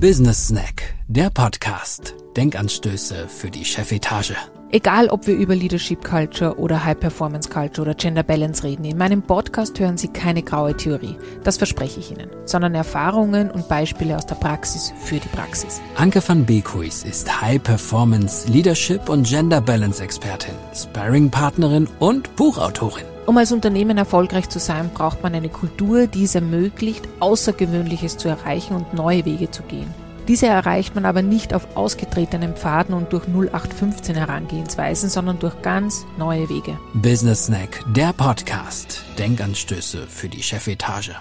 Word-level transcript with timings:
Business 0.00 0.48
Snack, 0.48 0.94
der 1.08 1.30
Podcast. 1.30 2.14
Denkanstöße 2.36 3.28
für 3.28 3.50
die 3.50 3.64
Chefetage. 3.64 4.34
Egal, 4.70 5.08
ob 5.08 5.26
wir 5.26 5.36
über 5.36 5.54
Leadership 5.54 6.04
Culture 6.04 6.58
oder 6.58 6.84
High 6.84 6.98
Performance 6.98 7.48
Culture 7.48 7.82
oder 7.82 7.94
Gender 7.94 8.24
Balance 8.24 8.64
reden, 8.64 8.84
in 8.84 8.98
meinem 8.98 9.22
Podcast 9.22 9.78
hören 9.78 9.96
Sie 9.96 10.08
keine 10.08 10.42
graue 10.42 10.76
Theorie, 10.76 11.16
das 11.44 11.58
verspreche 11.58 12.00
ich 12.00 12.10
Ihnen, 12.10 12.28
sondern 12.44 12.74
Erfahrungen 12.74 13.50
und 13.50 13.68
Beispiele 13.68 14.16
aus 14.16 14.26
der 14.26 14.34
Praxis 14.34 14.92
für 15.04 15.20
die 15.20 15.28
Praxis. 15.28 15.80
Anke 15.96 16.26
van 16.26 16.44
Beekhuis 16.44 17.04
ist 17.04 17.40
High 17.40 17.62
Performance 17.62 18.48
Leadership 18.50 19.08
und 19.08 19.26
Gender 19.26 19.60
Balance 19.60 20.02
Expertin, 20.02 20.54
Sparring 20.74 21.30
Partnerin 21.30 21.88
und 22.00 22.34
Buchautorin. 22.34 23.13
Um 23.26 23.38
als 23.38 23.52
Unternehmen 23.52 23.96
erfolgreich 23.96 24.50
zu 24.50 24.58
sein, 24.58 24.90
braucht 24.92 25.22
man 25.22 25.34
eine 25.34 25.48
Kultur, 25.48 26.06
die 26.06 26.24
es 26.24 26.34
ermöglicht, 26.34 27.08
Außergewöhnliches 27.20 28.18
zu 28.18 28.28
erreichen 28.28 28.74
und 28.76 28.92
neue 28.92 29.24
Wege 29.24 29.50
zu 29.50 29.62
gehen. 29.62 29.92
Diese 30.28 30.46
erreicht 30.46 30.94
man 30.94 31.06
aber 31.06 31.22
nicht 31.22 31.54
auf 31.54 31.76
ausgetretenen 31.76 32.54
Pfaden 32.54 32.94
und 32.94 33.12
durch 33.12 33.26
0815 33.28 34.14
Herangehensweisen, 34.14 35.08
sondern 35.08 35.38
durch 35.38 35.60
ganz 35.62 36.06
neue 36.18 36.48
Wege. 36.48 36.78
Business 36.94 37.46
Snack, 37.46 37.82
der 37.94 38.12
Podcast. 38.12 39.04
Denkanstöße 39.18 40.06
für 40.06 40.28
die 40.28 40.42
Chefetage. 40.42 41.14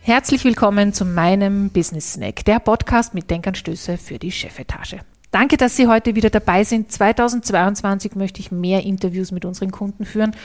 Herzlich 0.00 0.44
willkommen 0.44 0.92
zu 0.92 1.04
meinem 1.04 1.70
Business 1.70 2.14
Snack, 2.14 2.44
der 2.44 2.58
Podcast 2.58 3.14
mit 3.14 3.30
Denkanstöße 3.30 3.98
für 3.98 4.18
die 4.18 4.32
Chefetage. 4.32 4.98
Danke, 5.32 5.56
dass 5.56 5.76
Sie 5.76 5.88
heute 5.88 6.14
wieder 6.14 6.30
dabei 6.30 6.62
sind. 6.62 6.92
2022 6.92 8.14
möchte 8.14 8.40
ich 8.40 8.52
mehr 8.52 8.84
Interviews 8.84 9.32
mit 9.32 9.46
unseren 9.46 9.72
Kunden 9.72 10.04
führen, 10.04 10.36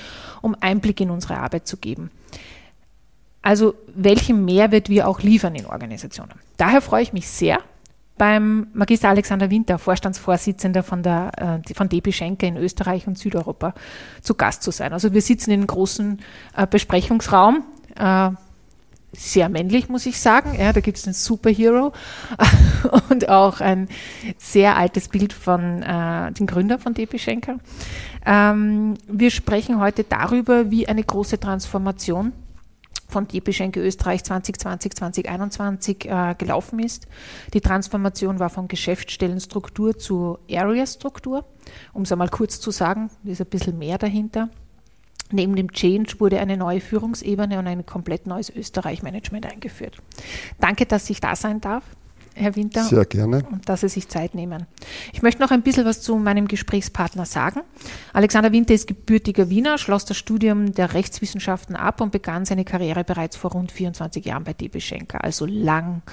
um 0.41 0.55
Einblick 0.59 1.01
in 1.01 1.11
unsere 1.11 1.37
Arbeit 1.37 1.67
zu 1.67 1.75
geben. 1.77 2.09
Also 3.41 3.75
welchen 3.93 4.45
Mehrwert 4.45 4.89
wir 4.89 5.07
auch 5.07 5.21
liefern 5.21 5.55
in 5.55 5.65
Organisationen. 5.65 6.33
Daher 6.55 6.81
freue 6.81 7.03
ich 7.03 7.11
mich 7.11 7.27
sehr, 7.27 7.59
beim 8.17 8.67
Magister 8.73 9.09
Alexander 9.09 9.49
Winter, 9.49 9.77
Vorstandsvorsitzender 9.77 10.83
von, 10.83 11.03
der, 11.03 11.61
äh, 11.67 11.73
von 11.73 11.89
DB 11.89 12.11
Schenker 12.13 12.47
in 12.47 12.57
Österreich 12.57 13.07
und 13.07 13.17
Südeuropa, 13.17 13.73
zu 14.21 14.35
Gast 14.35 14.63
zu 14.63 14.71
sein. 14.71 14.93
Also 14.93 15.13
wir 15.13 15.21
sitzen 15.21 15.51
in 15.51 15.59
einem 15.59 15.67
großen 15.67 16.19
äh, 16.55 16.65
Besprechungsraum, 16.65 17.63
äh, 17.95 18.31
sehr 19.13 19.49
männlich, 19.49 19.89
muss 19.89 20.05
ich 20.05 20.19
sagen. 20.19 20.55
Ja, 20.59 20.73
da 20.73 20.79
gibt 20.81 20.97
es 20.97 21.05
einen 21.05 21.13
Superhero 21.13 21.93
und 23.09 23.29
auch 23.29 23.61
ein 23.61 23.87
sehr 24.37 24.75
altes 24.75 25.07
Bild 25.09 25.33
von 25.33 25.81
äh, 25.81 26.31
dem 26.33 26.45
Gründer 26.45 26.79
von 26.79 26.93
DB 26.93 27.17
Schenker. 27.17 27.57
Ähm, 28.25 28.95
wir 29.07 29.31
sprechen 29.31 29.79
heute 29.79 30.03
darüber, 30.03 30.69
wie 30.71 30.87
eine 30.87 31.03
große 31.03 31.39
Transformation 31.39 32.33
von 33.07 33.27
DB 33.27 33.53
Schenke 33.53 33.79
Österreich 33.79 34.23
2020, 34.23 34.95
2021 34.95 36.05
äh, 36.05 36.35
gelaufen 36.37 36.79
ist. 36.79 37.07
Die 37.53 37.61
Transformation 37.61 38.39
war 38.39 38.49
von 38.49 38.67
Geschäftsstellenstruktur 38.67 39.97
zu 39.97 40.37
Area-Struktur. 40.51 41.45
Um 41.93 42.03
es 42.03 42.11
einmal 42.11 42.29
kurz 42.29 42.59
zu 42.59 42.71
sagen, 42.71 43.09
ist 43.23 43.41
ein 43.41 43.47
bisschen 43.47 43.77
mehr 43.77 43.97
dahinter. 43.97 44.49
Neben 45.31 45.55
dem 45.55 45.71
Change 45.71 46.19
wurde 46.19 46.39
eine 46.39 46.57
neue 46.57 46.79
Führungsebene 46.79 47.59
und 47.59 47.67
ein 47.67 47.85
komplett 47.85 48.27
neues 48.27 48.49
Österreich-Management 48.49 49.45
eingeführt. 49.45 49.97
Danke, 50.59 50.85
dass 50.85 51.09
ich 51.09 51.19
da 51.19 51.35
sein 51.35 51.59
darf. 51.59 51.83
Herr 52.37 52.55
Winter. 52.55 52.83
Sehr 52.83 53.05
gerne. 53.05 53.43
Und 53.51 53.67
dass 53.67 53.81
Sie 53.81 53.89
sich 53.89 54.07
Zeit 54.07 54.35
nehmen. 54.35 54.67
Ich 55.11 55.21
möchte 55.21 55.41
noch 55.41 55.51
ein 55.51 55.63
bisschen 55.63 55.85
was 55.85 56.01
zu 56.01 56.15
meinem 56.17 56.47
Gesprächspartner 56.47 57.25
sagen. 57.25 57.61
Alexander 58.13 58.51
Winter 58.51 58.73
ist 58.73 58.87
gebürtiger 58.87 59.49
Wiener, 59.49 59.77
schloss 59.77 60.05
das 60.05 60.17
Studium 60.17 60.73
der 60.73 60.93
Rechtswissenschaften 60.93 61.75
ab 61.75 61.99
und 62.01 62.11
begann 62.11 62.45
seine 62.45 62.63
Karriere 62.63 63.03
bereits 63.03 63.35
vor 63.35 63.51
rund 63.51 63.71
24 63.71 64.23
Jahren 64.25 64.43
bei 64.43 64.53
DB 64.53 64.79
Schenker, 64.79 65.23
also 65.23 65.45
lang 65.45 66.03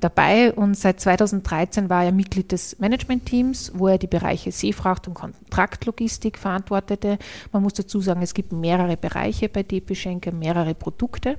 dabei. 0.00 0.52
Und 0.52 0.76
seit 0.76 1.00
2013 1.00 1.90
war 1.90 2.04
er 2.04 2.12
Mitglied 2.12 2.52
des 2.52 2.78
Managementteams, 2.78 3.72
wo 3.74 3.88
er 3.88 3.98
die 3.98 4.06
Bereiche 4.06 4.52
Seefracht 4.52 5.08
und 5.08 5.14
Kontraktlogistik 5.14 6.38
verantwortete. 6.38 7.18
Man 7.52 7.62
muss 7.62 7.74
dazu 7.74 8.00
sagen, 8.00 8.22
es 8.22 8.34
gibt 8.34 8.52
mehrere 8.52 8.96
Bereiche 8.96 9.48
bei 9.48 9.62
DB 9.62 9.94
Schenker, 9.94 10.32
mehrere 10.32 10.74
Produkte. 10.74 11.38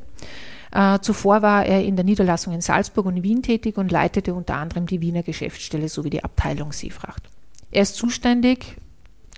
Äh, 0.74 1.00
zuvor 1.02 1.42
war 1.44 1.66
er 1.66 1.84
in 1.84 1.96
der 1.96 2.04
Niederlassung 2.04 2.54
in 2.54 2.62
Salzburg 2.62 3.06
und 3.06 3.22
Wien 3.22 3.44
tätig 3.44 3.78
und 3.78 3.92
leitete 3.92 4.34
unter 4.34 4.56
anderem 4.56 4.88
die 4.88 5.02
Wiener 5.02 5.22
Geschäftsstelle 5.22 5.88
sowie 5.88 6.10
die 6.10 6.24
Abteilung 6.24 6.72
Seefracht. 6.72 7.30
Er 7.72 7.84
ist 7.84 7.96
zuständig 7.96 8.78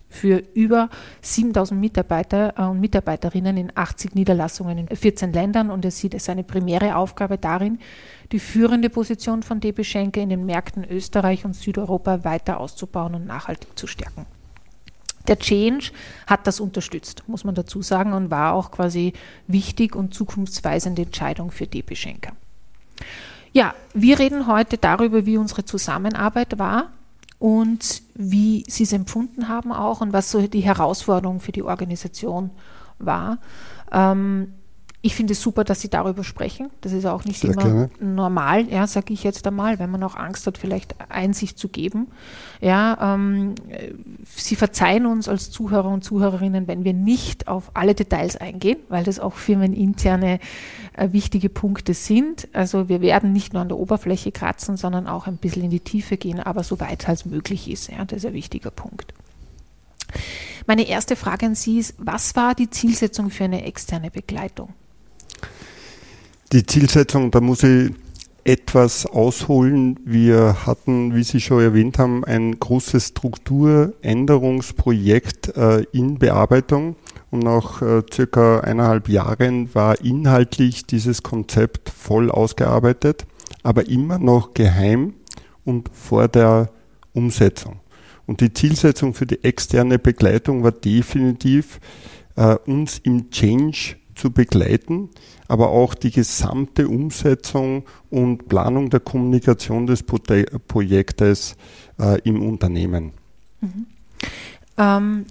für 0.07 0.41
über 0.53 0.89
7000 1.21 1.79
Mitarbeiter 1.79 2.53
äh, 2.57 2.61
und 2.63 2.79
Mitarbeiterinnen 2.79 3.57
in 3.57 3.71
80 3.75 4.15
Niederlassungen 4.15 4.77
in 4.77 4.87
14 4.87 5.33
Ländern 5.33 5.71
und 5.71 5.83
er 5.83 5.91
sieht 5.91 6.19
seine 6.21 6.43
primäre 6.43 6.95
Aufgabe 6.95 7.37
darin, 7.37 7.79
die 8.31 8.39
führende 8.39 8.89
Position 8.89 9.43
von 9.43 9.59
DB 9.59 9.83
Schenke 9.83 10.21
in 10.21 10.29
den 10.29 10.45
Märkten 10.45 10.85
Österreich 10.85 11.43
und 11.43 11.53
Südeuropa 11.53 12.23
weiter 12.23 12.61
auszubauen 12.61 13.13
und 13.13 13.25
nachhaltig 13.25 13.77
zu 13.77 13.87
stärken. 13.87 14.25
Der 15.27 15.39
Change 15.39 15.91
hat 16.27 16.47
das 16.47 16.59
unterstützt, 16.59 17.23
muss 17.27 17.43
man 17.43 17.55
dazu 17.55 17.81
sagen, 17.81 18.13
und 18.13 18.31
war 18.31 18.53
auch 18.53 18.71
quasi 18.71 19.13
wichtig 19.47 19.95
und 19.95 20.13
zukunftsweisende 20.13 21.03
Entscheidung 21.03 21.51
für 21.51 21.67
DB 21.67 21.95
Schenker. 21.95 22.33
Ja, 23.53 23.73
wir 23.93 24.19
reden 24.19 24.47
heute 24.47 24.77
darüber, 24.77 25.25
wie 25.25 25.37
unsere 25.37 25.63
Zusammenarbeit 25.63 26.59
war 26.59 26.91
und 27.39 28.01
wie 28.13 28.63
Sie 28.67 28.83
es 28.83 28.93
empfunden 28.93 29.47
haben 29.47 29.71
auch 29.71 30.01
und 30.01 30.13
was 30.13 30.31
so 30.31 30.45
die 30.47 30.61
Herausforderung 30.61 31.39
für 31.39 31.51
die 31.51 31.63
Organisation 31.63 32.49
war. 32.99 33.37
Ähm, 33.91 34.53
ich 35.05 35.13
finde 35.13 35.33
es 35.33 35.41
super, 35.41 35.63
dass 35.63 35.81
Sie 35.81 35.89
darüber 35.89 36.23
sprechen. 36.23 36.71
Das 36.81 36.91
ist 36.91 37.05
auch 37.05 37.25
nicht 37.25 37.41
Sehr 37.41 37.51
immer 37.51 37.61
gerne. 37.61 37.89
normal, 37.99 38.67
ja, 38.67 38.87
sage 38.87 39.13
ich 39.13 39.23
jetzt 39.23 39.45
einmal, 39.45 39.77
wenn 39.77 39.91
man 39.91 40.01
auch 40.01 40.15
Angst 40.15 40.47
hat, 40.47 40.57
vielleicht 40.57 40.95
Einsicht 41.11 41.59
zu 41.59 41.69
geben. 41.69 42.07
Ja, 42.59 43.13
ähm, 43.13 43.53
Sie 44.35 44.55
verzeihen 44.55 45.05
uns 45.05 45.29
als 45.29 45.51
Zuhörer 45.51 45.89
und 45.89 46.03
Zuhörerinnen, 46.03 46.67
wenn 46.67 46.85
wir 46.85 46.93
nicht 46.93 47.47
auf 47.47 47.69
alle 47.75 47.93
Details 47.93 48.35
eingehen, 48.35 48.79
weil 48.89 49.03
das 49.03 49.19
auch 49.19 49.35
firmeninterne 49.35 50.39
äh, 50.93 51.11
wichtige 51.11 51.49
Punkte 51.49 51.93
sind. 51.93 52.47
Also 52.53 52.89
wir 52.89 52.99
werden 53.01 53.31
nicht 53.31 53.53
nur 53.53 53.61
an 53.61 53.67
der 53.67 53.77
Oberfläche 53.77 54.31
kratzen, 54.31 54.75
sondern 54.75 55.07
auch 55.07 55.27
ein 55.27 55.37
bisschen 55.37 55.65
in 55.65 55.69
die 55.69 55.81
Tiefe 55.81 56.17
gehen, 56.17 56.39
aber 56.39 56.63
so 56.63 56.79
weit 56.79 57.07
als 57.07 57.25
möglich 57.25 57.69
ist. 57.69 57.91
Ja, 57.91 58.05
das 58.05 58.17
ist 58.17 58.25
ein 58.25 58.33
wichtiger 58.33 58.71
Punkt. 58.71 59.13
Meine 60.65 60.87
erste 60.87 61.15
Frage 61.15 61.45
an 61.45 61.53
Sie 61.53 61.77
ist, 61.77 61.93
was 61.99 62.35
war 62.35 62.55
die 62.55 62.71
Zielsetzung 62.71 63.29
für 63.29 63.43
eine 63.43 63.65
externe 63.65 64.09
Begleitung? 64.09 64.73
Die 66.55 66.65
Zielsetzung, 66.65 67.29
da 67.31 67.41
muss 67.41 67.63
ich 67.63 67.91
etwas 68.45 69.05
ausholen. 69.05 69.99
Wir 70.05 70.65
hatten, 70.65 71.13
wie 71.13 71.23
Sie 71.23 71.41
schon 71.41 71.59
erwähnt 71.59 71.99
haben, 71.99 72.23
ein 72.23 72.57
großes 72.57 73.09
Strukturänderungsprojekt 73.09 75.57
äh, 75.57 75.81
in 75.91 76.17
Bearbeitung. 76.17 76.95
Und 77.29 77.43
nach 77.43 77.81
äh, 77.81 78.03
circa 78.09 78.61
eineinhalb 78.61 79.09
Jahren 79.09 79.75
war 79.75 79.99
inhaltlich 79.99 80.85
dieses 80.85 81.23
Konzept 81.23 81.89
voll 81.89 82.31
ausgearbeitet, 82.31 83.25
aber 83.61 83.89
immer 83.89 84.17
noch 84.17 84.53
geheim 84.53 85.15
und 85.65 85.89
vor 85.91 86.29
der 86.29 86.69
Umsetzung. 87.11 87.81
Und 88.27 88.39
die 88.39 88.53
Zielsetzung 88.53 89.13
für 89.13 89.25
die 89.25 89.43
externe 89.43 89.99
Begleitung 89.99 90.63
war 90.63 90.71
definitiv, 90.71 91.81
äh, 92.37 92.55
uns 92.65 92.99
im 92.99 93.29
Change 93.29 93.97
zu 94.15 94.31
begleiten, 94.31 95.09
aber 95.47 95.69
auch 95.69 95.93
die 95.93 96.11
gesamte 96.11 96.87
Umsetzung 96.87 97.83
und 98.09 98.47
Planung 98.47 98.89
der 98.89 99.01
Kommunikation 99.01 99.85
des 99.87 100.03
Projektes 100.03 101.55
äh, 101.99 102.19
im 102.21 102.41
Unternehmen. 102.41 103.11
Mhm. 103.61 103.85
Ähm, 104.77 105.25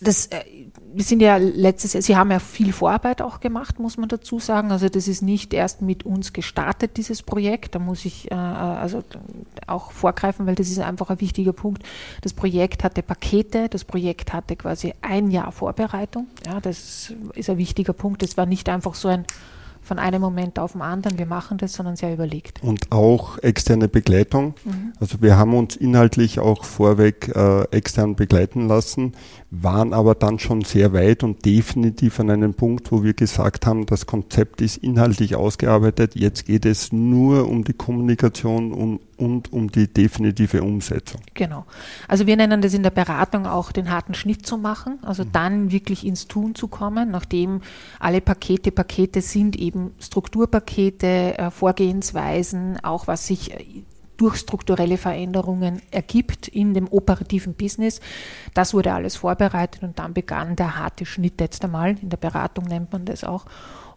das, 0.00 0.26
äh, 0.26 0.44
wir 0.92 1.04
sind 1.04 1.20
ja 1.20 1.36
letztes 1.36 1.92
Jahr, 1.92 2.02
Sie 2.02 2.16
haben 2.16 2.30
ja 2.30 2.38
viel 2.38 2.72
Vorarbeit 2.72 3.22
auch 3.22 3.40
gemacht, 3.40 3.78
muss 3.78 3.96
man 3.96 4.08
dazu 4.08 4.38
sagen. 4.38 4.72
Also 4.72 4.88
das 4.88 5.08
ist 5.08 5.22
nicht 5.22 5.54
erst 5.54 5.82
mit 5.82 6.04
uns 6.04 6.32
gestartet, 6.32 6.96
dieses 6.96 7.22
Projekt. 7.22 7.74
Da 7.74 7.78
muss 7.78 8.04
ich 8.04 8.30
äh, 8.30 8.34
also 8.34 9.02
auch 9.66 9.92
vorgreifen, 9.92 10.46
weil 10.46 10.54
das 10.54 10.68
ist 10.68 10.78
einfach 10.78 11.10
ein 11.10 11.20
wichtiger 11.20 11.52
Punkt. 11.52 11.82
Das 12.22 12.32
Projekt 12.32 12.84
hatte 12.84 13.02
Pakete, 13.02 13.68
das 13.68 13.84
Projekt 13.84 14.32
hatte 14.32 14.56
quasi 14.56 14.94
ein 15.00 15.30
Jahr 15.30 15.52
Vorbereitung. 15.52 16.26
Ja, 16.46 16.60
das 16.60 17.12
ist 17.34 17.50
ein 17.50 17.58
wichtiger 17.58 17.92
Punkt. 17.92 18.22
Es 18.22 18.36
war 18.36 18.46
nicht 18.46 18.68
einfach 18.68 18.94
so 18.94 19.08
ein 19.08 19.24
von 19.82 19.98
einem 19.98 20.20
Moment 20.20 20.58
auf 20.58 20.72
den 20.72 20.82
anderen, 20.82 21.18
wir 21.18 21.26
machen 21.26 21.58
das, 21.58 21.72
sondern 21.72 21.96
sehr 21.96 22.12
überlegt. 22.12 22.62
Und 22.62 22.92
auch 22.92 23.38
externe 23.38 23.88
Begleitung. 23.88 24.54
Mhm. 24.64 24.92
Also 25.00 25.20
wir 25.20 25.36
haben 25.36 25.54
uns 25.54 25.76
inhaltlich 25.76 26.38
auch 26.38 26.64
vorweg 26.64 27.32
äh, 27.34 27.62
extern 27.70 28.14
begleiten 28.14 28.68
lassen, 28.68 29.14
waren 29.50 29.92
aber 29.92 30.14
dann 30.14 30.38
schon 30.38 30.62
sehr 30.62 30.92
weit 30.92 31.24
und 31.24 31.44
definitiv 31.44 32.20
an 32.20 32.30
einem 32.30 32.54
Punkt, 32.54 32.92
wo 32.92 33.02
wir 33.02 33.14
gesagt 33.14 33.66
haben, 33.66 33.86
das 33.86 34.06
Konzept 34.06 34.60
ist 34.60 34.76
inhaltlich 34.76 35.34
ausgearbeitet, 35.34 36.14
jetzt 36.14 36.46
geht 36.46 36.66
es 36.66 36.92
nur 36.92 37.48
um 37.48 37.64
die 37.64 37.72
Kommunikation 37.72 38.72
und, 38.72 39.00
und 39.20 39.52
um 39.52 39.70
die 39.70 39.86
definitive 39.86 40.62
Umsetzung. 40.62 41.20
Genau. 41.34 41.66
Also 42.08 42.26
wir 42.26 42.36
nennen 42.36 42.62
das 42.62 42.74
in 42.74 42.82
der 42.82 42.90
Beratung 42.90 43.46
auch 43.46 43.70
den 43.70 43.90
harten 43.90 44.14
Schnitt 44.14 44.46
zu 44.46 44.56
machen, 44.56 44.98
also 45.02 45.24
mhm. 45.24 45.32
dann 45.32 45.72
wirklich 45.72 46.06
ins 46.06 46.26
Tun 46.26 46.54
zu 46.54 46.68
kommen, 46.68 47.10
nachdem 47.10 47.60
alle 47.98 48.20
Pakete 48.20 48.72
Pakete 48.72 49.20
sind, 49.20 49.56
eben 49.56 49.92
Strukturpakete, 50.00 51.38
äh, 51.38 51.50
Vorgehensweisen, 51.50 52.82
auch 52.82 53.06
was 53.06 53.26
sich 53.26 53.52
durch 54.16 54.36
strukturelle 54.36 54.98
Veränderungen 54.98 55.80
ergibt 55.90 56.46
in 56.48 56.74
dem 56.74 56.88
operativen 56.88 57.54
Business. 57.54 58.00
Das 58.52 58.74
wurde 58.74 58.92
alles 58.92 59.16
vorbereitet 59.16 59.82
und 59.82 59.98
dann 59.98 60.12
begann 60.12 60.56
der 60.56 60.76
harte 60.76 61.06
Schnitt 61.06 61.40
jetzt 61.40 61.64
einmal, 61.64 61.96
in 62.02 62.10
der 62.10 62.18
Beratung 62.18 62.64
nennt 62.64 62.92
man 62.92 63.06
das 63.06 63.24
auch, 63.24 63.46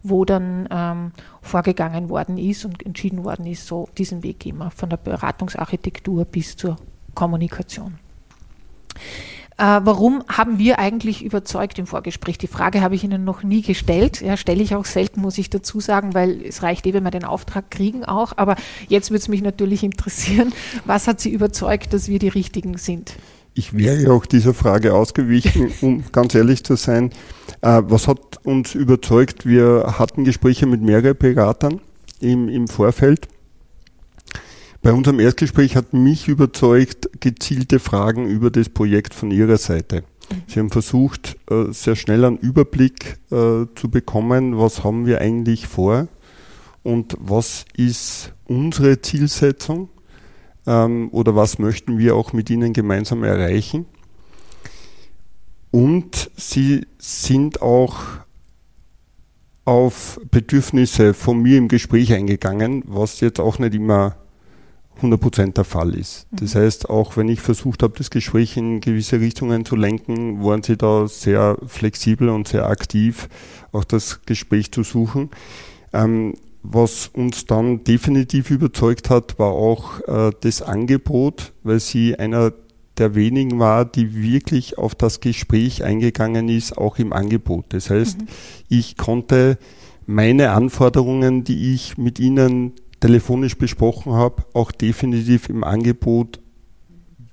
wo 0.04 0.24
dann 0.24 0.68
ähm, 0.70 1.12
vorgegangen 1.40 2.10
worden 2.10 2.38
ist 2.38 2.64
und 2.64 2.84
entschieden 2.84 3.24
worden 3.24 3.46
ist, 3.46 3.66
so 3.66 3.88
diesen 3.98 4.22
Weg 4.22 4.38
gehen 4.38 4.58
wir 4.58 4.70
von 4.70 4.90
der 4.90 4.98
Beratungsarchitektur 4.98 6.26
bis 6.26 6.56
zur 6.56 6.76
Kommunikation. 7.14 7.98
Äh, 9.56 9.80
warum 9.84 10.24
haben 10.28 10.58
wir 10.58 10.78
eigentlich 10.78 11.24
überzeugt 11.24 11.78
im 11.78 11.86
Vorgespräch? 11.86 12.38
Die 12.38 12.48
Frage 12.48 12.80
habe 12.80 12.96
ich 12.96 13.04
Ihnen 13.04 13.24
noch 13.24 13.44
nie 13.44 13.62
gestellt. 13.62 14.20
Ja, 14.20 14.36
stelle 14.36 14.62
ich 14.62 14.74
auch 14.74 14.84
selten, 14.84 15.20
muss 15.20 15.38
ich 15.38 15.48
dazu 15.48 15.80
sagen, 15.80 16.12
weil 16.12 16.42
es 16.42 16.62
reicht 16.62 16.86
eh, 16.86 16.92
wenn 16.92 17.04
wir 17.04 17.12
den 17.12 17.24
Auftrag 17.24 17.70
kriegen 17.70 18.04
auch. 18.04 18.34
Aber 18.36 18.56
jetzt 18.88 19.10
würde 19.10 19.20
es 19.20 19.28
mich 19.28 19.42
natürlich 19.42 19.82
interessieren, 19.84 20.52
was 20.84 21.06
hat 21.06 21.20
Sie 21.20 21.30
überzeugt, 21.30 21.92
dass 21.92 22.08
wir 22.08 22.18
die 22.18 22.28
Richtigen 22.28 22.76
sind? 22.76 23.14
Ich 23.54 23.76
wäre 23.76 24.12
auch 24.12 24.26
dieser 24.26 24.52
Frage 24.52 24.94
ausgewichen, 24.94 25.72
um 25.80 26.04
ganz 26.12 26.34
ehrlich 26.34 26.64
zu 26.64 26.76
sein. 26.76 27.10
Äh, 27.60 27.82
was 27.86 28.08
hat 28.08 28.44
uns 28.44 28.74
überzeugt? 28.74 29.46
Wir 29.46 29.94
hatten 29.98 30.24
Gespräche 30.24 30.66
mit 30.66 30.82
mehreren 30.82 31.16
Beratern 31.16 31.80
im, 32.20 32.48
im 32.48 32.68
Vorfeld 32.68 33.28
bei 34.84 34.92
unserem 34.92 35.18
Erstgespräch 35.18 35.76
hat 35.76 35.94
mich 35.94 36.28
überzeugt 36.28 37.08
gezielte 37.18 37.78
Fragen 37.78 38.28
über 38.28 38.50
das 38.50 38.68
Projekt 38.68 39.14
von 39.14 39.30
Ihrer 39.30 39.56
Seite. 39.56 40.02
Mhm. 40.02 40.42
Sie 40.46 40.60
haben 40.60 40.70
versucht, 40.70 41.38
äh, 41.50 41.72
sehr 41.72 41.96
schnell 41.96 42.22
einen 42.22 42.36
Überblick 42.36 43.16
äh, 43.30 43.64
zu 43.74 43.88
bekommen, 43.90 44.58
was 44.58 44.84
haben 44.84 45.06
wir 45.06 45.22
eigentlich 45.22 45.68
vor 45.68 46.08
und 46.82 47.16
was 47.18 47.64
ist 47.74 48.34
unsere 48.44 49.00
Zielsetzung 49.00 49.88
ähm, 50.66 51.08
oder 51.12 51.36
was 51.36 51.58
möchten 51.58 51.98
wir 51.98 52.16
auch 52.16 52.32
mit 52.32 52.50
Ihnen 52.50 52.72
gemeinsam 52.72 53.24
erreichen. 53.24 53.86
Und 55.70 56.30
Sie 56.36 56.86
sind 56.98 57.62
auch 57.62 57.96
auf 59.64 60.20
Bedürfnisse 60.30 61.14
von 61.14 61.40
mir 61.40 61.58
im 61.58 61.68
Gespräch 61.68 62.12
eingegangen, 62.12 62.84
was 62.86 63.20
jetzt 63.20 63.40
auch 63.40 63.58
nicht 63.58 63.74
immer 63.74 64.16
100% 65.00 65.54
der 65.54 65.64
Fall 65.64 65.94
ist. 65.94 66.26
Das 66.30 66.54
mhm. 66.54 66.58
heißt, 66.60 66.90
auch 66.90 67.16
wenn 67.16 67.28
ich 67.28 67.40
versucht 67.40 67.82
habe, 67.82 67.94
das 67.96 68.10
Gespräch 68.10 68.56
in 68.56 68.80
gewisse 68.80 69.20
Richtungen 69.20 69.64
zu 69.64 69.74
lenken, 69.76 70.44
waren 70.44 70.62
sie 70.62 70.76
da 70.76 71.08
sehr 71.08 71.56
flexibel 71.66 72.28
und 72.28 72.46
sehr 72.46 72.66
aktiv, 72.66 73.28
auch 73.72 73.84
das 73.84 74.22
Gespräch 74.24 74.70
zu 74.70 74.82
suchen. 74.84 75.30
Ähm, 75.92 76.34
was 76.64 77.08
uns 77.08 77.44
dann 77.44 77.84
definitiv 77.84 78.50
überzeugt 78.50 79.10
hat, 79.10 79.38
war 79.38 79.52
auch 79.52 80.00
äh, 80.08 80.32
das 80.40 80.62
Angebot, 80.62 81.52
weil 81.62 81.78
sie 81.78 82.18
einer 82.18 82.52
der 82.96 83.14
wenigen 83.14 83.58
war, 83.58 83.84
die 83.84 84.14
wirklich 84.14 84.78
auf 84.78 84.94
das 84.94 85.20
Gespräch 85.20 85.84
eingegangen 85.84 86.48
ist, 86.48 86.78
auch 86.78 86.98
im 86.98 87.12
Angebot. 87.12 87.66
Das 87.70 87.90
heißt, 87.90 88.22
mhm. 88.22 88.26
ich 88.68 88.96
konnte 88.96 89.58
meine 90.06 90.50
Anforderungen, 90.52 91.44
die 91.44 91.74
ich 91.74 91.98
mit 91.98 92.18
ihnen 92.18 92.72
telefonisch 93.00 93.58
besprochen 93.58 94.14
habe, 94.14 94.44
auch 94.54 94.72
definitiv 94.72 95.50
im 95.50 95.64
Angebot 95.64 96.40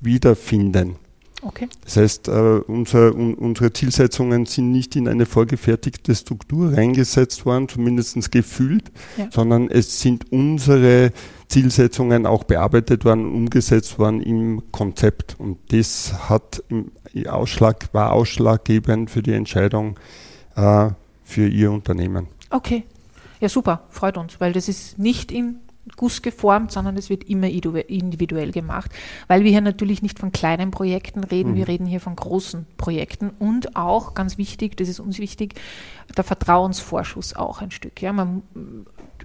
wiederfinden. 0.01 0.95
Okay. 1.41 1.67
Das 1.83 1.97
heißt, 1.97 2.27
äh, 2.27 2.31
unser, 2.31 3.15
un, 3.15 3.33
unsere 3.33 3.73
Zielsetzungen 3.73 4.45
sind 4.45 4.71
nicht 4.71 4.95
in 4.95 5.07
eine 5.07 5.25
vorgefertigte 5.25 6.13
Struktur 6.13 6.73
reingesetzt 6.73 7.45
worden, 7.45 7.67
zumindest 7.67 8.31
gefühlt, 8.31 8.91
ja. 9.17 9.27
sondern 9.31 9.69
es 9.69 10.01
sind 10.01 10.31
unsere 10.31 11.11
Zielsetzungen 11.47 12.25
auch 12.25 12.43
bearbeitet 12.43 13.05
worden, 13.05 13.25
umgesetzt 13.25 13.97
worden 13.97 14.21
im 14.21 14.71
Konzept. 14.71 15.35
Und 15.39 15.57
das 15.69 16.29
hat 16.29 16.63
im 16.69 16.91
Ausschlag, 17.27 17.93
war 17.93 18.13
ausschlaggebend 18.13 19.09
für 19.09 19.23
die 19.23 19.33
Entscheidung 19.33 19.99
äh, 20.55 20.89
für 21.23 21.47
Ihr 21.47 21.71
Unternehmen. 21.71 22.27
Okay. 22.49 22.83
Ja, 23.39 23.49
super, 23.49 23.87
freut 23.89 24.17
uns, 24.17 24.39
weil 24.39 24.53
das 24.53 24.67
ist 24.67 24.99
nicht 24.99 25.31
in 25.31 25.55
Guss 25.95 26.21
geformt, 26.21 26.71
sondern 26.71 26.95
es 26.97 27.09
wird 27.09 27.23
immer 27.23 27.47
individuell 27.47 28.51
gemacht, 28.51 28.91
weil 29.27 29.43
wir 29.43 29.51
hier 29.51 29.61
natürlich 29.61 30.01
nicht 30.01 30.19
von 30.19 30.31
kleinen 30.31 30.71
Projekten 30.71 31.23
reden, 31.23 31.51
mhm. 31.51 31.55
wir 31.55 31.67
reden 31.67 31.85
hier 31.85 31.99
von 31.99 32.15
großen 32.15 32.67
Projekten 32.77 33.31
und 33.39 33.75
auch 33.75 34.13
ganz 34.13 34.37
wichtig, 34.37 34.77
das 34.77 34.89
ist 34.89 34.99
uns 34.99 35.17
wichtig, 35.17 35.55
der 36.15 36.23
Vertrauensvorschuss 36.23 37.35
auch 37.35 37.61
ein 37.61 37.71
Stück. 37.71 38.01
Ja, 38.01 38.13
man, 38.13 38.43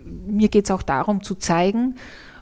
mir 0.04 0.48
geht 0.48 0.64
es 0.64 0.70
auch 0.70 0.82
darum 0.82 1.22
zu 1.22 1.34
zeigen, 1.34 1.96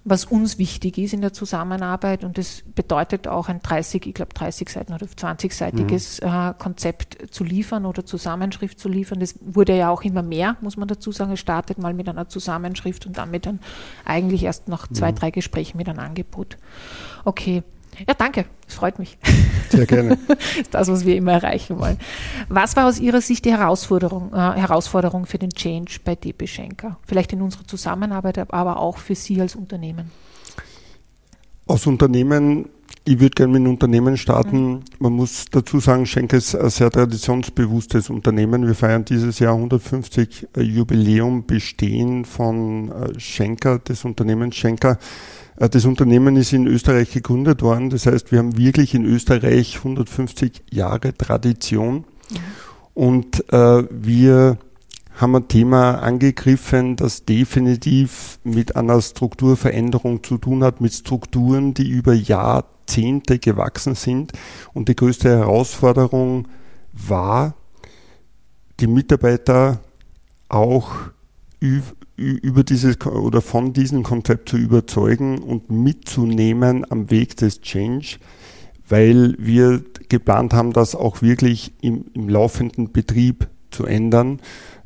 was 0.04 0.26
uns 0.26 0.58
wichtig 0.58 0.98
ist 0.98 1.14
in 1.14 1.22
der 1.22 1.32
Zusammenarbeit. 1.32 2.24
Und 2.24 2.36
das 2.36 2.62
bedeutet 2.74 3.26
auch 3.26 3.48
ein 3.48 3.60
30, 3.60 4.06
ich 4.06 4.14
glaube 4.14 4.34
30 4.34 4.68
Seiten 4.68 4.92
oder 4.92 5.06
20-seitiges 5.06 6.22
mhm. 6.22 6.50
äh, 6.50 6.54
Konzept 6.58 7.32
zu 7.34 7.42
liefern 7.42 7.86
oder 7.86 8.04
Zusammenschrift 8.04 8.78
zu 8.78 8.88
liefern. 8.88 9.20
Das 9.20 9.34
wurde 9.40 9.76
ja 9.76 9.88
auch 9.88 10.02
immer 10.02 10.22
mehr, 10.22 10.56
muss 10.60 10.76
man 10.76 10.88
dazu 10.88 11.10
sagen. 11.10 11.32
Es 11.32 11.40
startet 11.40 11.78
mal 11.78 11.94
mit 11.94 12.08
einer 12.08 12.28
Zusammenschrift 12.28 13.06
und 13.06 13.16
dann 13.16 13.30
mit 13.30 13.46
einem, 13.46 13.60
eigentlich 14.04 14.42
erst 14.44 14.68
nach 14.68 14.88
zwei, 14.88 15.10
mhm. 15.10 15.16
drei 15.16 15.30
Gesprächen 15.30 15.78
mit 15.78 15.88
einem 15.88 16.00
Angebot. 16.00 16.58
Okay. 17.24 17.62
Ja, 18.06 18.14
danke. 18.14 18.46
Es 18.66 18.74
freut 18.74 18.98
mich. 18.98 19.18
Sehr 19.68 19.86
gerne. 19.86 20.18
das 20.28 20.38
ist 20.56 20.74
das, 20.74 20.88
was 20.88 21.04
wir 21.04 21.16
immer 21.16 21.32
erreichen 21.32 21.78
wollen. 21.78 21.98
Was 22.48 22.76
war 22.76 22.86
aus 22.86 22.98
Ihrer 22.98 23.20
Sicht 23.20 23.44
die 23.44 23.52
Herausforderung, 23.52 24.32
äh, 24.32 24.36
Herausforderung 24.36 25.26
für 25.26 25.38
den 25.38 25.50
Change 25.50 25.98
bei 26.04 26.14
DB 26.14 26.46
Schenker? 26.46 26.98
Vielleicht 27.06 27.32
in 27.32 27.42
unserer 27.42 27.66
Zusammenarbeit, 27.66 28.38
aber 28.52 28.78
auch 28.78 28.98
für 28.98 29.14
Sie 29.14 29.40
als 29.40 29.54
Unternehmen? 29.54 30.10
Aus 31.66 31.86
Unternehmen, 31.86 32.68
ich 33.06 33.20
würde 33.20 33.34
gerne 33.34 33.52
mit 33.52 33.60
einem 33.60 33.72
Unternehmen 33.72 34.16
starten. 34.16 34.72
Mhm. 34.72 34.80
Man 34.98 35.12
muss 35.12 35.46
dazu 35.50 35.78
sagen, 35.80 36.06
Schenker 36.06 36.36
ist 36.36 36.54
ein 36.54 36.70
sehr 36.70 36.90
traditionsbewusstes 36.90 38.10
Unternehmen. 38.10 38.66
Wir 38.66 38.74
feiern 38.74 39.04
dieses 39.04 39.38
Jahr 39.38 39.54
150 39.54 40.48
Jubiläum 40.56 41.46
Bestehen 41.46 42.24
von 42.24 42.90
äh, 42.90 43.20
Schenker, 43.20 43.78
des 43.78 44.04
Unternehmens 44.04 44.56
Schenker. 44.56 44.98
Äh, 45.56 45.68
das 45.68 45.84
Unternehmen 45.84 46.36
ist 46.36 46.52
in 46.52 46.66
Österreich 46.66 47.12
gegründet 47.12 47.62
worden. 47.62 47.90
Das 47.90 48.06
heißt, 48.06 48.32
wir 48.32 48.38
haben 48.38 48.56
wirklich 48.56 48.94
in 48.94 49.04
Österreich 49.04 49.78
150 49.78 50.64
Jahre 50.70 51.16
Tradition. 51.16 52.04
Ja. 52.30 52.40
Und 52.94 53.52
äh, 53.52 53.84
wir 53.90 54.58
haben 55.16 55.36
ein 55.36 55.48
Thema 55.48 56.02
angegriffen, 56.02 56.96
das 56.96 57.24
definitiv 57.24 58.38
mit 58.42 58.74
einer 58.74 59.00
Strukturveränderung 59.00 60.24
zu 60.24 60.38
tun 60.38 60.64
hat, 60.64 60.80
mit 60.80 60.92
Strukturen, 60.92 61.72
die 61.72 61.88
über 61.88 62.14
Jahrzehnte 62.14 63.38
gewachsen 63.38 63.94
sind. 63.94 64.32
Und 64.72 64.88
die 64.88 64.96
größte 64.96 65.28
Herausforderung 65.28 66.48
war, 66.92 67.54
die 68.80 68.88
Mitarbeiter 68.88 69.80
auch 70.48 70.90
über 72.16 72.62
dieses 72.62 73.00
oder 73.06 73.40
von 73.40 73.72
diesem 73.72 74.02
Konzept 74.02 74.48
zu 74.48 74.56
überzeugen 74.56 75.38
und 75.38 75.70
mitzunehmen 75.70 76.86
am 76.90 77.10
Weg 77.10 77.36
des 77.36 77.60
Change, 77.60 78.18
weil 78.88 79.34
wir 79.38 79.82
geplant 80.08 80.54
haben, 80.54 80.72
das 80.72 80.94
auch 80.94 81.22
wirklich 81.22 81.72
im, 81.80 82.06
im 82.14 82.28
laufenden 82.28 82.92
Betrieb 82.92 83.48
zu 83.70 83.84
ändern. 83.84 84.40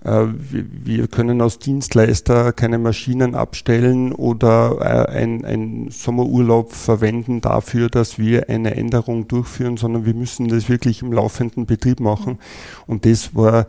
Äh, 0.04 0.26
wir 0.50 1.08
können 1.08 1.40
als 1.40 1.58
Dienstleister 1.58 2.52
keine 2.52 2.78
Maschinen 2.78 3.34
abstellen 3.34 4.12
oder 4.12 5.06
äh, 5.08 5.16
ein, 5.16 5.88
Sommerurlaub 5.90 6.72
verwenden 6.72 7.40
dafür, 7.40 7.88
dass 7.88 8.18
wir 8.18 8.48
eine 8.48 8.74
Änderung 8.76 9.28
durchführen, 9.28 9.76
sondern 9.76 10.06
wir 10.06 10.14
müssen 10.14 10.48
das 10.48 10.68
wirklich 10.68 11.02
im 11.02 11.12
laufenden 11.12 11.66
Betrieb 11.66 12.00
machen. 12.00 12.38
Und 12.86 13.04
das 13.04 13.34
war 13.34 13.66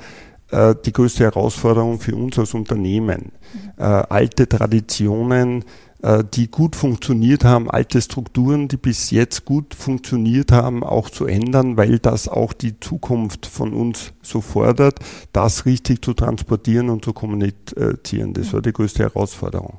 äh, 0.51 0.75
die 0.85 0.93
größte 0.93 1.23
Herausforderung 1.25 1.99
für 1.99 2.15
uns 2.15 2.39
als 2.39 2.53
Unternehmen. 2.53 3.31
Mhm. 3.53 3.71
Äh, 3.77 3.83
alte 3.83 4.47
Traditionen, 4.47 5.63
äh, 6.01 6.23
die 6.33 6.49
gut 6.49 6.75
funktioniert 6.75 7.43
haben, 7.43 7.69
alte 7.69 8.01
Strukturen, 8.01 8.67
die 8.67 8.77
bis 8.77 9.11
jetzt 9.11 9.45
gut 9.45 9.75
funktioniert 9.75 10.51
haben, 10.51 10.83
auch 10.83 11.09
zu 11.09 11.25
ändern, 11.25 11.77
weil 11.77 11.99
das 11.99 12.27
auch 12.27 12.53
die 12.53 12.79
Zukunft 12.79 13.45
von 13.45 13.73
uns 13.73 14.13
so 14.23 14.41
fordert, 14.41 14.99
das 15.33 15.65
richtig 15.65 16.03
zu 16.03 16.13
transportieren 16.13 16.89
und 16.89 17.05
zu 17.05 17.13
kommunizieren. 17.13 18.33
Das 18.33 18.51
war 18.51 18.61
die 18.61 18.73
größte 18.73 19.03
Herausforderung. 19.03 19.77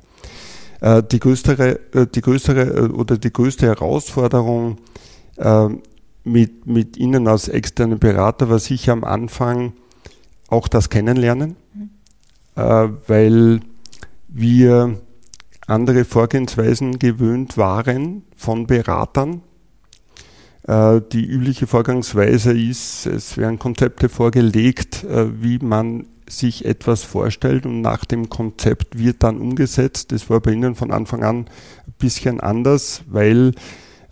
Äh, 0.79 1.03
die 1.03 1.19
größere, 1.19 1.79
äh, 1.93 2.07
die 2.07 2.21
größere 2.21 2.91
oder 2.93 3.17
die 3.17 3.33
größte 3.33 3.67
Herausforderung 3.67 4.77
mit, 6.23 6.67
mit 6.67 6.97
Ihnen 6.97 7.27
als 7.27 7.47
externen 7.47 7.97
Berater 7.97 8.47
war 8.49 8.59
sicher 8.59 8.91
am 8.91 9.03
Anfang, 9.03 9.73
auch 10.51 10.67
das 10.67 10.89
Kennenlernen, 10.89 11.55
äh, 12.55 12.87
weil 13.07 13.61
wir 14.27 14.99
andere 15.65 16.05
Vorgehensweisen 16.05 16.99
gewöhnt 16.99 17.57
waren 17.57 18.23
von 18.35 18.67
Beratern. 18.67 19.41
Äh, 20.67 21.01
die 21.11 21.25
übliche 21.25 21.67
Vorgangsweise 21.67 22.51
ist, 22.51 23.05
es 23.05 23.37
werden 23.37 23.59
Konzepte 23.59 24.09
vorgelegt, 24.09 25.05
äh, 25.05 25.41
wie 25.41 25.59
man 25.59 26.07
sich 26.27 26.65
etwas 26.65 27.03
vorstellt 27.03 27.65
und 27.65 27.81
nach 27.81 28.05
dem 28.05 28.29
Konzept 28.29 28.97
wird 28.97 29.23
dann 29.23 29.37
umgesetzt. 29.39 30.11
Das 30.11 30.29
war 30.29 30.41
bei 30.41 30.51
Ihnen 30.51 30.75
von 30.75 30.91
Anfang 30.91 31.23
an 31.23 31.37
ein 31.37 31.93
bisschen 31.97 32.39
anders, 32.39 33.03
weil 33.07 33.53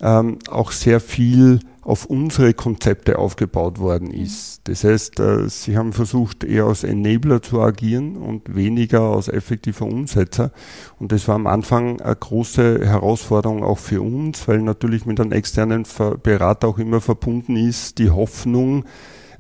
ähm, 0.01 0.39
auch 0.49 0.71
sehr 0.71 0.99
viel 0.99 1.59
auf 1.81 2.05
unsere 2.05 2.53
Konzepte 2.53 3.17
aufgebaut 3.17 3.79
worden 3.79 4.11
ist. 4.11 4.61
Das 4.65 4.83
heißt, 4.83 5.19
äh, 5.19 5.49
sie 5.49 5.77
haben 5.77 5.93
versucht, 5.93 6.43
eher 6.43 6.65
als 6.65 6.83
Enabler 6.83 7.41
zu 7.41 7.61
agieren 7.61 8.17
und 8.17 8.53
weniger 8.53 9.01
als 9.01 9.27
effektiver 9.27 9.85
Umsetzer. 9.85 10.51
Und 10.99 11.11
das 11.11 11.27
war 11.27 11.35
am 11.35 11.47
Anfang 11.47 12.01
eine 12.01 12.15
große 12.15 12.85
Herausforderung 12.85 13.63
auch 13.63 13.77
für 13.77 14.01
uns, 14.01 14.47
weil 14.47 14.61
natürlich 14.61 15.05
mit 15.05 15.19
einem 15.19 15.31
externen 15.31 15.85
Berater 16.21 16.67
auch 16.67 16.79
immer 16.79 17.01
verbunden 17.01 17.55
ist, 17.55 17.97
die 17.97 18.09
Hoffnung, 18.09 18.85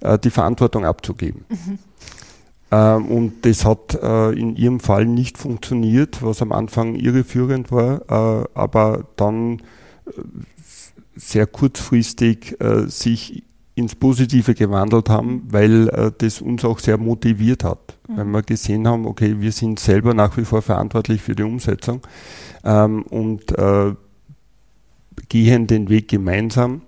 äh, 0.01 0.17
die 0.17 0.31
Verantwortung 0.31 0.85
abzugeben. 0.85 1.45
Mhm. 1.49 1.79
Ähm, 2.71 3.05
und 3.07 3.45
das 3.45 3.65
hat 3.65 3.95
äh, 4.01 4.31
in 4.31 4.55
ihrem 4.55 4.79
Fall 4.79 5.05
nicht 5.05 5.37
funktioniert, 5.37 6.23
was 6.23 6.41
am 6.41 6.51
Anfang 6.51 6.95
irreführend 6.95 7.71
war, 7.71 8.49
aber 8.53 9.05
dann 9.15 9.61
sehr 11.19 11.47
kurzfristig 11.47 12.59
äh, 12.61 12.87
sich 12.87 13.43
ins 13.75 13.95
Positive 13.95 14.53
gewandelt 14.55 15.09
haben, 15.09 15.43
weil 15.49 15.89
äh, 15.89 16.11
das 16.17 16.41
uns 16.41 16.65
auch 16.65 16.79
sehr 16.79 16.97
motiviert 16.97 17.63
hat. 17.63 17.97
Mhm. 18.07 18.17
Weil 18.17 18.25
wir 18.25 18.41
gesehen 18.43 18.87
haben, 18.87 19.05
okay, 19.05 19.39
wir 19.39 19.51
sind 19.51 19.79
selber 19.79 20.13
nach 20.13 20.37
wie 20.37 20.45
vor 20.45 20.61
verantwortlich 20.61 21.21
für 21.21 21.35
die 21.35 21.43
Umsetzung 21.43 22.01
ähm, 22.63 23.03
und 23.03 23.57
äh, 23.57 23.93
gehen 25.27 25.67
den 25.67 25.89
Weg 25.89 26.07
gemeinsam 26.07 26.81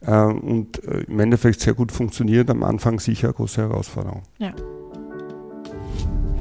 äh, 0.00 0.14
und 0.14 0.82
äh, 0.84 1.02
im 1.02 1.20
Endeffekt 1.20 1.60
sehr 1.60 1.74
gut 1.74 1.92
funktioniert. 1.92 2.50
Am 2.50 2.62
Anfang 2.62 3.00
sicher 3.00 3.28
eine 3.28 3.34
große 3.34 3.62
Herausforderung. 3.62 4.22
Ja. 4.38 4.52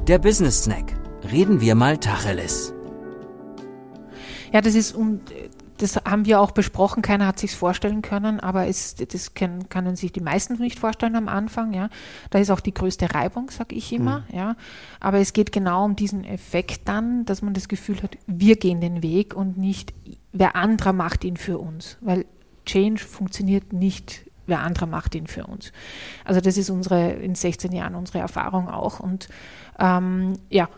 Der 0.08 0.20
Business 0.20 0.64
Snack. 0.64 0.94
Reden 1.32 1.62
wir 1.62 1.76
mal 1.76 1.98
Tacheles. 1.98 2.74
Ja, 4.52 4.62
das 4.62 4.76
ist 4.76 4.94
und 4.94 5.22
das 5.84 5.98
haben 5.98 6.26
wir 6.26 6.40
auch 6.40 6.52
besprochen, 6.52 7.02
keiner 7.02 7.28
hat 7.28 7.38
sich 7.38 7.56
vorstellen 7.56 8.02
können, 8.02 8.40
aber 8.40 8.68
es, 8.68 8.96
das 8.96 9.34
können, 9.34 9.68
können 9.68 9.98
sich 9.98 10.14
die 10.14 10.22
meisten 10.22 10.56
nicht 10.56 10.80
vorstellen 10.80 11.16
am 11.16 11.28
Anfang, 11.28 11.74
ja. 11.74 11.90
Da 12.30 12.40
ist 12.40 12.50
auch 12.50 12.62
die 12.62 12.74
größte 12.74 13.14
Reibung, 13.14 13.52
sag 13.52 13.74
ich 13.74 13.92
immer, 13.92 14.24
mhm. 14.30 14.38
ja. 14.38 14.56
Aber 15.02 15.20
es 15.20 15.34
geht 15.34 15.52
genau 15.52 15.84
um 15.84 15.96
diesen 15.96 16.24
Effekt 16.24 16.88
dann, 16.88 17.26
dass 17.26 17.42
man 17.42 17.54
das 17.54 17.68
Gefühl 17.68 18.02
hat, 18.02 18.18
wir 18.28 18.56
gehen 18.56 18.80
den 18.80 19.04
Weg 19.04 19.36
und 19.36 19.58
nicht 19.58 19.94
wer 20.32 20.56
anderer 20.56 20.94
macht 20.94 21.26
ihn 21.26 21.36
für 21.36 21.58
uns, 21.58 21.98
weil 22.00 22.26
Change 22.66 23.04
funktioniert 23.04 23.74
nicht 23.74 24.26
wer 24.46 24.62
anderer 24.62 24.88
macht 24.88 25.16
ihn 25.16 25.28
für 25.28 25.46
uns. 25.46 25.72
Also 26.26 26.42
das 26.42 26.58
ist 26.58 26.70
unsere 26.70 27.12
in 27.14 27.36
16 27.36 27.72
Jahren 27.72 27.96
unsere 27.96 28.20
Erfahrung 28.20 28.70
auch 28.70 29.00
und 29.00 29.30
ähm, 29.80 30.34
ja 30.50 30.70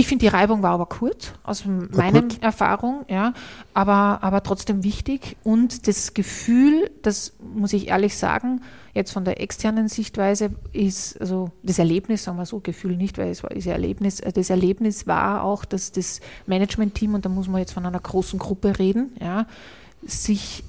ich 0.00 0.06
finde, 0.06 0.24
die 0.24 0.28
Reibung 0.28 0.62
war 0.62 0.72
aber 0.72 0.86
kurz, 0.86 1.32
aus 1.42 1.64
meiner 1.66 2.24
Erfahrung, 2.40 3.04
ja, 3.08 3.34
aber, 3.74 4.20
aber 4.22 4.42
trotzdem 4.42 4.82
wichtig. 4.82 5.36
Und 5.44 5.86
das 5.86 6.14
Gefühl, 6.14 6.90
das 7.02 7.34
muss 7.54 7.74
ich 7.74 7.88
ehrlich 7.88 8.16
sagen, 8.16 8.62
jetzt 8.94 9.12
von 9.12 9.26
der 9.26 9.42
externen 9.42 9.88
Sichtweise 9.88 10.52
ist, 10.72 11.20
also 11.20 11.50
das 11.62 11.78
Erlebnis, 11.78 12.24
sagen 12.24 12.38
wir 12.38 12.46
so, 12.46 12.60
Gefühl 12.60 12.96
nicht, 12.96 13.18
weil 13.18 13.28
es 13.28 13.42
war 13.42 13.50
das 13.50 13.66
Erlebnis, 13.66 14.20
äh, 14.20 14.32
das 14.32 14.48
Erlebnis 14.48 15.06
war 15.06 15.44
auch, 15.44 15.66
dass 15.66 15.92
das 15.92 16.20
Management-Team, 16.46 17.12
und 17.12 17.26
da 17.26 17.28
muss 17.28 17.46
man 17.46 17.60
jetzt 17.60 17.72
von 17.72 17.84
einer 17.84 18.00
großen 18.00 18.38
Gruppe 18.38 18.78
reden, 18.78 19.12
ja, 19.20 19.46
sich 20.02 20.64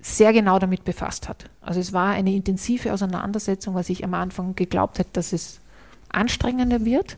sehr 0.00 0.32
genau 0.32 0.58
damit 0.58 0.84
befasst 0.84 1.28
hat. 1.28 1.44
Also 1.60 1.78
es 1.78 1.92
war 1.92 2.10
eine 2.10 2.34
intensive 2.34 2.92
Auseinandersetzung, 2.92 3.76
was 3.76 3.90
ich 3.90 4.02
am 4.02 4.14
Anfang 4.14 4.56
geglaubt 4.56 4.98
hätte, 4.98 5.10
dass 5.12 5.32
es 5.32 5.60
anstrengender 6.08 6.84
wird 6.84 7.16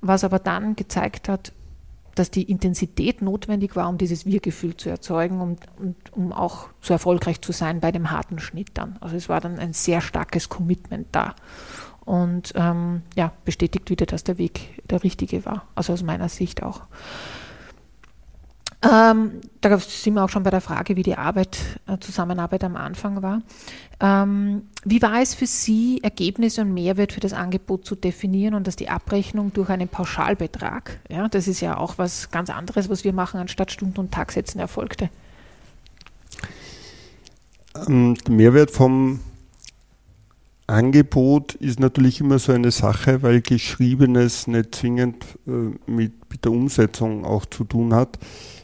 was 0.00 0.24
aber 0.24 0.38
dann 0.38 0.76
gezeigt 0.76 1.28
hat, 1.28 1.52
dass 2.14 2.30
die 2.30 2.44
Intensität 2.50 3.20
notwendig 3.20 3.76
war, 3.76 3.88
um 3.88 3.98
dieses 3.98 4.24
Wir-Gefühl 4.24 4.76
zu 4.76 4.88
erzeugen 4.88 5.40
und, 5.40 5.60
und, 5.78 5.96
um 6.12 6.32
auch 6.32 6.68
so 6.80 6.94
erfolgreich 6.94 7.42
zu 7.42 7.52
sein 7.52 7.80
bei 7.80 7.92
dem 7.92 8.10
harten 8.10 8.38
Schnitt 8.38 8.70
dann. 8.74 8.96
Also 9.00 9.16
es 9.16 9.28
war 9.28 9.40
dann 9.40 9.58
ein 9.58 9.74
sehr 9.74 10.00
starkes 10.00 10.48
Commitment 10.48 11.08
da. 11.12 11.34
Und 12.06 12.52
ähm, 12.54 13.02
ja, 13.16 13.32
bestätigt 13.44 13.90
wieder, 13.90 14.06
dass 14.06 14.24
der 14.24 14.38
Weg 14.38 14.82
der 14.88 15.02
richtige 15.02 15.44
war. 15.44 15.66
Also 15.74 15.92
aus 15.92 16.02
meiner 16.02 16.28
Sicht 16.28 16.62
auch. 16.62 16.82
Ähm, 18.86 19.40
da 19.60 19.78
sind 19.78 20.14
wir 20.14 20.24
auch 20.24 20.28
schon 20.28 20.42
bei 20.42 20.50
der 20.50 20.60
Frage, 20.60 20.96
wie 20.96 21.02
die 21.02 21.16
Arbeit, 21.16 21.58
äh, 21.86 21.98
Zusammenarbeit 21.98 22.62
am 22.62 22.76
Anfang 22.76 23.22
war. 23.22 23.42
Ähm, 24.00 24.62
wie 24.84 25.00
war 25.02 25.20
es 25.20 25.34
für 25.34 25.46
Sie, 25.46 26.00
Ergebnisse 26.02 26.60
und 26.60 26.74
Mehrwert 26.74 27.12
für 27.12 27.20
das 27.20 27.32
Angebot 27.32 27.86
zu 27.86 27.96
definieren 27.96 28.54
und 28.54 28.66
dass 28.66 28.76
die 28.76 28.88
Abrechnung 28.88 29.52
durch 29.52 29.70
einen 29.70 29.88
Pauschalbetrag, 29.88 31.00
ja, 31.08 31.28
das 31.28 31.48
ist 31.48 31.60
ja 31.60 31.76
auch 31.76 31.98
was 31.98 32.30
ganz 32.30 32.50
anderes, 32.50 32.88
was 32.88 33.02
wir 33.02 33.12
machen, 33.12 33.40
anstatt 33.40 33.72
Stunden- 33.72 33.98
und 33.98 34.12
Tagsätzen 34.12 34.60
erfolgte? 34.60 35.08
Ähm, 37.88 38.14
der 38.14 38.34
Mehrwert 38.34 38.70
vom 38.70 39.20
Angebot 40.66 41.54
ist 41.54 41.78
natürlich 41.78 42.20
immer 42.20 42.38
so 42.38 42.52
eine 42.52 42.70
Sache, 42.70 43.22
weil 43.22 43.40
Geschriebenes 43.40 44.46
nicht 44.46 44.74
zwingend 44.74 45.24
äh, 45.46 45.50
mit, 45.90 46.12
mit 46.30 46.44
der 46.44 46.52
Umsetzung 46.52 47.24
auch 47.24 47.46
zu 47.46 47.64
tun 47.64 47.94
hat. 47.94 48.18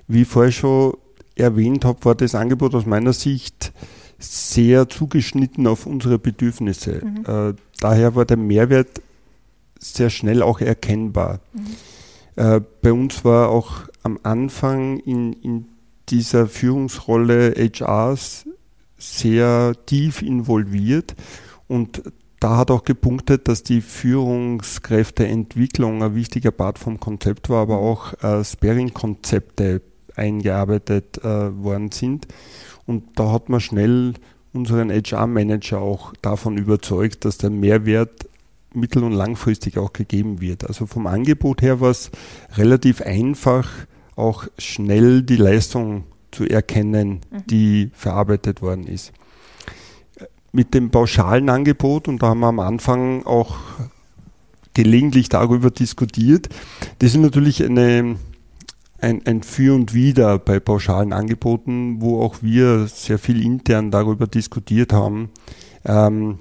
Wie 0.09 0.23
ich 0.23 0.29
vorher 0.29 0.53
schon 0.53 0.95
erwähnt 1.37 1.85
habe, 1.85 2.05
war 2.05 2.15
das 2.15 2.35
Angebot 2.35 2.75
aus 2.75 2.87
meiner 2.87 3.13
Sicht 3.13 3.73
sehr 4.19 4.89
zugeschnitten 4.89 5.67
auf 5.67 5.87
unsere 5.87 6.19
Bedürfnisse. 6.19 7.03
Mhm. 7.05 7.25
Äh, 7.27 7.55
daher 7.81 8.15
war 8.15 8.25
der 8.25 8.37
Mehrwert 8.37 9.01
sehr 9.79 10.11
schnell 10.11 10.43
auch 10.43 10.61
erkennbar. 10.61 11.41
Mhm. 11.53 11.67
Äh, 12.37 12.61
bei 12.81 12.93
uns 12.93 13.25
war 13.25 13.49
auch 13.49 13.89
am 14.03 14.19
Anfang 14.23 14.99
in, 15.01 15.33
in 15.35 15.67
dieser 16.09 16.47
Führungsrolle 16.49 17.55
HRs 17.55 18.47
sehr 18.99 19.75
tief 19.87 20.23
involviert 20.23 21.15
und 21.69 22.03
da 22.41 22.57
hat 22.57 22.73
auch 22.73 22.85
gepunktet, 22.85 23.47
dass 23.47 23.63
die 23.63 23.81
Führungskräfteentwicklung 23.81 26.03
ein 26.03 26.17
wichtiger 26.17 26.51
Part 26.51 26.81
vom 26.81 26.99
Konzept 26.99 27.49
war, 27.49 27.63
aber 27.63 27.79
auch 27.79 28.15
äh, 28.23 28.43
Sparing-Konzepte 28.43 29.83
eingearbeitet 30.17 31.23
äh, 31.23 31.63
worden 31.63 31.93
sind. 31.93 32.27
Und 32.85 33.05
da 33.15 33.31
hat 33.31 33.49
man 33.49 33.61
schnell 33.61 34.15
unseren 34.53 34.91
HR-Manager 34.91 35.81
auch 35.81 36.15
davon 36.21 36.59
überzeugt, 36.59 37.25
dass 37.25 37.39
der 37.39 37.51
Mehrwert 37.51 38.29
mittel- 38.75 39.05
und 39.05 39.13
langfristig 39.13 39.79
auch 39.79 39.93
gegeben 39.93 40.41
wird. 40.41 40.67
Also 40.67 40.87
vom 40.87 41.07
Angebot 41.07 41.63
her 41.63 41.81
war 41.81 41.91
es 41.91 42.11
relativ 42.57 43.03
einfach, 43.03 43.71
auch 44.17 44.49
schnell 44.59 45.23
die 45.23 45.37
Leistung 45.37 46.05
zu 46.33 46.45
erkennen, 46.45 47.21
mhm. 47.31 47.47
die 47.49 47.91
verarbeitet 47.95 48.63
worden 48.63 48.87
ist. 48.87 49.13
Mit 50.53 50.75
dem 50.75 50.91
pauschalen 50.91 51.49
Angebot, 51.49 52.09
und 52.09 52.23
da 52.23 52.29
haben 52.29 52.41
wir 52.41 52.49
am 52.49 52.61
Anfang 52.61 53.25
auch 53.25 53.57
gelegentlich 54.75 55.29
darüber 55.29 55.71
diskutiert, 55.71 56.49
das 56.99 57.15
ist 57.15 57.21
natürlich 57.21 57.65
eine 57.65 58.17
ein, 59.03 59.27
ein 59.27 59.43
Für 59.43 59.75
und 59.75 59.95
Wider 59.95 60.39
bei 60.39 60.61
pauschalen 60.61 61.13
Angeboten, 61.13 62.01
wo 62.01 62.23
auch 62.23 62.37
wir 62.41 62.87
sehr 62.87 63.19
viel 63.19 63.45
intern 63.45 63.91
darüber 63.91 64.27
diskutiert 64.27 64.93
haben. 64.93 65.31
Ähm, 65.85 66.39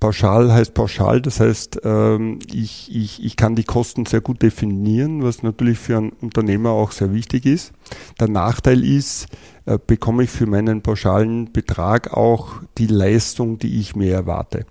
pauschal 0.00 0.52
heißt 0.52 0.74
pauschal, 0.74 1.20
das 1.20 1.40
heißt, 1.40 1.80
ähm, 1.84 2.38
ich, 2.52 2.94
ich, 2.94 3.22
ich 3.22 3.36
kann 3.36 3.54
die 3.54 3.64
Kosten 3.64 4.06
sehr 4.06 4.20
gut 4.20 4.42
definieren, 4.42 5.22
was 5.22 5.42
natürlich 5.42 5.78
für 5.78 5.98
einen 5.98 6.10
Unternehmer 6.10 6.70
auch 6.70 6.92
sehr 6.92 7.12
wichtig 7.12 7.46
ist. 7.46 7.72
Der 8.18 8.28
Nachteil 8.28 8.82
ist, 8.84 9.26
äh, 9.66 9.78
bekomme 9.86 10.24
ich 10.24 10.30
für 10.30 10.46
meinen 10.46 10.82
pauschalen 10.82 11.52
Betrag 11.52 12.12
auch 12.14 12.62
die 12.78 12.86
Leistung, 12.86 13.58
die 13.58 13.78
ich 13.78 13.94
mir 13.94 14.12
erwarte. 14.12 14.66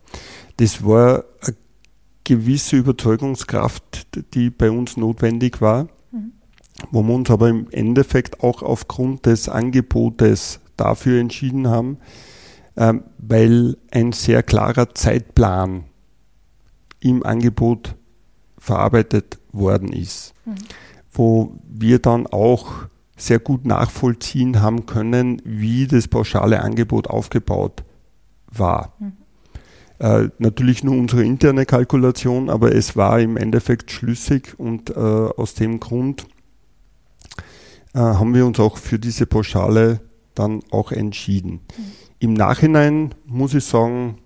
Das 0.58 0.84
war 0.84 1.24
eine 1.42 1.56
gewisse 2.24 2.76
Überzeugungskraft, 2.76 4.08
die 4.34 4.50
bei 4.50 4.72
uns 4.72 4.98
notwendig 4.98 5.62
war 5.62 5.88
wo 6.92 7.04
wir 7.04 7.14
uns 7.14 7.30
aber 7.30 7.50
im 7.50 7.68
Endeffekt 7.72 8.44
auch 8.44 8.64
aufgrund 8.64 9.26
des 9.26 9.50
Angebotes 9.50 10.60
dafür 10.78 11.20
entschieden 11.20 11.68
haben, 11.68 11.98
weil 13.18 13.76
ein 13.92 14.14
sehr 14.14 14.42
klarer 14.42 14.96
Zeitplan 14.96 15.84
im 17.02 17.26
Angebot 17.26 17.96
verarbeitet 18.58 19.40
worden 19.52 19.92
ist, 19.92 20.34
mhm. 20.46 20.56
wo 21.12 21.54
wir 21.68 22.00
dann 22.00 22.28
auch 22.28 22.88
sehr 23.18 23.40
gut 23.40 23.66
nachvollziehen 23.66 24.62
haben 24.62 24.86
können, 24.86 25.42
wie 25.44 25.88
das 25.88 26.08
pauschale 26.08 26.62
Angebot 26.62 27.08
aufgebaut 27.08 27.84
war. 28.48 28.94
Mhm. 29.00 29.14
Äh, 30.00 30.30
natürlich 30.38 30.84
nur 30.84 30.96
unsere 30.96 31.24
interne 31.24 31.66
Kalkulation, 31.66 32.50
aber 32.50 32.74
es 32.74 32.96
war 32.96 33.20
im 33.20 33.36
Endeffekt 33.36 33.92
schlüssig 33.92 34.58
und 34.58 34.92
äh, 34.92 34.94
aus 34.94 35.56
dem 35.56 35.82
Grund 35.82 36.26
äh, 37.94 38.00
haben 38.00 38.34
wir 38.34 38.46
uns 38.46 38.60
auch 38.60 38.78
für 38.78 39.00
diese 39.00 39.26
Pauschale 39.26 40.00
dann 40.36 40.62
auch 40.72 40.94
entschieden. 40.94 41.52
Mhm. 41.78 41.84
Im 42.20 42.34
Nachhinein 42.34 43.16
muss 43.26 43.54
ich 43.54 43.66
sagen, 43.66 44.18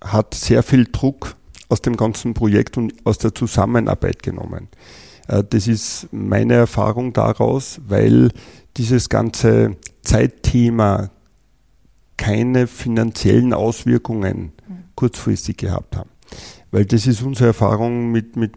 hat 0.00 0.34
sehr 0.34 0.62
viel 0.62 0.84
Druck 0.84 1.36
aus 1.68 1.82
dem 1.82 1.96
ganzen 1.96 2.34
Projekt 2.34 2.76
und 2.76 2.94
aus 3.04 3.18
der 3.18 3.34
Zusammenarbeit 3.34 4.22
genommen. 4.22 4.68
Äh, 5.28 5.42
das 5.48 5.66
ist 5.66 6.08
meine 6.12 6.54
Erfahrung 6.54 7.12
daraus, 7.12 7.80
weil 7.86 8.30
dieses 8.76 9.08
ganze 9.08 9.76
Zeitthema 10.02 11.10
keine 12.16 12.66
finanziellen 12.66 13.52
Auswirkungen 13.52 14.52
kurzfristig 14.94 15.58
gehabt 15.58 15.96
haben. 15.96 16.10
Weil 16.70 16.86
das 16.86 17.06
ist 17.06 17.22
unsere 17.22 17.48
Erfahrung 17.48 18.10
mit, 18.10 18.36
mit 18.36 18.52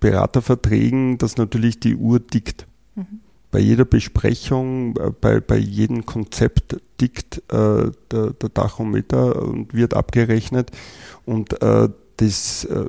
Beraterverträgen, 0.00 1.18
dass 1.18 1.36
natürlich 1.36 1.80
die 1.80 1.96
Uhr 1.96 2.24
tickt. 2.24 2.66
Mhm. 2.94 3.20
Bei 3.50 3.58
jeder 3.58 3.84
Besprechung, 3.84 4.96
äh, 4.96 5.10
bei, 5.20 5.40
bei 5.40 5.56
jedem 5.56 6.04
Konzept 6.06 6.76
tickt 6.98 7.38
äh, 7.52 7.90
der, 8.10 8.32
der 8.32 8.54
Tachometer 8.54 9.42
und 9.42 9.74
wird 9.74 9.94
abgerechnet. 9.94 10.70
Und 11.24 11.62
äh, 11.62 11.88
das 12.16 12.64
äh, 12.64 12.86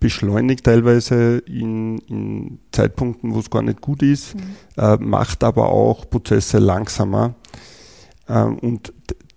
beschleunigt 0.00 0.64
teilweise 0.64 1.38
in, 1.46 1.98
in, 2.08 2.58
Zeitpunkten, 2.72 3.34
wo 3.34 3.38
es 3.38 3.50
gar 3.50 3.62
nicht 3.62 3.80
gut 3.80 4.02
ist, 4.02 4.34
mhm. 4.34 4.40
äh, 4.76 4.96
macht 4.96 5.44
aber 5.44 5.68
auch 5.68 6.10
Prozesse 6.10 6.58
langsamer. 6.58 7.34
Äh, 8.26 8.42
und 8.42 8.92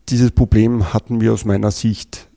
dieses 0.10 0.32
Problem 0.32 0.94
hatten 0.94 1.22
wir 1.22 1.34
aus 1.34 1.46
meiner 1.46 1.72
Sicht 1.72 2.30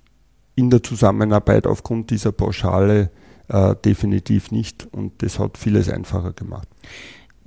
in 0.57 0.71
der 0.71 0.83
Zusammenarbeit 0.83 1.67
aufgrund 1.67 2.11
dieser 2.11 2.33
Pauschale 2.33 3.11
äh, 3.49 3.75
definitiv 3.83 4.51
nicht 4.51 4.87
und 4.93 5.23
das 5.23 5.39
hat 5.39 5.57
vieles 5.57 5.89
einfacher 5.89 6.33
gemacht. 6.33 6.69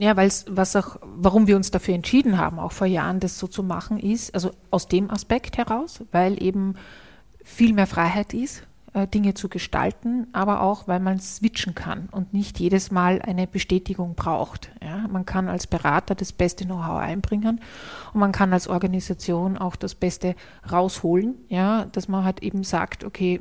Ja, 0.02 0.18
weil 0.18 0.28
es, 0.28 0.46
was 0.50 0.76
auch, 0.76 0.98
warum 1.04 1.46
wir 1.46 1.56
uns 1.56 1.70
dafür 1.70 1.94
entschieden 1.94 2.40
haben, 2.40 2.58
auch 2.58 2.72
vor 2.72 2.88
Jahren 2.88 3.20
das 3.20 3.38
so 3.38 3.46
zu 3.46 3.62
machen, 3.62 4.00
ist, 4.00 4.34
also 4.34 4.50
aus 4.72 4.88
dem 4.88 5.12
Aspekt 5.12 5.60
heraus, 5.60 6.04
weil 6.12 6.42
eben 6.42 6.74
viel 7.44 7.72
mehr 7.72 7.86
Freiheit 7.86 8.34
ist, 8.34 8.64
äh, 8.94 9.06
Dinge 9.06 9.36
zu 9.36 9.48
gestalten, 9.48 10.26
aber 10.34 10.62
auch, 10.62 10.88
weil 10.88 11.00
man 11.00 11.20
switchen 11.20 11.76
kann 11.76 12.10
und 12.12 12.34
nicht 12.34 12.60
jedes 12.60 12.90
Mal 12.90 13.22
eine 13.22 13.46
Bestätigung 13.46 14.16
braucht. 14.16 14.72
Ja, 14.82 15.08
man 15.08 15.28
kann 15.28 15.48
als 15.48 15.68
Berater 15.68 16.16
das 16.16 16.32
beste 16.32 16.66
Know-how 16.66 16.98
einbringen 16.98 17.62
und 18.12 18.20
man 18.20 18.32
kann 18.32 18.54
als 18.54 18.68
Organisation 18.68 19.56
auch 19.56 19.76
das 19.76 19.94
Beste 19.94 20.34
rausholen, 20.72 21.36
ja, 21.48 21.86
dass 21.86 22.08
man 22.08 22.26
halt 22.26 22.42
eben 22.42 22.64
sagt, 22.64 23.04
okay, 23.04 23.40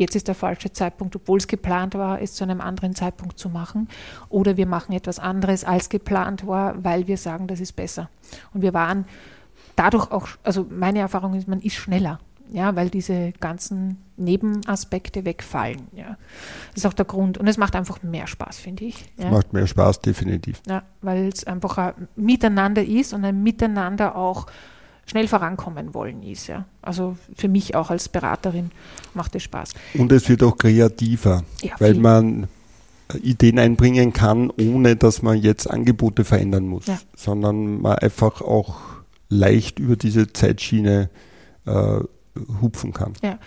jetzt 0.00 0.16
ist 0.16 0.26
der 0.26 0.34
falsche 0.34 0.72
Zeitpunkt, 0.72 1.14
obwohl 1.14 1.38
es 1.38 1.46
geplant 1.46 1.94
war, 1.94 2.20
es 2.20 2.34
zu 2.34 2.44
einem 2.44 2.60
anderen 2.60 2.94
Zeitpunkt 2.94 3.38
zu 3.38 3.48
machen. 3.48 3.88
Oder 4.28 4.56
wir 4.56 4.66
machen 4.66 4.92
etwas 4.92 5.18
anderes, 5.18 5.64
als 5.64 5.88
geplant 5.88 6.46
war, 6.46 6.82
weil 6.82 7.06
wir 7.06 7.16
sagen, 7.16 7.46
das 7.46 7.60
ist 7.60 7.76
besser. 7.76 8.10
Und 8.52 8.62
wir 8.62 8.74
waren 8.74 9.04
dadurch 9.76 10.10
auch, 10.10 10.28
also 10.42 10.66
meine 10.68 10.98
Erfahrung 10.98 11.34
ist, 11.34 11.46
man 11.46 11.60
ist 11.60 11.74
schneller. 11.74 12.18
Ja, 12.52 12.74
weil 12.74 12.90
diese 12.90 13.30
ganzen 13.38 13.98
Nebenaspekte 14.16 15.24
wegfallen. 15.24 15.86
Ja. 15.94 16.16
Das 16.70 16.78
ist 16.78 16.86
auch 16.86 16.92
der 16.94 17.04
Grund. 17.04 17.38
Und 17.38 17.46
es 17.46 17.58
macht 17.58 17.76
einfach 17.76 18.02
mehr 18.02 18.26
Spaß, 18.26 18.58
finde 18.58 18.86
ich. 18.86 19.04
Ja. 19.16 19.26
Es 19.26 19.30
macht 19.30 19.52
mehr 19.52 19.68
Spaß, 19.68 20.00
definitiv. 20.00 20.60
Ja, 20.66 20.82
weil 21.00 21.28
es 21.28 21.44
einfach 21.44 21.78
ein 21.78 22.08
Miteinander 22.16 22.82
ist 22.82 23.12
und 23.12 23.24
ein 23.24 23.40
Miteinander 23.40 24.16
auch 24.16 24.46
schnell 25.10 25.26
vorankommen 25.26 25.92
wollen 25.92 26.22
ist. 26.22 26.46
Ja. 26.46 26.66
Also 26.82 27.16
für 27.36 27.48
mich 27.48 27.74
auch 27.74 27.90
als 27.90 28.08
Beraterin 28.08 28.70
macht 29.12 29.34
es 29.34 29.42
Spaß. 29.42 29.72
Und 29.94 30.12
es 30.12 30.28
wird 30.28 30.42
auch 30.44 30.56
kreativer, 30.56 31.42
ja, 31.62 31.72
weil 31.80 31.94
viel. 31.94 32.02
man 32.02 32.48
Ideen 33.22 33.58
einbringen 33.58 34.12
kann, 34.12 34.50
ohne 34.50 34.94
dass 34.94 35.22
man 35.22 35.38
jetzt 35.38 35.68
Angebote 35.68 36.24
verändern 36.24 36.68
muss, 36.68 36.86
ja. 36.86 36.98
sondern 37.16 37.80
man 37.80 37.98
einfach 37.98 38.40
auch 38.40 38.76
leicht 39.28 39.80
über 39.80 39.96
diese 39.96 40.32
Zeitschiene 40.32 41.10
äh, 41.66 41.98
hupfen 42.60 42.92
kann. 42.92 43.14
Ja, 43.22 43.38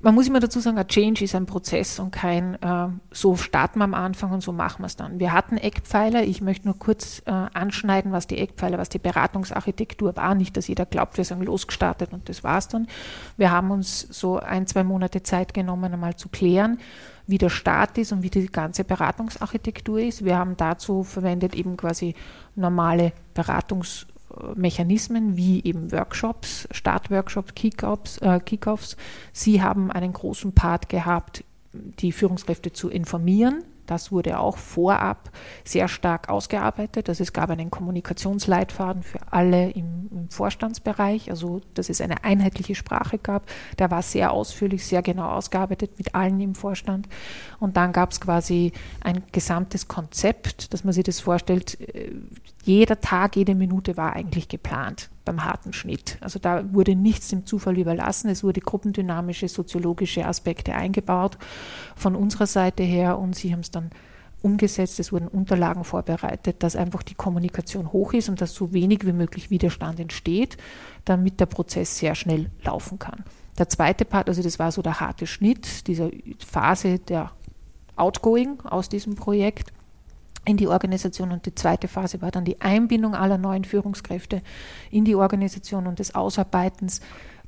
man 0.00 0.14
muss 0.14 0.28
immer 0.28 0.40
dazu 0.40 0.60
sagen, 0.60 0.76
ein 0.76 0.88
Change 0.88 1.24
ist 1.24 1.34
ein 1.34 1.46
Prozess 1.46 1.98
und 1.98 2.10
kein 2.10 2.60
äh, 2.62 2.88
so 3.10 3.36
starten 3.36 3.78
wir 3.78 3.84
am 3.84 3.94
Anfang 3.94 4.30
und 4.32 4.42
so 4.42 4.52
machen 4.52 4.82
wir 4.82 4.86
es 4.86 4.96
dann. 4.96 5.18
Wir 5.18 5.32
hatten 5.32 5.56
Eckpfeiler, 5.56 6.22
ich 6.22 6.40
möchte 6.42 6.66
nur 6.66 6.78
kurz 6.78 7.22
äh, 7.24 7.30
anschneiden, 7.30 8.12
was 8.12 8.26
die 8.26 8.38
Eckpfeiler, 8.38 8.78
was 8.78 8.88
die 8.88 8.98
Beratungsarchitektur 8.98 10.16
war. 10.16 10.34
Nicht, 10.34 10.56
dass 10.56 10.68
jeder 10.68 10.84
glaubt, 10.84 11.16
wir 11.16 11.24
sind 11.24 11.42
losgestartet 11.44 12.12
und 12.12 12.28
das 12.28 12.44
war's 12.44 12.68
dann. 12.68 12.88
Wir 13.36 13.50
haben 13.50 13.70
uns 13.70 14.00
so 14.00 14.38
ein, 14.38 14.66
zwei 14.66 14.84
Monate 14.84 15.22
Zeit 15.22 15.54
genommen, 15.54 15.92
einmal 15.92 16.16
zu 16.16 16.28
klären, 16.28 16.78
wie 17.26 17.38
der 17.38 17.50
Start 17.50 17.96
ist 17.98 18.12
und 18.12 18.22
wie 18.22 18.30
die 18.30 18.46
ganze 18.46 18.84
Beratungsarchitektur 18.84 19.98
ist. 20.00 20.24
Wir 20.24 20.36
haben 20.36 20.56
dazu 20.56 21.02
verwendet 21.04 21.54
eben 21.54 21.76
quasi 21.76 22.14
normale 22.54 23.12
Beratungs- 23.34 24.06
Mechanismen 24.54 25.36
wie 25.36 25.62
eben 25.64 25.92
Workshops, 25.92 26.68
Startworkshops, 26.70 27.54
Kickoffs. 27.54 28.18
Äh, 28.18 28.40
Kickoffs. 28.40 28.96
Sie 29.32 29.62
haben 29.62 29.90
einen 29.90 30.12
großen 30.12 30.52
Part 30.52 30.88
gehabt, 30.88 31.44
die 31.72 32.12
Führungskräfte 32.12 32.72
zu 32.72 32.88
informieren. 32.88 33.64
Das 33.86 34.12
wurde 34.12 34.38
auch 34.38 34.56
vorab 34.56 35.30
sehr 35.64 35.88
stark 35.88 36.28
ausgearbeitet. 36.28 37.08
Also 37.08 37.22
es 37.22 37.32
gab 37.32 37.50
einen 37.50 37.70
Kommunikationsleitfaden 37.70 39.02
für 39.02 39.20
alle 39.30 39.70
im, 39.70 40.08
im, 40.10 40.30
Vorstandsbereich, 40.30 41.30
also 41.30 41.60
dass 41.74 41.88
es 41.88 42.00
eine 42.00 42.24
einheitliche 42.24 42.74
Sprache 42.74 43.18
gab. 43.18 43.46
Der 43.78 43.90
war 43.90 44.02
sehr 44.02 44.32
ausführlich, 44.32 44.84
sehr 44.84 45.02
genau 45.02 45.28
ausgearbeitet 45.28 45.92
mit 45.98 46.14
allen 46.14 46.40
im 46.40 46.54
Vorstand. 46.54 47.08
Und 47.60 47.76
dann 47.76 47.92
gab 47.92 48.10
es 48.10 48.20
quasi 48.20 48.72
ein 49.02 49.22
gesamtes 49.32 49.88
Konzept, 49.88 50.72
dass 50.72 50.84
man 50.84 50.92
sich 50.92 51.04
das 51.04 51.20
vorstellt. 51.20 51.80
Äh, 51.80 52.12
jeder 52.64 53.00
Tag, 53.00 53.36
jede 53.36 53.54
Minute 53.54 53.96
war 53.96 54.14
eigentlich 54.14 54.48
geplant 54.48 55.08
beim 55.26 55.44
harten 55.44 55.74
Schnitt. 55.74 56.16
Also 56.22 56.38
da 56.38 56.72
wurde 56.72 56.94
nichts 56.94 57.28
dem 57.28 57.44
Zufall 57.44 57.76
überlassen. 57.76 58.30
Es 58.30 58.42
wurde 58.42 58.62
gruppendynamische, 58.62 59.48
soziologische 59.48 60.24
Aspekte 60.24 60.74
eingebaut 60.74 61.36
von 61.94 62.16
unserer 62.16 62.46
Seite 62.46 62.82
her 62.82 63.18
und 63.18 63.36
sie 63.36 63.52
haben 63.52 63.60
es 63.60 63.70
dann 63.70 63.90
umgesetzt. 64.40 64.98
Es 65.00 65.12
wurden 65.12 65.28
Unterlagen 65.28 65.84
vorbereitet, 65.84 66.62
dass 66.62 66.76
einfach 66.76 67.02
die 67.02 67.14
Kommunikation 67.14 67.92
hoch 67.92 68.14
ist 68.14 68.30
und 68.30 68.40
dass 68.40 68.54
so 68.54 68.72
wenig 68.72 69.04
wie 69.04 69.12
möglich 69.12 69.50
Widerstand 69.50 70.00
entsteht, 70.00 70.56
damit 71.04 71.40
der 71.40 71.46
Prozess 71.46 71.98
sehr 71.98 72.14
schnell 72.14 72.50
laufen 72.62 72.98
kann. 72.98 73.24
Der 73.58 73.68
zweite 73.68 74.04
Part, 74.04 74.28
also 74.28 74.42
das 74.42 74.58
war 74.58 74.70
so 74.72 74.82
der 74.82 75.00
harte 75.00 75.26
Schnitt, 75.26 75.86
dieser 75.86 76.10
Phase 76.38 76.98
der 76.98 77.32
Outgoing 77.96 78.60
aus 78.60 78.88
diesem 78.88 79.14
Projekt 79.14 79.72
in 80.46 80.56
die 80.56 80.68
Organisation. 80.68 81.32
Und 81.32 81.44
die 81.46 81.54
zweite 81.54 81.88
Phase 81.88 82.22
war 82.22 82.30
dann 82.30 82.44
die 82.44 82.60
Einbindung 82.60 83.14
aller 83.14 83.38
neuen 83.38 83.64
Führungskräfte 83.64 84.42
in 84.90 85.04
die 85.04 85.14
Organisation 85.14 85.86
und 85.86 85.98
des 85.98 86.14
Ausarbeitens 86.14 87.00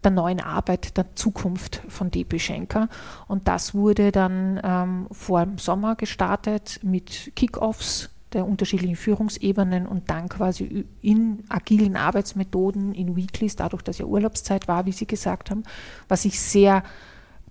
der 0.05 0.11
neuen 0.11 0.41
Arbeit 0.41 0.97
der 0.97 1.15
Zukunft 1.17 1.83
von 1.89 2.11
DP 2.11 2.39
Schenker. 2.39 2.89
Und 3.27 3.49
das 3.49 3.75
wurde 3.75 4.13
dann 4.13 4.61
ähm, 4.63 5.07
vor 5.11 5.45
dem 5.45 5.59
Sommer 5.59 5.97
gestartet 5.97 6.81
mit 6.83 7.33
Kickoffs 7.35 8.11
der 8.33 8.47
unterschiedlichen 8.47 8.97
Führungsebenen 8.97 9.87
und 9.87 10.11
dann 10.11 10.29
quasi 10.29 10.85
in 11.01 11.45
agilen 11.49 11.97
Arbeitsmethoden, 11.97 12.95
in 12.95 13.17
Weeklies, 13.17 13.57
dadurch, 13.57 13.83
dass 13.83 13.99
ja 13.99 14.05
Urlaubszeit 14.05 14.69
war, 14.69 14.85
wie 14.87 14.93
Sie 14.93 15.07
gesagt 15.07 15.51
haben, 15.51 15.63
was 16.09 16.27
ich 16.27 16.39
sehr 16.39 16.83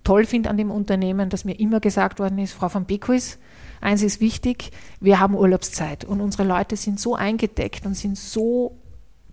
toll 0.04 0.26
finde 0.26 0.50
an 0.50 0.58
dem 0.58 0.72
Unternehmen, 0.72 1.30
dass 1.30 1.46
mir 1.46 1.60
immer 1.60 1.80
gesagt 1.80 2.20
worden 2.20 2.38
ist, 2.38 2.54
Frau 2.54 2.70
von 2.70 2.86
Beckwis, 2.86 3.40
eins 3.82 4.04
ist 4.04 4.20
wichtig, 4.22 4.72
wir 5.00 5.20
haben 5.20 5.36
Urlaubszeit 5.36 6.06
und 6.06 6.22
unsere 6.22 6.44
Leute 6.44 6.76
sind 6.76 7.00
so 7.00 7.16
eingedeckt 7.16 7.86
und 7.86 7.96
sind 7.96 8.18
so 8.18 8.78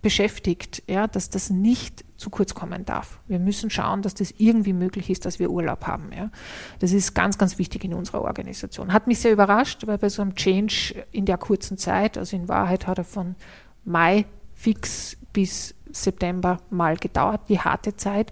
beschäftigt, 0.05 0.83
ja, 0.87 1.07
dass 1.07 1.31
das 1.31 1.49
nicht 1.49 2.05
zu 2.17 2.29
kurz 2.29 2.53
kommen 2.53 2.85
darf. 2.85 3.19
Wir 3.27 3.39
müssen 3.39 3.71
schauen, 3.71 4.03
dass 4.03 4.13
das 4.13 4.35
irgendwie 4.37 4.73
möglich 4.73 5.09
ist, 5.09 5.25
dass 5.25 5.39
wir 5.39 5.49
Urlaub 5.49 5.87
haben. 5.87 6.11
Ja. 6.15 6.29
Das 6.77 6.91
ist 6.91 7.15
ganz, 7.15 7.39
ganz 7.39 7.57
wichtig 7.57 7.83
in 7.83 7.93
unserer 7.95 8.21
Organisation. 8.21 8.93
Hat 8.93 9.07
mich 9.07 9.17
sehr 9.17 9.33
überrascht, 9.33 9.87
weil 9.87 9.97
bei 9.97 10.09
so 10.09 10.21
einem 10.21 10.35
Change 10.35 10.93
in 11.11 11.25
der 11.25 11.39
kurzen 11.39 11.79
Zeit, 11.79 12.19
also 12.19 12.35
in 12.35 12.47
Wahrheit 12.47 12.85
hat 12.85 12.99
er 12.99 13.03
von 13.03 13.35
Mai 13.83 14.25
fix 14.53 15.17
bis 15.33 15.73
September 15.91 16.59
mal 16.69 16.97
gedauert, 16.97 17.41
die 17.49 17.59
harte 17.59 17.95
Zeit, 17.95 18.31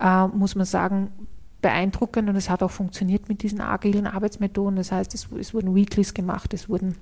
äh, 0.00 0.26
muss 0.26 0.56
man 0.56 0.66
sagen, 0.66 1.12
beeindruckend 1.62 2.28
und 2.28 2.36
es 2.36 2.50
hat 2.50 2.62
auch 2.62 2.70
funktioniert 2.70 3.28
mit 3.28 3.42
diesen 3.42 3.60
agilen 3.60 4.06
Arbeitsmethoden. 4.06 4.76
Das 4.76 4.92
heißt, 4.92 5.14
es, 5.14 5.28
es 5.38 5.54
wurden 5.54 5.74
Weeklies 5.74 6.14
gemacht, 6.14 6.52
es 6.54 6.68
wurden 6.68 6.96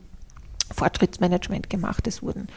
Fortschrittsmanagement 0.72 1.68
gemacht, 1.68 2.06
es 2.06 2.22
wurden 2.22 2.48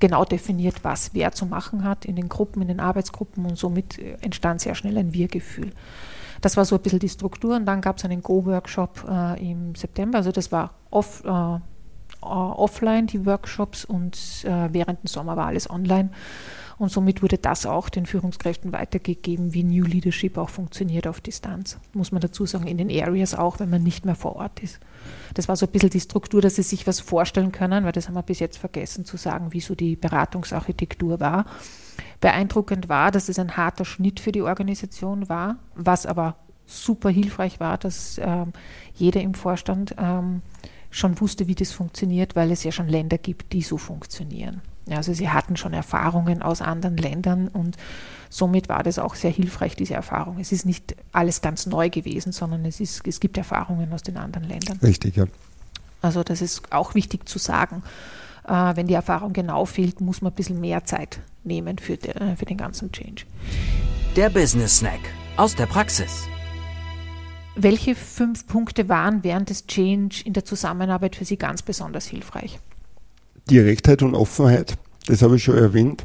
genau 0.00 0.24
definiert, 0.24 0.84
was 0.84 1.14
wer 1.14 1.32
zu 1.32 1.46
machen 1.46 1.84
hat 1.84 2.04
in 2.04 2.16
den 2.16 2.28
Gruppen, 2.28 2.62
in 2.62 2.68
den 2.68 2.80
Arbeitsgruppen 2.80 3.46
und 3.46 3.56
somit 3.56 3.98
äh, 3.98 4.16
entstand 4.20 4.60
sehr 4.60 4.74
schnell 4.74 4.98
ein 4.98 5.14
Wir-Gefühl. 5.14 5.72
Das 6.40 6.56
war 6.56 6.64
so 6.64 6.76
ein 6.76 6.82
bisschen 6.82 6.98
die 6.98 7.08
Struktur 7.08 7.56
und 7.56 7.64
dann 7.64 7.80
gab 7.80 7.96
es 7.96 8.04
einen 8.04 8.22
Go-Workshop 8.22 9.06
äh, 9.08 9.50
im 9.50 9.74
September, 9.74 10.18
also 10.18 10.30
das 10.30 10.52
war 10.52 10.74
off, 10.90 11.24
äh, 11.24 11.58
offline, 12.20 13.06
die 13.06 13.24
Workshops 13.24 13.84
und 13.84 14.16
äh, 14.44 14.72
während 14.72 15.02
dem 15.02 15.08
Sommer 15.08 15.36
war 15.36 15.46
alles 15.46 15.70
online. 15.70 16.10
Und 16.78 16.90
somit 16.90 17.22
wurde 17.22 17.38
das 17.38 17.66
auch 17.66 17.88
den 17.88 18.06
Führungskräften 18.06 18.72
weitergegeben, 18.72 19.54
wie 19.54 19.62
New 19.62 19.84
Leadership 19.84 20.38
auch 20.38 20.48
funktioniert 20.48 21.06
auf 21.06 21.20
Distanz. 21.20 21.78
Muss 21.92 22.12
man 22.12 22.20
dazu 22.20 22.46
sagen, 22.46 22.66
in 22.66 22.78
den 22.78 22.90
Areas 22.90 23.34
auch, 23.34 23.60
wenn 23.60 23.70
man 23.70 23.82
nicht 23.82 24.04
mehr 24.04 24.16
vor 24.16 24.36
Ort 24.36 24.60
ist. 24.60 24.80
Das 25.34 25.48
war 25.48 25.56
so 25.56 25.66
ein 25.66 25.72
bisschen 25.72 25.90
die 25.90 26.00
Struktur, 26.00 26.40
dass 26.40 26.56
Sie 26.56 26.62
sich 26.62 26.86
was 26.86 27.00
vorstellen 27.00 27.52
können, 27.52 27.84
weil 27.84 27.92
das 27.92 28.08
haben 28.08 28.14
wir 28.14 28.22
bis 28.22 28.40
jetzt 28.40 28.58
vergessen 28.58 29.04
zu 29.04 29.16
sagen, 29.16 29.52
wie 29.52 29.60
so 29.60 29.74
die 29.74 29.96
Beratungsarchitektur 29.96 31.20
war. 31.20 31.46
Beeindruckend 32.20 32.88
war, 32.88 33.10
dass 33.10 33.28
es 33.28 33.38
ein 33.38 33.56
harter 33.56 33.84
Schnitt 33.84 34.18
für 34.18 34.32
die 34.32 34.42
Organisation 34.42 35.28
war, 35.28 35.58
was 35.74 36.06
aber 36.06 36.36
super 36.66 37.10
hilfreich 37.10 37.60
war, 37.60 37.78
dass 37.78 38.18
ähm, 38.22 38.52
jeder 38.94 39.20
im 39.20 39.34
Vorstand 39.34 39.94
ähm, 39.98 40.42
schon 40.90 41.20
wusste, 41.20 41.46
wie 41.46 41.54
das 41.54 41.72
funktioniert, 41.72 42.36
weil 42.36 42.50
es 42.50 42.64
ja 42.64 42.72
schon 42.72 42.88
Länder 42.88 43.18
gibt, 43.18 43.52
die 43.52 43.62
so 43.62 43.76
funktionieren. 43.76 44.62
Also 44.90 45.14
sie 45.14 45.30
hatten 45.30 45.56
schon 45.56 45.72
Erfahrungen 45.72 46.42
aus 46.42 46.60
anderen 46.60 46.96
Ländern 46.96 47.48
und 47.48 47.76
somit 48.28 48.68
war 48.68 48.82
das 48.82 48.98
auch 48.98 49.14
sehr 49.14 49.30
hilfreich, 49.30 49.76
diese 49.76 49.94
Erfahrung. 49.94 50.38
Es 50.38 50.52
ist 50.52 50.66
nicht 50.66 50.94
alles 51.12 51.40
ganz 51.40 51.66
neu 51.66 51.88
gewesen, 51.88 52.32
sondern 52.32 52.64
es, 52.64 52.80
ist, 52.80 53.06
es 53.06 53.20
gibt 53.20 53.38
Erfahrungen 53.38 53.92
aus 53.92 54.02
den 54.02 54.16
anderen 54.16 54.46
Ländern. 54.46 54.78
Richtig, 54.82 55.16
ja. 55.16 55.24
Also 56.02 56.22
das 56.22 56.42
ist 56.42 56.70
auch 56.70 56.94
wichtig 56.94 57.28
zu 57.28 57.38
sagen. 57.38 57.82
Äh, 58.46 58.76
wenn 58.76 58.86
die 58.86 58.94
Erfahrung 58.94 59.32
genau 59.32 59.64
fehlt, 59.64 60.00
muss 60.00 60.20
man 60.20 60.32
ein 60.32 60.36
bisschen 60.36 60.60
mehr 60.60 60.84
Zeit 60.84 61.20
nehmen 61.44 61.78
für, 61.78 61.96
de, 61.96 62.12
äh, 62.12 62.36
für 62.36 62.44
den 62.44 62.58
ganzen 62.58 62.92
Change. 62.92 63.24
Der 64.16 64.28
Business 64.28 64.78
Snack 64.78 65.00
aus 65.36 65.54
der 65.54 65.66
Praxis. 65.66 66.28
Welche 67.56 67.94
fünf 67.94 68.46
Punkte 68.46 68.88
waren 68.88 69.22
während 69.22 69.48
des 69.48 69.66
Change 69.66 70.22
in 70.24 70.32
der 70.32 70.44
Zusammenarbeit 70.44 71.16
für 71.16 71.24
Sie 71.24 71.36
ganz 71.36 71.62
besonders 71.62 72.06
hilfreich? 72.06 72.58
Direktheit 73.50 74.02
und 74.02 74.14
Offenheit, 74.14 74.74
das 75.06 75.22
habe 75.22 75.36
ich 75.36 75.44
schon 75.44 75.56
erwähnt. 75.56 76.04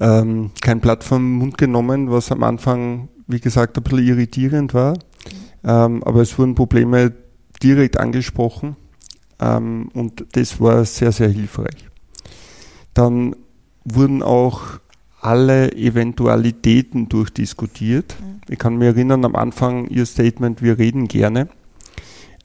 Ähm, 0.00 0.50
kein 0.60 0.80
Blatt 0.80 1.04
vom 1.04 1.38
Mund 1.38 1.58
genommen, 1.58 2.10
was 2.10 2.32
am 2.32 2.42
Anfang, 2.42 3.08
wie 3.26 3.40
gesagt, 3.40 3.76
ein 3.76 3.82
bisschen 3.82 4.06
irritierend 4.06 4.74
war. 4.74 4.98
Ähm, 5.62 6.02
aber 6.04 6.20
es 6.20 6.38
wurden 6.38 6.54
Probleme 6.54 7.12
direkt 7.62 7.98
angesprochen 7.98 8.76
ähm, 9.40 9.88
und 9.94 10.26
das 10.32 10.60
war 10.60 10.84
sehr, 10.84 11.12
sehr 11.12 11.28
hilfreich. 11.28 11.88
Dann 12.92 13.34
wurden 13.84 14.22
auch 14.22 14.80
alle 15.20 15.72
Eventualitäten 15.72 17.08
durchdiskutiert. 17.08 18.16
Mhm. 18.20 18.40
Ich 18.48 18.58
kann 18.58 18.76
mich 18.76 18.88
erinnern, 18.88 19.24
am 19.24 19.36
Anfang 19.36 19.88
Ihr 19.88 20.04
Statement, 20.04 20.60
wir 20.62 20.78
reden 20.78 21.08
gerne. 21.08 21.48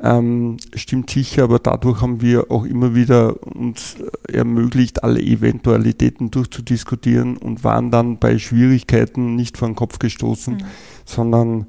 Ähm, 0.02 0.58
stimmt 0.76 1.10
sicher, 1.10 1.44
aber 1.44 1.60
dadurch 1.60 2.02
haben 2.02 2.22
wir 2.22 2.52
auch 2.52 2.64
immer 2.64 2.96
wieder 2.96 3.46
uns 3.46 3.98
ermöglicht, 4.32 5.04
alle 5.04 5.20
Eventualitäten 5.20 6.32
durchzudiskutieren 6.32 7.36
und 7.36 7.64
waren 7.66 7.92
dann 7.92 8.18
bei 8.18 8.38
Schwierigkeiten 8.38 9.36
nicht 9.36 9.58
vor 9.58 9.68
den 9.68 9.76
Kopf 9.76 10.00
gestoßen, 10.00 10.56
mhm. 10.56 10.66
sondern 11.06 11.68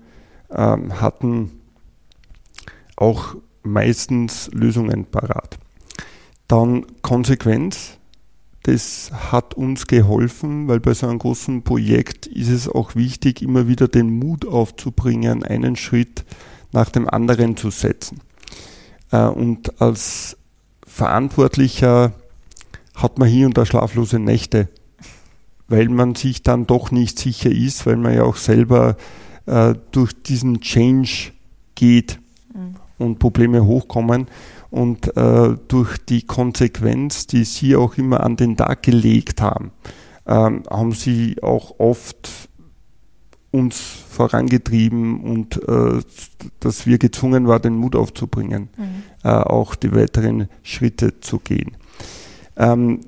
ähm, 0.51 1.01
hatten 1.01 1.51
auch 2.97 3.35
meistens 3.63 4.49
Lösungen 4.53 5.07
parat. 5.07 5.59
Dann 6.47 6.87
Konsequenz 7.03 7.99
das 8.65 9.11
hat 9.13 9.55
uns 9.55 9.87
geholfen, 9.87 10.69
weil 10.69 10.81
bei 10.81 10.93
so 10.93 11.07
einem 11.09 11.19
großen 11.19 11.63
Projekt 11.63 12.27
ist 12.27 12.51
es 12.51 12.69
auch 12.69 12.95
wichtig, 12.95 13.41
immer 13.41 13.69
wieder 13.69 13.89
den 13.89 14.19
Mut 14.19 14.47
aufzubringen, 14.47 15.43
einen 15.43 15.77
Schritt 15.77 16.25
nach 16.73 16.91
dem 16.91 17.09
anderen 17.09 17.57
zu 17.57 17.71
setzen. 17.71 18.21
Äh, 19.11 19.27
und 19.27 19.81
als 19.81 20.37
Verantwortlicher 20.87 22.13
hat 22.95 23.19
man 23.19 23.29
hier 23.29 23.47
und 23.47 23.57
da 23.57 23.65
schlaflose 23.65 24.19
Nächte, 24.19 24.69
weil 25.69 25.89
man 25.89 26.15
sich 26.15 26.43
dann 26.43 26.67
doch 26.67 26.91
nicht 26.91 27.19
sicher 27.19 27.51
ist, 27.51 27.87
weil 27.87 27.97
man 27.97 28.15
ja 28.15 28.25
auch 28.25 28.37
selber 28.37 28.97
äh, 29.47 29.75
durch 29.93 30.13
diesen 30.23 30.61
Change 30.61 31.33
geht 31.75 32.19
mhm. 32.55 32.75
und 32.99 33.19
Probleme 33.19 33.65
hochkommen. 33.65 34.27
Und 34.71 35.17
äh, 35.17 35.57
durch 35.67 35.99
die 35.99 36.23
Konsequenz, 36.23 37.27
die 37.27 37.45
Sie 37.45 37.75
auch 37.75 37.97
immer 37.97 38.23
an 38.23 38.37
den 38.37 38.57
Tag 38.57 38.85
gelegt 38.85 39.41
haben, 39.41 39.73
ähm, 40.27 40.63
haben 40.71 40.93
Sie 40.93 41.43
auch 41.43 41.81
oft 41.81 42.50
uns 43.51 43.81
vorangetrieben 43.81 45.21
und 45.21 45.57
äh, 45.69 46.01
dass 46.61 46.87
wir 46.87 46.99
gezwungen 46.99 47.49
waren, 47.49 47.63
den 47.63 47.77
Mut 47.77 47.97
aufzubringen, 47.97 48.69
mhm. 48.77 49.03
äh, 49.25 49.29
auch 49.29 49.75
die 49.75 49.93
weiteren 49.95 50.49
Schritte 50.63 51.21
zu 51.21 51.39
gehen. 51.39 51.77
Ähm, 52.57 53.01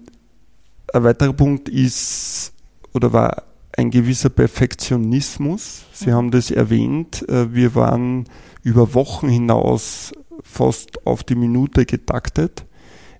ein 0.93 1.05
weiterer 1.05 1.33
Punkt 1.33 1.69
ist 1.69 2.53
oder 2.93 3.13
war 3.13 3.45
ein 3.77 3.91
gewisser 3.91 4.29
Perfektionismus. 4.29 5.85
Sie 5.93 6.11
mhm. 6.11 6.15
haben 6.15 6.31
das 6.31 6.51
erwähnt. 6.51 7.27
Äh, 7.29 7.55
wir 7.55 7.75
waren 7.75 8.25
über 8.63 8.95
Wochen 8.95 9.29
hinaus 9.29 10.13
fast 10.43 11.07
auf 11.07 11.23
die 11.23 11.35
Minute 11.35 11.87
getaktet. 11.87 12.67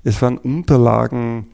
Es 0.05 0.21
waren 0.21 0.39
Unterlagen 0.39 1.47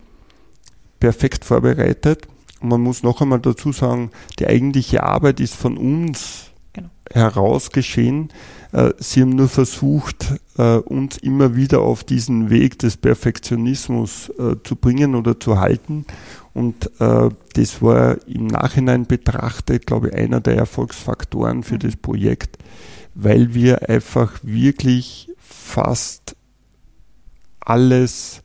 perfekt 0.99 1.45
vorbereitet. 1.45 2.27
Und 2.61 2.69
man 2.69 2.81
muss 2.81 3.03
noch 3.03 3.21
einmal 3.21 3.41
dazu 3.41 3.73
sagen, 3.73 4.11
die 4.39 4.47
eigentliche 4.47 5.03
Arbeit 5.03 5.41
ist 5.41 5.55
von 5.55 5.77
uns 5.77 6.51
genau. 6.73 6.89
heraus 7.13 7.71
geschehen. 7.71 8.31
Äh, 8.73 8.93
sie 8.99 9.23
haben 9.23 9.31
nur 9.31 9.49
versucht, 9.49 10.35
äh, 10.57 10.77
uns 10.77 11.17
immer 11.19 11.57
wieder 11.57 11.81
auf 11.81 12.05
diesen 12.05 12.51
Weg 12.51 12.79
des 12.79 12.97
Perfektionismus 12.97 14.31
äh, 14.39 14.57
zu 14.63 14.77
bringen 14.77 15.15
oder 15.15 15.39
zu 15.39 15.59
halten. 15.59 16.07
Und 16.55 16.91
das 16.99 17.83
war 17.83 18.17
im 18.27 18.49
Nachhinein 18.49 19.07
betrachtet, 19.07 19.87
glaube 19.87 20.09
ich, 20.09 20.15
einer 20.15 20.41
der 20.41 20.57
Erfolgsfaktoren 20.57 21.63
für 21.63 21.75
mhm. 21.75 21.81
das 21.81 21.95
Projekt, 21.95 22.59
weil 23.15 23.55
wir 23.55 23.89
einfach 23.89 24.41
wirklich 24.43 25.31
fast 25.39 26.35
alles 27.61 28.43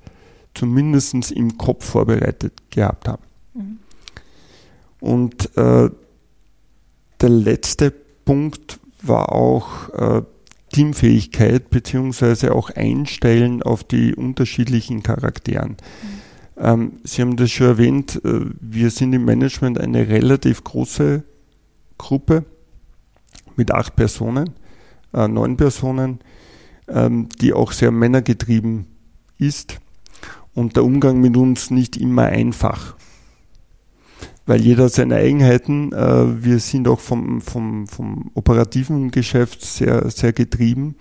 zumindest 0.54 1.32
im 1.32 1.58
Kopf 1.58 1.86
vorbereitet 1.86 2.54
gehabt 2.70 3.08
haben. 3.08 3.24
Mhm. 3.56 3.80
Und 5.04 5.56
äh, 5.58 5.90
der 7.22 7.30
letzte 7.30 7.92
Punkt 7.92 8.80
war 9.02 9.34
auch 9.34 9.90
äh, 9.90 10.22
Teamfähigkeit 10.72 11.70
beziehungsweise 11.70 12.56
auch 12.56 12.70
Einstellen 12.70 13.62
auf 13.62 13.84
die 13.84 14.16
unterschiedlichen 14.16 15.04
Charakteren. 15.04 15.72
Mhm. 15.72 16.64
Ähm, 16.64 16.92
Sie 17.04 17.22
haben 17.22 17.36
das 17.36 17.52
schon 17.52 17.68
erwähnt, 17.68 18.22
äh, 18.24 18.46
wir 18.62 18.90
sind 18.92 19.14
im 19.14 19.26
Management 19.26 19.80
eine 19.80 20.08
relativ 20.08 20.64
große 20.64 21.24
Gruppe 21.98 22.46
mit 23.56 23.72
acht 23.72 23.96
Personen, 23.96 24.52
äh, 25.14 25.28
neun 25.28 25.58
Personen 25.58 26.20
ähm, 26.88 27.30
die 27.42 27.54
auch 27.54 27.72
sehr 27.72 27.92
männergetrieben 27.92 28.88
ist 29.38 29.80
und 30.54 30.76
der 30.76 30.84
Umgang 30.84 31.20
mit 31.20 31.36
uns 31.38 31.72
nicht 31.72 31.98
immer 31.98 32.24
einfach. 32.24 32.96
Weil 34.46 34.62
jeder 34.62 34.90
seine 34.90 35.16
Eigenheiten. 35.16 35.94
Äh, 35.94 36.44
wir 36.44 36.60
sind 36.60 36.88
auch 36.88 37.00
vom, 37.00 37.42
vom, 37.42 37.88
vom 37.88 38.32
operativen 38.34 39.12
Geschäft 39.12 39.64
sehr, 39.64 40.10
sehr 40.10 40.34
getrieben 40.34 40.96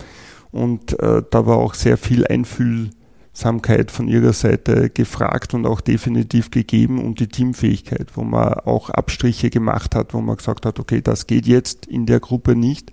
und 0.52 0.98
äh, 1.00 1.22
da 1.28 1.46
war 1.46 1.56
auch 1.56 1.74
sehr 1.74 1.96
viel 1.96 2.26
Einfühlsamkeit 2.26 3.90
von 3.90 4.06
ihrer 4.06 4.34
Seite 4.34 4.90
gefragt 4.90 5.54
und 5.54 5.66
auch 5.66 5.80
definitiv 5.80 6.50
gegeben 6.50 7.02
und 7.02 7.18
die 7.18 7.28
Teamfähigkeit, 7.28 8.08
wo 8.14 8.22
man 8.22 8.52
auch 8.52 8.90
Abstriche 8.90 9.50
gemacht 9.50 9.94
hat, 9.94 10.14
wo 10.14 10.20
man 10.20 10.36
gesagt 10.36 10.66
hat, 10.66 10.78
okay, 10.78 11.00
das 11.00 11.26
geht 11.26 11.46
jetzt 11.46 11.86
in 11.86 12.06
der 12.06 12.20
Gruppe 12.20 12.54
nicht 12.54 12.92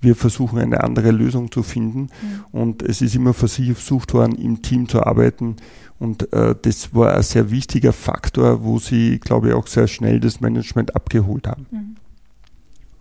wir 0.00 0.16
versuchen 0.16 0.58
eine 0.58 0.82
andere 0.82 1.10
Lösung 1.10 1.50
zu 1.52 1.62
finden. 1.62 2.00
Mhm. 2.00 2.44
Und 2.52 2.82
es 2.82 3.02
ist 3.02 3.14
immer 3.14 3.34
versucht 3.34 4.14
worden, 4.14 4.34
im 4.34 4.62
Team 4.62 4.88
zu 4.88 5.04
arbeiten. 5.04 5.56
Und 5.98 6.32
äh, 6.32 6.54
das 6.60 6.94
war 6.94 7.14
ein 7.14 7.22
sehr 7.22 7.50
wichtiger 7.50 7.92
Faktor, 7.92 8.64
wo 8.64 8.78
sie, 8.78 9.18
glaube 9.18 9.48
ich, 9.48 9.54
auch 9.54 9.66
sehr 9.66 9.86
schnell 9.86 10.20
das 10.20 10.40
Management 10.40 10.96
abgeholt 10.96 11.46
haben. 11.46 11.66
Mhm. 11.70 11.96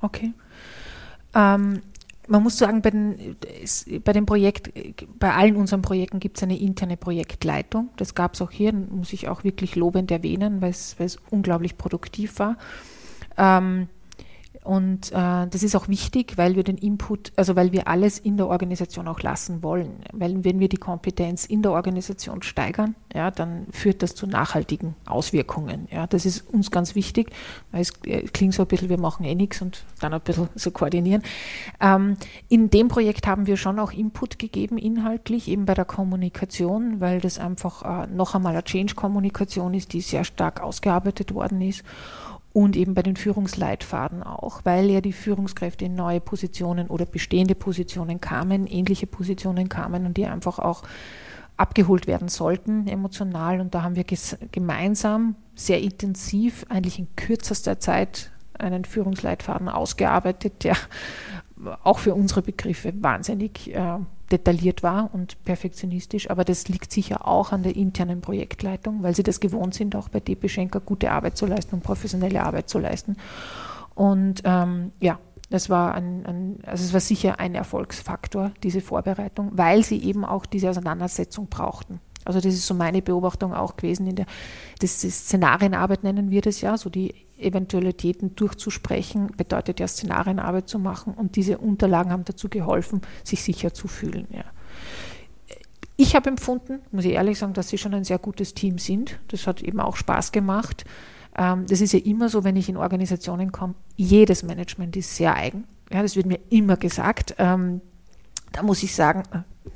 Okay. 0.01 0.33
Ähm, 1.33 1.81
man 2.27 2.43
muss 2.43 2.57
sagen, 2.57 2.81
bei, 2.81 2.91
den, 2.91 3.37
bei 4.03 4.13
dem 4.13 4.25
Projekt, 4.25 4.71
bei 5.17 5.33
allen 5.33 5.55
unseren 5.55 5.81
Projekten 5.81 6.19
gibt 6.19 6.37
es 6.37 6.43
eine 6.43 6.59
interne 6.59 6.95
Projektleitung. 6.95 7.89
Das 7.97 8.13
gab 8.13 8.35
es 8.35 8.41
auch 8.41 8.51
hier, 8.51 8.71
muss 8.71 9.13
ich 9.13 9.27
auch 9.27 9.43
wirklich 9.43 9.75
lobend 9.75 10.11
erwähnen, 10.11 10.61
weil 10.61 10.69
es 10.69 11.17
unglaublich 11.31 11.77
produktiv 11.77 12.37
war. 12.37 12.57
Ähm, 13.37 13.87
und 14.69 15.11
äh, 15.13 15.47
das 15.47 15.63
ist 15.63 15.75
auch 15.75 15.87
wichtig, 15.87 16.33
weil 16.37 16.55
wir 16.55 16.63
den 16.63 16.77
Input, 16.77 17.31
also 17.35 17.55
weil 17.55 17.71
wir 17.71 17.87
alles 17.87 18.19
in 18.19 18.37
der 18.37 18.45
Organisation 18.45 19.07
auch 19.07 19.19
lassen 19.19 19.63
wollen. 19.63 20.03
Weil 20.13 20.43
wenn 20.43 20.59
wir 20.59 20.69
die 20.69 20.77
Kompetenz 20.77 21.45
in 21.45 21.63
der 21.63 21.71
Organisation 21.71 22.43
steigern, 22.43 22.93
ja, 23.11 23.31
dann 23.31 23.65
führt 23.71 24.03
das 24.03 24.13
zu 24.13 24.27
nachhaltigen 24.27 24.93
Auswirkungen. 25.07 25.87
Ja, 25.89 26.05
das 26.05 26.27
ist 26.27 26.47
uns 26.47 26.69
ganz 26.69 26.93
wichtig, 26.93 27.31
weil 27.71 27.81
es 27.81 27.93
äh, 28.05 28.21
klingt 28.27 28.53
so 28.53 28.61
ein 28.61 28.67
bisschen, 28.67 28.89
wir 28.89 28.99
machen 28.99 29.25
eh 29.25 29.33
nichts 29.33 29.59
und 29.63 29.85
dann 30.01 30.13
ein 30.13 30.21
bisschen 30.21 30.49
so 30.53 30.69
koordinieren. 30.69 31.23
Ähm, 31.81 32.17
in 32.47 32.69
dem 32.69 32.89
Projekt 32.89 33.25
haben 33.25 33.47
wir 33.47 33.57
schon 33.57 33.79
auch 33.79 33.91
Input 33.91 34.37
gegeben, 34.37 34.77
inhaltlich, 34.77 35.47
eben 35.47 35.65
bei 35.65 35.73
der 35.73 35.85
Kommunikation, 35.85 36.99
weil 36.99 37.21
das 37.21 37.39
einfach 37.39 38.03
äh, 38.03 38.05
noch 38.05 38.35
einmal 38.35 38.53
eine 38.53 38.63
Change-Kommunikation 38.63 39.73
ist, 39.73 39.93
die 39.93 40.01
sehr 40.01 40.25
stark 40.25 40.61
ausgearbeitet 40.61 41.33
worden 41.33 41.59
ist 41.61 41.83
und 42.51 42.75
eben 42.75 42.93
bei 42.93 43.03
den 43.03 43.15
Führungsleitfaden 43.15 44.23
auch, 44.23 44.61
weil 44.63 44.89
ja 44.89 45.01
die 45.01 45.13
Führungskräfte 45.13 45.85
in 45.85 45.95
neue 45.95 46.19
Positionen 46.19 46.87
oder 46.87 47.05
bestehende 47.05 47.55
Positionen 47.55 48.19
kamen, 48.19 48.65
ähnliche 48.65 49.07
Positionen 49.07 49.69
kamen 49.69 50.05
und 50.05 50.17
die 50.17 50.25
einfach 50.25 50.59
auch 50.59 50.83
abgeholt 51.57 52.07
werden 52.07 52.29
sollten, 52.29 52.87
emotional. 52.87 53.59
Und 53.59 53.75
da 53.75 53.83
haben 53.83 53.95
wir 53.95 54.05
gemeinsam 54.51 55.35
sehr 55.55 55.81
intensiv, 55.81 56.65
eigentlich 56.69 56.97
in 56.99 57.07
kürzester 57.15 57.79
Zeit, 57.79 58.31
einen 58.57 58.85
Führungsleitfaden 58.85 59.69
ausgearbeitet, 59.69 60.63
der 60.63 60.75
auch 61.83 61.99
für 61.99 62.15
unsere 62.15 62.41
Begriffe 62.41 62.93
wahnsinnig 63.01 63.73
äh, 63.73 63.99
detailliert 64.31 64.83
war 64.83 65.09
und 65.13 65.43
perfektionistisch. 65.43 66.29
Aber 66.29 66.43
das 66.43 66.67
liegt 66.67 66.91
sicher 66.91 67.27
auch 67.27 67.51
an 67.51 67.63
der 67.63 67.75
internen 67.75 68.21
Projektleitung, 68.21 69.03
weil 69.03 69.15
sie 69.15 69.23
das 69.23 69.39
gewohnt 69.39 69.73
sind, 69.73 69.95
auch 69.95 70.09
bei 70.09 70.19
DP 70.19 70.49
Schenker 70.49 70.79
gute 70.79 71.11
Arbeit 71.11 71.37
zu 71.37 71.45
leisten 71.45 71.75
und 71.75 71.83
professionelle 71.83 72.43
Arbeit 72.43 72.69
zu 72.69 72.79
leisten. 72.79 73.17
Und 73.95 74.41
ähm, 74.45 74.91
ja, 74.99 75.19
das 75.49 75.69
war 75.69 75.95
ein, 75.95 76.25
ein, 76.25 76.59
also 76.65 76.83
es 76.83 76.93
war 76.93 76.99
sicher 76.99 77.39
ein 77.39 77.55
Erfolgsfaktor, 77.55 78.51
diese 78.63 78.81
Vorbereitung, 78.81 79.51
weil 79.53 79.83
sie 79.83 80.01
eben 80.03 80.23
auch 80.23 80.45
diese 80.45 80.69
Auseinandersetzung 80.69 81.47
brauchten. 81.47 81.99
Also 82.25 82.39
das 82.39 82.53
ist 82.53 82.67
so 82.67 82.73
meine 82.73 83.01
Beobachtung 83.01 83.53
auch 83.53 83.75
gewesen 83.75 84.05
in 84.05 84.15
der 84.15 84.25
das 84.79 85.01
Szenarienarbeit 85.01 86.03
nennen 86.03 86.29
wir 86.29 86.41
das 86.41 86.61
ja, 86.61 86.77
so 86.77 86.89
die 86.89 87.15
Eventualitäten 87.39 88.35
durchzusprechen, 88.35 89.27
bedeutet 89.37 89.79
ja 89.79 89.87
Szenarienarbeit 89.87 90.67
zu 90.69 90.79
machen 90.79 91.13
und 91.13 91.35
diese 91.35 91.57
Unterlagen 91.57 92.11
haben 92.11 92.25
dazu 92.25 92.49
geholfen, 92.49 93.01
sich 93.23 93.43
sicher 93.43 93.73
zu 93.73 93.87
fühlen. 93.87 94.27
Ja. 94.31 94.45
Ich 95.95 96.15
habe 96.15 96.29
empfunden, 96.29 96.79
muss 96.91 97.05
ich 97.05 97.11
ehrlich 97.11 97.37
sagen, 97.37 97.53
dass 97.53 97.69
sie 97.69 97.77
schon 97.77 97.93
ein 97.93 98.05
sehr 98.05 98.19
gutes 98.19 98.53
Team 98.53 98.77
sind. 98.77 99.19
Das 99.27 99.47
hat 99.47 99.61
eben 99.61 99.79
auch 99.79 99.97
Spaß 99.97 100.31
gemacht. 100.31 100.85
Ähm, 101.37 101.65
das 101.67 101.81
ist 101.81 101.93
ja 101.93 101.99
immer 101.99 102.29
so, 102.29 102.43
wenn 102.43 102.55
ich 102.55 102.69
in 102.69 102.77
Organisationen 102.77 103.51
komme, 103.51 103.75
jedes 103.97 104.43
Management 104.43 104.95
ist 104.95 105.15
sehr 105.15 105.35
eigen. 105.35 105.65
Ja, 105.91 106.01
das 106.01 106.15
wird 106.15 106.25
mir 106.25 106.39
immer 106.49 106.77
gesagt. 106.77 107.35
Ähm, 107.37 107.81
da 108.51 108.63
muss 108.63 108.83
ich 108.83 108.95
sagen, 108.95 109.23
äh, 109.33 109.69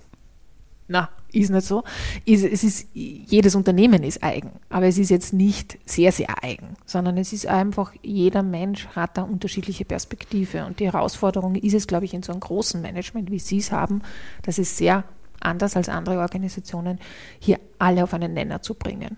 na, 0.88 1.10
ist 1.34 1.50
nicht 1.50 1.66
so. 1.66 1.84
Es 2.26 2.44
ist, 2.64 2.88
jedes 2.94 3.56
Unternehmen 3.56 4.04
ist 4.04 4.24
eigen, 4.24 4.52
aber 4.70 4.88
es 4.88 4.98
ist 4.98 5.10
jetzt 5.10 5.34
nicht 5.34 5.78
sehr, 5.86 6.12
sehr 6.12 6.44
eigen, 6.44 6.76
sondern 6.86 7.18
es 7.18 7.34
ist 7.34 7.48
einfach, 7.48 7.94
jeder 8.02 8.44
Mensch 8.44 8.88
hat 8.90 9.18
da 9.18 9.24
unterschiedliche 9.24 9.86
Perspektive. 9.86 10.66
Und 10.66 10.80
die 10.80 10.86
Herausforderung 10.86 11.56
ist 11.56 11.74
es, 11.74 11.88
glaube 11.88 12.06
ich, 12.06 12.14
in 12.14 12.24
so 12.24 12.32
einem 12.32 12.42
großen 12.42 12.82
Management, 12.82 13.32
wie 13.32 13.40
Sie 13.40 13.58
es 13.58 13.72
haben, 13.72 14.02
dass 14.44 14.58
es 14.58 14.78
sehr 14.78 15.04
anders 15.40 15.76
als 15.76 15.90
andere 15.90 16.20
Organisationen, 16.20 17.00
hier 17.40 17.60
alle 17.80 18.04
auf 18.04 18.14
einen 18.14 18.34
Nenner 18.34 18.62
zu 18.62 18.76
bringen. 18.76 19.18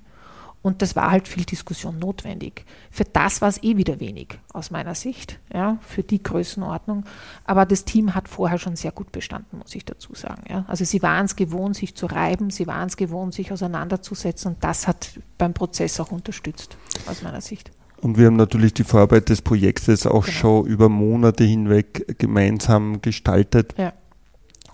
Und 0.65 0.81
das 0.81 0.95
war 0.95 1.11
halt 1.11 1.27
viel 1.27 1.45
Diskussion 1.45 1.99
notwendig. 1.99 2.65
Für 2.89 3.03
das 3.03 3.39
war 3.39 3.49
es 3.49 3.61
eh 3.61 3.77
wieder 3.77 3.99
wenig, 3.99 4.39
aus 4.51 4.71
meiner 4.71 4.95
Sicht, 4.95 5.39
ja, 5.53 5.77
für 5.81 6.01
die 6.01 6.23
Größenordnung. 6.23 7.03
Aber 7.43 7.67
das 7.67 7.85
Team 7.85 8.15
hat 8.15 8.27
vorher 8.27 8.57
schon 8.57 8.75
sehr 8.75 8.91
gut 8.91 9.11
bestanden, 9.11 9.59
muss 9.59 9.75
ich 9.75 9.85
dazu 9.85 10.15
sagen. 10.15 10.41
Ja. 10.49 10.65
Also 10.67 10.83
sie 10.83 11.03
waren 11.03 11.25
es 11.25 11.35
gewohnt, 11.35 11.75
sich 11.75 11.93
zu 11.93 12.07
reiben, 12.07 12.49
sie 12.49 12.65
waren 12.65 12.87
es 12.87 12.97
gewohnt, 12.97 13.35
sich 13.35 13.51
auseinanderzusetzen 13.51 14.53
und 14.53 14.63
das 14.63 14.87
hat 14.87 15.19
beim 15.37 15.53
Prozess 15.53 15.99
auch 15.99 16.11
unterstützt, 16.11 16.77
aus 17.05 17.21
meiner 17.21 17.41
Sicht. 17.41 17.69
Und 18.01 18.17
wir 18.17 18.25
haben 18.25 18.35
natürlich 18.35 18.73
die 18.73 18.85
Vorarbeit 18.85 19.29
des 19.29 19.43
Projektes 19.43 20.07
auch 20.07 20.25
genau. 20.25 20.35
schon 20.35 20.65
über 20.65 20.89
Monate 20.89 21.43
hinweg 21.43 22.17
gemeinsam 22.17 23.03
gestaltet. 23.03 23.75
Ja. 23.77 23.93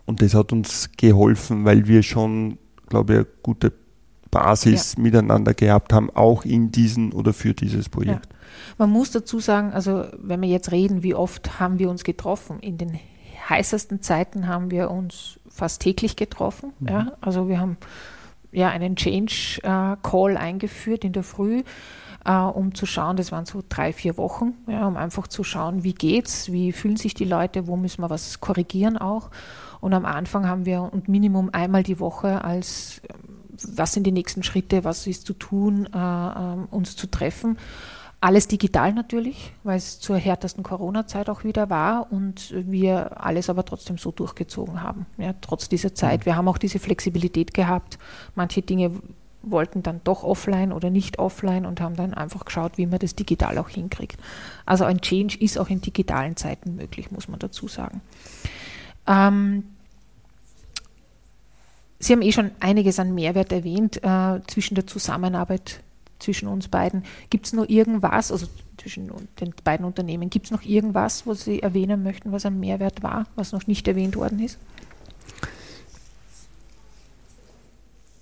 Und 0.06 0.22
das 0.22 0.36
hat 0.36 0.54
uns 0.54 0.90
geholfen, 0.96 1.66
weil 1.66 1.86
wir 1.88 2.02
schon, 2.02 2.60
glaube 2.88 3.12
ich, 3.12 3.20
eine 3.20 3.28
gute 3.44 3.81
Basis 4.32 4.96
ja. 4.96 5.04
miteinander 5.04 5.54
gehabt 5.54 5.94
haben, 5.94 6.10
auch 6.10 6.44
in 6.44 6.72
diesen 6.72 7.12
oder 7.14 7.34
für 7.34 7.54
dieses 7.54 7.90
Projekt. 7.90 8.26
Ja. 8.26 8.38
Man 8.78 8.90
muss 8.90 9.12
dazu 9.12 9.40
sagen, 9.40 9.74
also 9.74 10.06
wenn 10.18 10.42
wir 10.42 10.50
jetzt 10.50 10.72
reden, 10.72 11.04
wie 11.04 11.14
oft 11.14 11.60
haben 11.60 11.78
wir 11.78 11.90
uns 11.90 12.04
getroffen? 12.04 12.60
In 12.60 12.78
den 12.78 13.00
heißesten 13.50 14.02
Zeiten 14.02 14.48
haben 14.48 14.72
wir 14.72 14.90
uns 14.90 15.40
fast 15.50 15.82
täglich 15.82 16.16
getroffen. 16.16 16.74
Mhm. 16.80 16.88
Ja? 16.88 17.12
Also 17.22 17.50
wir 17.50 17.60
haben 17.60 17.78
ja 18.52 18.70
einen 18.70 18.96
Change 18.96 19.60
äh, 19.64 19.96
Call 20.02 20.38
eingeführt 20.38 21.04
in 21.04 21.14
der 21.14 21.24
Früh, 21.24 21.64
äh, 22.26 22.34
um 22.34 22.74
zu 22.76 22.86
schauen, 22.86 23.18
das 23.18 23.32
waren 23.32 23.46
so 23.46 23.64
drei, 23.68 23.94
vier 23.94 24.18
Wochen, 24.18 24.54
ja, 24.68 24.88
um 24.88 24.98
einfach 24.98 25.28
zu 25.28 25.44
schauen, 25.44 25.84
wie 25.84 25.94
geht's, 25.94 26.52
wie 26.52 26.72
fühlen 26.72 26.98
sich 26.98 27.14
die 27.14 27.26
Leute, 27.26 27.68
wo 27.68 27.78
müssen 27.78 28.02
wir 28.02 28.10
was 28.10 28.40
korrigieren 28.40 28.98
auch. 28.98 29.32
Und 29.80 29.94
am 29.94 30.06
Anfang 30.06 30.48
haben 30.48 30.66
wir 30.66 30.82
und 30.82 31.08
Minimum 31.08 31.50
einmal 31.54 31.84
die 31.84 32.00
Woche 32.00 32.44
als 32.44 33.02
was 33.76 33.94
sind 33.94 34.06
die 34.06 34.12
nächsten 34.12 34.44
Schritte, 34.44 34.84
was 34.84 35.08
ist 35.08 35.26
zu 35.26 35.34
tun, 35.34 35.88
äh, 35.94 35.98
äh, 35.98 36.58
uns 36.72 36.96
zu 36.96 37.08
treffen. 37.08 37.58
Alles 38.24 38.48
digital 38.48 38.94
natürlich, 38.94 39.54
weil 39.64 39.78
es 39.78 40.00
zur 40.00 40.16
härtesten 40.16 40.64
Corona-Zeit 40.64 41.28
auch 41.28 41.44
wieder 41.44 41.72
war 41.72 42.12
und 42.12 42.54
wir 42.56 43.20
alles 43.20 43.50
aber 43.50 43.66
trotzdem 43.66 43.98
so 43.98 44.12
durchgezogen 44.12 44.84
haben, 44.84 45.08
ja, 45.18 45.34
trotz 45.42 45.70
dieser 45.70 45.96
Zeit. 45.96 46.22
Mhm. 46.22 46.26
Wir 46.26 46.36
haben 46.36 46.48
auch 46.48 46.60
diese 46.60 46.78
Flexibilität 46.78 47.56
gehabt. 47.56 47.98
Manche 48.36 48.62
Dinge 48.62 48.92
wollten 49.42 49.82
dann 49.82 50.02
doch 50.04 50.24
offline 50.24 50.72
oder 50.72 50.92
nicht 50.92 51.18
offline 51.18 51.66
und 51.66 51.82
haben 51.82 51.96
dann 51.96 52.14
einfach 52.14 52.46
geschaut, 52.46 52.78
wie 52.78 52.86
man 52.86 53.00
das 53.00 53.16
digital 53.16 53.58
auch 53.58 53.70
hinkriegt. 53.70 54.20
Also 54.68 54.84
ein 54.84 55.02
Change 55.02 55.38
ist 55.40 55.58
auch 55.58 55.70
in 55.70 55.82
digitalen 55.82 56.36
Zeiten 56.36 56.76
möglich, 56.76 57.12
muss 57.12 57.28
man 57.28 57.40
dazu 57.40 57.68
sagen. 57.68 58.02
Ähm, 59.08 59.64
Sie 62.02 62.14
haben 62.14 62.24
eh 62.24 62.32
schon 62.32 62.52
einiges 62.60 63.00
an 63.00 63.14
Mehrwert 63.14 63.52
erwähnt 63.52 64.04
äh, 64.04 64.40
zwischen 64.48 64.74
der 64.74 64.88
Zusammenarbeit 64.88 65.82
zwischen 66.18 66.48
uns 66.48 66.68
beiden. 66.68 67.04
Gibt 67.30 67.46
es 67.46 67.54
noch 67.54 67.70
irgendwas, 67.70 68.32
also 68.32 68.48
zwischen 68.78 69.12
den 69.40 69.54
beiden 69.64 69.86
Unternehmen, 69.86 70.30
gibt 70.30 70.46
es 70.46 70.52
noch 70.52 70.64
irgendwas, 70.64 71.28
was 71.28 71.44
Sie 71.44 71.62
erwähnen 71.62 72.02
möchten, 72.02 72.32
was 72.32 72.46
ein 72.46 72.60
Mehrwert 72.60 73.04
war, 73.04 73.28
was 73.36 73.52
noch 73.52 73.68
nicht 73.68 73.88
erwähnt 73.88 74.16
worden 74.16 74.40
ist? 74.40 74.58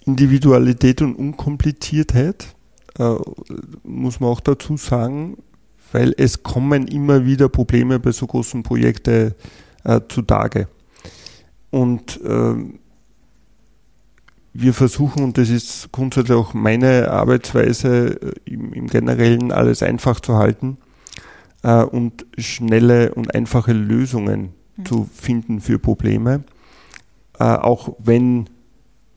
Individualität 0.06 1.02
und 1.02 1.16
Unkompliziertheit 1.16 2.48
äh, 2.98 3.16
muss 3.84 4.20
man 4.20 4.30
auch 4.30 4.42
dazu 4.42 4.76
sagen, 4.76 5.38
weil 5.94 6.14
es 6.18 6.44
kommen 6.44 6.88
immer 6.88 7.26
wieder 7.26 7.48
Probleme 7.48 8.00
bei 8.00 8.12
so 8.12 8.28
großen 8.28 8.64
Projekten 8.64 9.36
äh, 9.86 10.02
zutage. 10.10 10.68
Und 11.70 12.20
äh, 12.22 12.56
wir 14.54 14.74
versuchen, 14.74 15.24
und 15.24 15.38
das 15.38 15.50
ist 15.50 15.92
grundsätzlich 15.92 16.38
auch 16.38 16.54
meine 16.54 17.12
Arbeitsweise, 17.12 18.20
äh, 18.22 18.34
im, 18.46 18.74
im 18.74 18.88
Generellen 18.88 19.52
alles 19.52 19.84
einfach 19.84 20.20
zu 20.20 20.36
halten 20.36 20.78
äh, 21.64 21.84
und 21.84 22.26
schnelle 22.38 23.14
und 23.14 23.36
einfache 23.36 23.74
Lösungen 23.74 24.54
mhm. 24.78 24.86
zu 24.86 25.10
finden 25.14 25.62
für 25.62 25.80
Probleme, 25.80 26.44
äh, 27.40 27.44
auch 27.44 27.96
wenn 28.00 28.50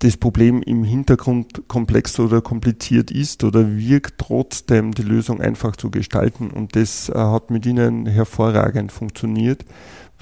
das 0.01 0.17
Problem 0.17 0.63
im 0.63 0.83
Hintergrund 0.83 1.69
komplex 1.69 2.19
oder 2.19 2.41
kompliziert 2.41 3.13
ist 3.13 3.45
oder 3.45 3.77
wirkt, 3.77 4.15
trotzdem 4.19 4.93
die 4.93 5.03
Lösung 5.03 5.41
einfach 5.41 5.77
zu 5.77 5.91
gestalten. 5.91 6.51
Und 6.51 6.75
das 6.75 7.09
äh, 7.09 7.15
hat 7.15 7.51
mit 7.51 7.65
Ihnen 7.67 8.07
hervorragend 8.07 8.91
funktioniert 8.91 9.65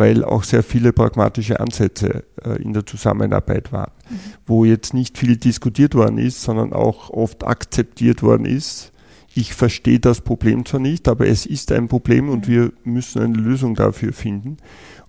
weil 0.01 0.25
auch 0.25 0.45
sehr 0.45 0.63
viele 0.63 0.95
pragmatische 0.95 1.61
Ansätze 1.61 2.25
äh, 2.43 2.63
in 2.63 2.73
der 2.73 2.87
Zusammenarbeit 2.87 3.71
waren, 3.71 3.93
mhm. 4.09 4.17
wo 4.47 4.65
jetzt 4.65 4.95
nicht 4.95 5.19
viel 5.19 5.37
diskutiert 5.37 5.95
worden 5.95 6.17
ist, 6.17 6.41
sondern 6.41 6.73
auch 6.73 7.11
oft 7.11 7.45
akzeptiert 7.45 8.23
worden 8.23 8.47
ist. 8.47 8.93
Ich 9.35 9.53
verstehe 9.53 10.01
das 10.01 10.23
Problem 10.23 10.65
zwar 10.65 10.81
nicht, 10.81 11.07
aber 11.07 11.27
es 11.27 11.45
ist 11.45 11.71
ein 11.71 11.87
Problem 11.87 12.25
mhm. 12.25 12.31
und 12.31 12.49
wir 12.49 12.73
müssen 12.83 13.21
eine 13.21 13.37
Lösung 13.37 13.75
dafür 13.75 14.15
finden. 14.15 14.57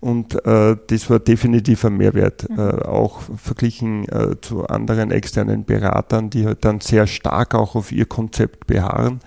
Und 0.02 0.46
äh, 0.46 0.76
das 0.88 1.10
war 1.10 1.20
definitiv 1.20 1.86
ein 1.86 1.96
Mehrwert, 1.96 2.50
mhm. 2.50 2.60
äh, 2.60 2.82
auch 2.84 3.22
verglichen 3.38 4.10
äh, 4.10 4.42
zu 4.42 4.68
anderen 4.68 5.12
externen 5.12 5.64
Beratern, 5.64 6.30
die 6.30 6.46
halt 6.46 6.66
dann 6.66 6.82
sehr 6.82 7.08
stark 7.08 7.56
auch 7.56 7.76
auf 7.76 7.94
ihr 7.94 8.06
Konzept 8.06 8.68
beharren 8.68 9.22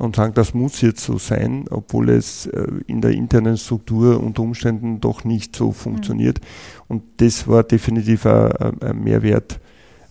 und 0.00 0.16
sagen, 0.16 0.32
das 0.32 0.54
muss 0.54 0.80
jetzt 0.80 1.04
so 1.04 1.18
sein, 1.18 1.66
obwohl 1.70 2.08
es 2.08 2.46
äh, 2.46 2.66
in 2.86 3.02
der 3.02 3.10
internen 3.10 3.58
Struktur 3.58 4.18
unter 4.18 4.42
Umständen 4.42 5.00
doch 5.00 5.24
nicht 5.24 5.54
so 5.54 5.72
funktioniert. 5.72 6.40
Mhm. 6.40 6.44
Und 6.88 7.02
das 7.18 7.46
war 7.46 7.64
definitiv 7.64 8.24
ein, 8.24 8.80
ein 8.80 9.04
Mehrwert 9.04 9.60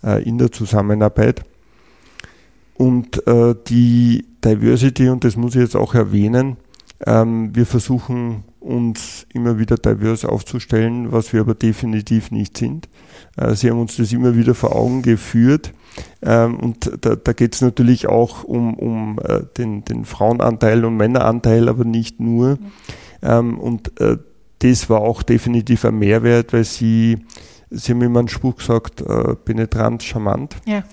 äh, 0.04 0.22
in 0.24 0.38
der 0.38 0.52
Zusammenarbeit. 0.52 1.44
Und 2.76 3.26
äh, 3.28 3.56
die 3.68 4.26
Diversity, 4.46 5.10
und 5.10 5.24
das 5.24 5.36
muss 5.36 5.56
ich 5.56 5.62
jetzt 5.62 5.76
auch 5.76 5.96
erwähnen, 5.96 6.58
ähm, 7.08 7.56
wir 7.56 7.66
versuchen 7.66 8.44
uns 8.60 9.26
immer 9.34 9.58
wieder 9.58 9.78
diverse 9.78 10.30
aufzustellen, 10.30 11.12
was 11.12 11.34
wir 11.34 11.42
aber 11.42 11.56
definitiv 11.56 12.32
nicht 12.32 12.58
sind. 12.58 12.90
Sie 13.54 13.70
haben 13.70 13.80
uns 13.80 13.96
das 13.96 14.12
immer 14.12 14.36
wieder 14.36 14.54
vor 14.54 14.76
Augen 14.76 15.02
geführt 15.02 15.72
ähm, 16.22 16.60
und 16.60 16.92
da, 17.02 17.16
da 17.16 17.34
geht 17.34 17.56
es 17.56 17.62
natürlich 17.62 18.08
auch 18.08 18.44
um, 18.44 18.74
um 18.76 19.20
äh, 19.24 19.42
den, 19.58 19.86
den 19.86 20.06
Frauenanteil 20.06 20.84
und 20.86 20.98
Männeranteil, 20.98 21.70
aber 21.70 21.86
nicht 21.86 22.20
nur. 22.20 22.58
Ähm, 23.22 23.60
und 23.60 24.00
äh, 24.00 24.18
das 24.60 24.90
war 24.90 25.02
auch 25.02 25.24
definitiv 25.24 25.86
ein 25.86 25.98
Mehrwert, 25.98 26.54
weil 26.54 26.64
sie 26.64 27.20
Sie 27.72 27.92
haben 27.92 28.02
immer 28.02 28.18
einen 28.18 28.30
Spruch 28.30 28.56
gesagt, 28.56 29.02
äh, 29.02 29.36
penetrant, 29.36 30.02
charmant. 30.02 30.56
Ja, 30.66 30.84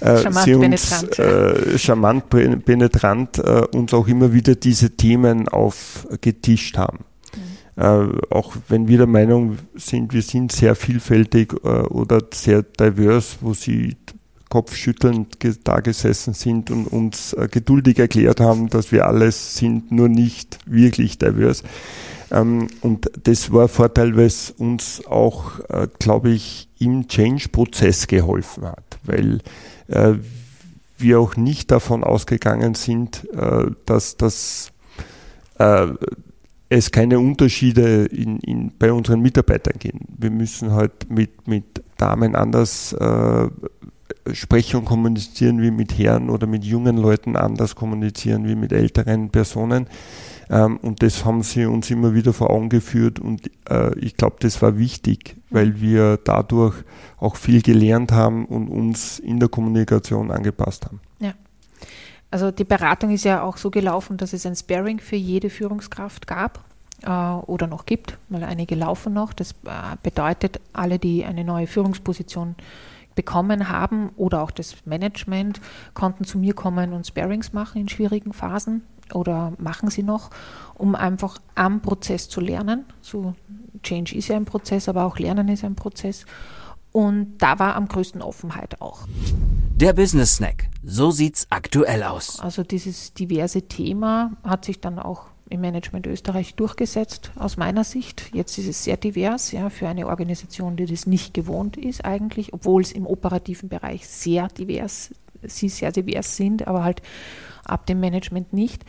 äh, 0.00 0.16
charmant, 0.20 0.44
Sie 0.44 0.54
uns, 0.54 0.90
penetrant. 0.90 1.18
Äh, 1.20 1.78
charmant, 1.78 2.28
penetrant 2.64 3.38
äh, 3.38 3.62
uns 3.72 3.94
auch 3.94 4.08
immer 4.08 4.32
wieder 4.32 4.56
diese 4.56 4.96
Themen 4.96 5.48
aufgetischt 5.48 6.76
haben. 6.76 7.04
Äh, 7.76 8.06
auch 8.30 8.54
wenn 8.68 8.88
wir 8.88 8.98
der 8.98 9.06
Meinung 9.06 9.58
sind, 9.74 10.12
wir 10.12 10.22
sind 10.22 10.52
sehr 10.52 10.74
vielfältig 10.74 11.52
äh, 11.64 11.68
oder 11.68 12.20
sehr 12.32 12.62
divers, 12.62 13.38
wo 13.40 13.52
sie 13.52 13.96
kopfschüttelnd 14.48 15.38
da 15.64 15.80
gesessen 15.80 16.32
sind 16.32 16.70
und 16.70 16.86
uns 16.86 17.32
äh, 17.32 17.48
geduldig 17.50 17.98
erklärt 17.98 18.40
haben, 18.40 18.68
dass 18.68 18.92
wir 18.92 19.06
alles 19.06 19.56
sind, 19.56 19.90
nur 19.90 20.08
nicht 20.08 20.58
wirklich 20.66 21.18
divers. 21.18 21.64
Ähm, 22.30 22.68
und 22.80 23.10
das 23.24 23.52
war 23.52 23.66
Vorteil, 23.66 24.16
weil 24.16 24.26
es 24.26 24.52
uns 24.52 25.04
auch, 25.06 25.58
äh, 25.68 25.88
glaube 25.98 26.30
ich, 26.30 26.68
im 26.78 27.08
Change-Prozess 27.08 28.06
geholfen 28.06 28.66
hat, 28.66 28.98
weil 29.02 29.40
äh, 29.88 30.14
wir 30.98 31.18
auch 31.18 31.36
nicht 31.36 31.72
davon 31.72 32.04
ausgegangen 32.04 32.74
sind, 32.74 33.28
äh, 33.34 33.66
dass 33.86 34.16
das 34.16 34.70
es 36.68 36.90
keine 36.90 37.18
Unterschiede 37.18 38.06
in, 38.06 38.38
in, 38.38 38.72
bei 38.78 38.92
unseren 38.92 39.20
Mitarbeitern 39.20 39.78
geben. 39.78 40.00
Wir 40.16 40.30
müssen 40.30 40.72
halt 40.72 41.10
mit, 41.10 41.46
mit 41.46 41.82
Damen 41.96 42.34
anders 42.34 42.92
äh, 42.94 43.48
sprechen 44.32 44.78
und 44.78 44.84
kommunizieren 44.86 45.60
wie 45.60 45.70
mit 45.70 45.98
Herren 45.98 46.30
oder 46.30 46.46
mit 46.46 46.64
jungen 46.64 46.96
Leuten 46.96 47.36
anders 47.36 47.74
kommunizieren 47.74 48.48
wie 48.48 48.54
mit 48.54 48.72
älteren 48.72 49.30
Personen. 49.30 49.86
Ähm, 50.50 50.78
und 50.78 51.02
das 51.02 51.24
haben 51.24 51.42
sie 51.42 51.66
uns 51.66 51.90
immer 51.90 52.14
wieder 52.14 52.32
vor 52.32 52.50
Augen 52.50 52.68
geführt 52.68 53.18
und 53.18 53.50
äh, 53.68 53.98
ich 53.98 54.16
glaube, 54.16 54.36
das 54.40 54.60
war 54.62 54.78
wichtig, 54.78 55.36
weil 55.50 55.80
wir 55.80 56.18
dadurch 56.22 56.74
auch 57.18 57.36
viel 57.36 57.62
gelernt 57.62 58.12
haben 58.12 58.44
und 58.46 58.68
uns 58.68 59.18
in 59.18 59.40
der 59.40 59.48
Kommunikation 59.48 60.30
angepasst 60.30 60.86
haben. 60.86 61.00
Also 62.34 62.50
die 62.50 62.64
Beratung 62.64 63.12
ist 63.12 63.22
ja 63.22 63.44
auch 63.44 63.56
so 63.56 63.70
gelaufen, 63.70 64.16
dass 64.16 64.32
es 64.32 64.44
ein 64.44 64.56
Sparing 64.56 64.98
für 64.98 65.14
jede 65.14 65.50
Führungskraft 65.50 66.26
gab 66.26 66.64
äh, 67.04 67.08
oder 67.08 67.68
noch 67.68 67.86
gibt, 67.86 68.18
weil 68.28 68.42
einige 68.42 68.74
laufen 68.74 69.12
noch. 69.12 69.32
Das 69.32 69.52
äh, 69.52 69.94
bedeutet, 70.02 70.58
alle, 70.72 70.98
die 70.98 71.24
eine 71.24 71.44
neue 71.44 71.68
Führungsposition 71.68 72.56
bekommen 73.14 73.68
haben 73.68 74.10
oder 74.16 74.42
auch 74.42 74.50
das 74.50 74.74
Management 74.84 75.60
konnten 75.94 76.24
zu 76.24 76.38
mir 76.38 76.54
kommen 76.54 76.92
und 76.92 77.06
Sparings 77.06 77.52
machen 77.52 77.82
in 77.82 77.88
schwierigen 77.88 78.32
Phasen 78.32 78.82
oder 79.12 79.52
machen 79.58 79.88
sie 79.90 80.02
noch, 80.02 80.30
um 80.74 80.96
einfach 80.96 81.38
am 81.54 81.82
Prozess 81.82 82.28
zu 82.28 82.40
lernen. 82.40 82.84
So 83.00 83.34
Change 83.84 84.16
ist 84.16 84.26
ja 84.26 84.34
ein 84.34 84.44
Prozess, 84.44 84.88
aber 84.88 85.04
auch 85.04 85.20
Lernen 85.20 85.46
ist 85.46 85.62
ein 85.62 85.76
Prozess. 85.76 86.26
Und 86.94 87.38
da 87.38 87.58
war 87.58 87.74
am 87.74 87.88
größten 87.88 88.22
Offenheit 88.22 88.80
auch. 88.80 89.08
Der 89.74 89.92
Business 89.94 90.36
Snack. 90.36 90.68
So 90.84 91.10
sieht's 91.10 91.48
aktuell 91.50 92.04
aus. 92.04 92.38
Also 92.38 92.62
dieses 92.62 93.12
diverse 93.14 93.62
Thema 93.62 94.36
hat 94.44 94.64
sich 94.64 94.80
dann 94.80 95.00
auch 95.00 95.24
im 95.50 95.60
Management 95.60 96.06
Österreich 96.06 96.54
durchgesetzt, 96.54 97.32
aus 97.34 97.56
meiner 97.56 97.82
Sicht. 97.82 98.30
Jetzt 98.32 98.56
ist 98.58 98.68
es 98.68 98.84
sehr 98.84 98.96
divers, 98.96 99.50
ja, 99.50 99.70
für 99.70 99.88
eine 99.88 100.06
Organisation, 100.06 100.76
die 100.76 100.86
das 100.86 101.06
nicht 101.06 101.34
gewohnt 101.34 101.76
ist 101.76 102.04
eigentlich, 102.04 102.52
obwohl 102.52 102.82
es 102.82 102.92
im 102.92 103.08
operativen 103.08 103.68
Bereich 103.68 104.06
sehr 104.06 104.46
divers, 104.46 105.10
sie 105.42 105.70
sehr 105.70 105.90
divers 105.90 106.36
sind, 106.36 106.68
aber 106.68 106.84
halt 106.84 107.02
ab 107.64 107.86
dem 107.86 107.98
Management 107.98 108.52
nicht. 108.52 108.84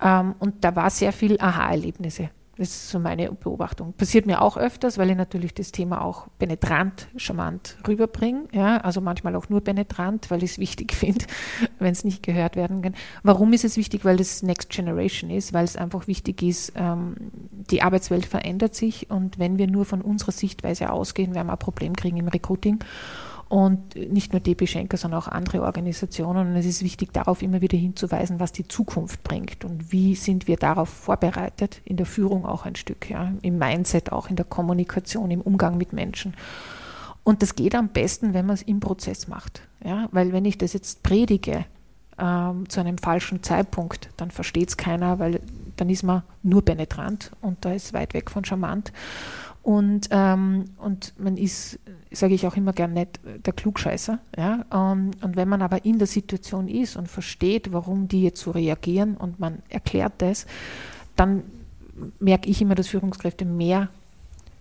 Ähm, 0.00 0.36
und 0.38 0.64
da 0.64 0.76
war 0.76 0.88
sehr 0.90 1.12
viel 1.12 1.36
Aha-Erlebnisse. 1.40 2.30
Das 2.60 2.68
ist 2.68 2.90
so 2.90 2.98
meine 2.98 3.32
Beobachtung. 3.32 3.94
Passiert 3.94 4.26
mir 4.26 4.42
auch 4.42 4.58
öfters, 4.58 4.98
weil 4.98 5.08
ich 5.08 5.16
natürlich 5.16 5.54
das 5.54 5.72
Thema 5.72 6.04
auch 6.04 6.26
penetrant, 6.38 7.08
charmant 7.16 7.78
rüberbringe. 7.88 8.48
Ja, 8.52 8.76
also 8.76 9.00
manchmal 9.00 9.34
auch 9.34 9.48
nur 9.48 9.62
penetrant, 9.62 10.30
weil 10.30 10.42
ich 10.42 10.50
es 10.50 10.58
wichtig 10.58 10.92
finde, 10.94 11.24
wenn 11.78 11.92
es 11.92 12.04
nicht 12.04 12.22
gehört 12.22 12.56
werden 12.56 12.82
kann. 12.82 12.94
Warum 13.22 13.54
ist 13.54 13.64
es 13.64 13.78
wichtig? 13.78 14.04
Weil 14.04 14.18
das 14.18 14.42
Next 14.42 14.68
Generation 14.68 15.30
ist, 15.30 15.54
weil 15.54 15.64
es 15.64 15.78
einfach 15.78 16.06
wichtig 16.06 16.42
ist, 16.42 16.74
ähm, 16.76 17.16
die 17.50 17.80
Arbeitswelt 17.80 18.26
verändert 18.26 18.74
sich 18.74 19.10
und 19.10 19.38
wenn 19.38 19.56
wir 19.56 19.66
nur 19.66 19.86
von 19.86 20.02
unserer 20.02 20.32
Sichtweise 20.32 20.92
ausgehen, 20.92 21.34
werden 21.34 21.46
wir 21.46 21.52
ein 21.52 21.58
Problem 21.58 21.96
kriegen 21.96 22.18
im 22.18 22.28
Recruiting 22.28 22.80
und 23.50 23.96
nicht 23.96 24.32
nur 24.32 24.38
DB 24.38 24.68
Schenker, 24.68 24.96
sondern 24.96 25.20
auch 25.20 25.26
andere 25.26 25.62
Organisationen. 25.62 26.46
Und 26.46 26.56
es 26.56 26.66
ist 26.66 26.84
wichtig, 26.84 27.12
darauf 27.12 27.42
immer 27.42 27.60
wieder 27.60 27.76
hinzuweisen, 27.76 28.38
was 28.38 28.52
die 28.52 28.68
Zukunft 28.68 29.24
bringt 29.24 29.64
und 29.64 29.90
wie 29.90 30.14
sind 30.14 30.46
wir 30.46 30.56
darauf 30.56 30.88
vorbereitet, 30.88 31.82
in 31.84 31.96
der 31.96 32.06
Führung 32.06 32.46
auch 32.46 32.64
ein 32.64 32.76
Stück, 32.76 33.10
ja, 33.10 33.32
im 33.42 33.58
Mindset, 33.58 34.12
auch 34.12 34.30
in 34.30 34.36
der 34.36 34.44
Kommunikation, 34.44 35.32
im 35.32 35.40
Umgang 35.40 35.76
mit 35.76 35.92
Menschen. 35.92 36.34
Und 37.24 37.42
das 37.42 37.56
geht 37.56 37.74
am 37.74 37.88
besten, 37.88 38.34
wenn 38.34 38.46
man 38.46 38.54
es 38.54 38.62
im 38.62 38.78
Prozess 38.78 39.26
macht. 39.26 39.62
Ja? 39.84 40.08
Weil 40.12 40.32
wenn 40.32 40.44
ich 40.44 40.56
das 40.56 40.72
jetzt 40.72 41.02
predige 41.02 41.66
ähm, 42.20 42.68
zu 42.68 42.78
einem 42.78 42.98
falschen 42.98 43.42
Zeitpunkt, 43.42 44.10
dann 44.16 44.30
versteht 44.30 44.68
es 44.68 44.76
keiner, 44.76 45.18
weil 45.18 45.40
dann 45.80 45.88
ist 45.88 46.02
man 46.02 46.22
nur 46.42 46.64
penetrant 46.64 47.30
und 47.40 47.64
da 47.64 47.72
ist 47.72 47.92
weit 47.92 48.14
weg 48.14 48.30
von 48.30 48.44
charmant. 48.44 48.92
Und, 49.62 50.08
ähm, 50.10 50.66
und 50.78 51.12
man 51.18 51.36
ist, 51.36 51.78
sage 52.10 52.34
ich 52.34 52.46
auch 52.46 52.56
immer 52.56 52.72
gern 52.72 52.94
nicht, 52.94 53.20
der 53.44 53.52
Klugscheißer. 53.52 54.18
Ja? 54.36 54.64
Und, 54.70 55.22
und 55.22 55.36
wenn 55.36 55.48
man 55.48 55.62
aber 55.62 55.84
in 55.84 55.98
der 55.98 56.06
Situation 56.06 56.68
ist 56.68 56.96
und 56.96 57.08
versteht, 57.08 57.72
warum 57.72 58.08
die 58.08 58.22
jetzt 58.22 58.40
so 58.40 58.50
reagieren 58.52 59.16
und 59.16 59.38
man 59.38 59.62
erklärt 59.68 60.14
das, 60.18 60.46
dann 61.16 61.42
merke 62.18 62.48
ich 62.48 62.62
immer, 62.62 62.74
dass 62.74 62.88
Führungskräfte 62.88 63.44
mehr 63.44 63.88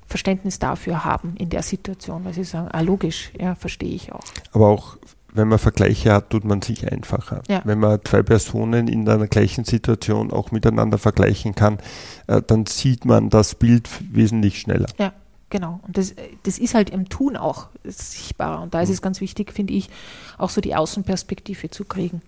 Verständnis 0.05 0.60
dafür 0.60 1.05
haben 1.05 1.36
in 1.38 1.49
der 1.49 1.62
Situation, 1.62 2.25
weil 2.25 2.34
sie 2.34 2.43
sagen, 2.43 2.67
ah, 2.71 2.82
logisch, 2.82 3.32
ja, 3.39 3.55
verstehe 3.55 3.93
ich 3.93 4.12
auch. 4.12 4.23
Aber 4.51 4.67
auch 4.67 4.97
wenn 5.34 5.48
man 5.48 5.60
Vergleiche 5.60 6.13
hat, 6.13 6.30
tut 6.30 6.44
man 6.44 6.62
sich 6.62 6.92
einfacher. 6.92 7.42
Ja. 7.48 7.62
Wenn 7.63 7.80
man 7.80 8.00
zwei 8.04 8.24
Personen 8.24 8.88
in 8.88 9.08
einer 9.08 9.28
gleichen 9.28 9.63
Situation 9.63 10.32
auch 10.32 10.52
miteinander 10.52 10.98
vergleichen 10.98 11.56
kann, 11.56 11.80
äh, 12.28 12.42
dann 12.42 12.65
sieht 12.65 13.06
man 13.06 13.30
das 13.30 13.56
Bild 13.56 13.89
wesentlich 14.12 14.60
schneller. 14.60 14.88
Ja, 14.98 15.13
genau. 15.50 15.80
Und 15.86 15.98
das, 15.98 16.15
das 16.44 16.58
ist 16.60 16.74
halt 16.74 16.89
im 16.89 17.10
Tun 17.10 17.38
auch 17.38 17.68
sichtbarer. 17.84 18.62
Und 18.62 18.74
da 18.74 18.82
ist 18.82 18.89
mhm. 18.89 18.96
es 18.96 19.02
ganz 19.02 19.22
wichtig, 19.22 19.54
finde 19.54 19.74
ich, 19.74 19.89
auch 20.38 20.50
so 20.50 20.62
die 20.62 20.76
Außenperspektive 20.76 21.70
zu 21.70 21.86
kriegen. 21.86 22.22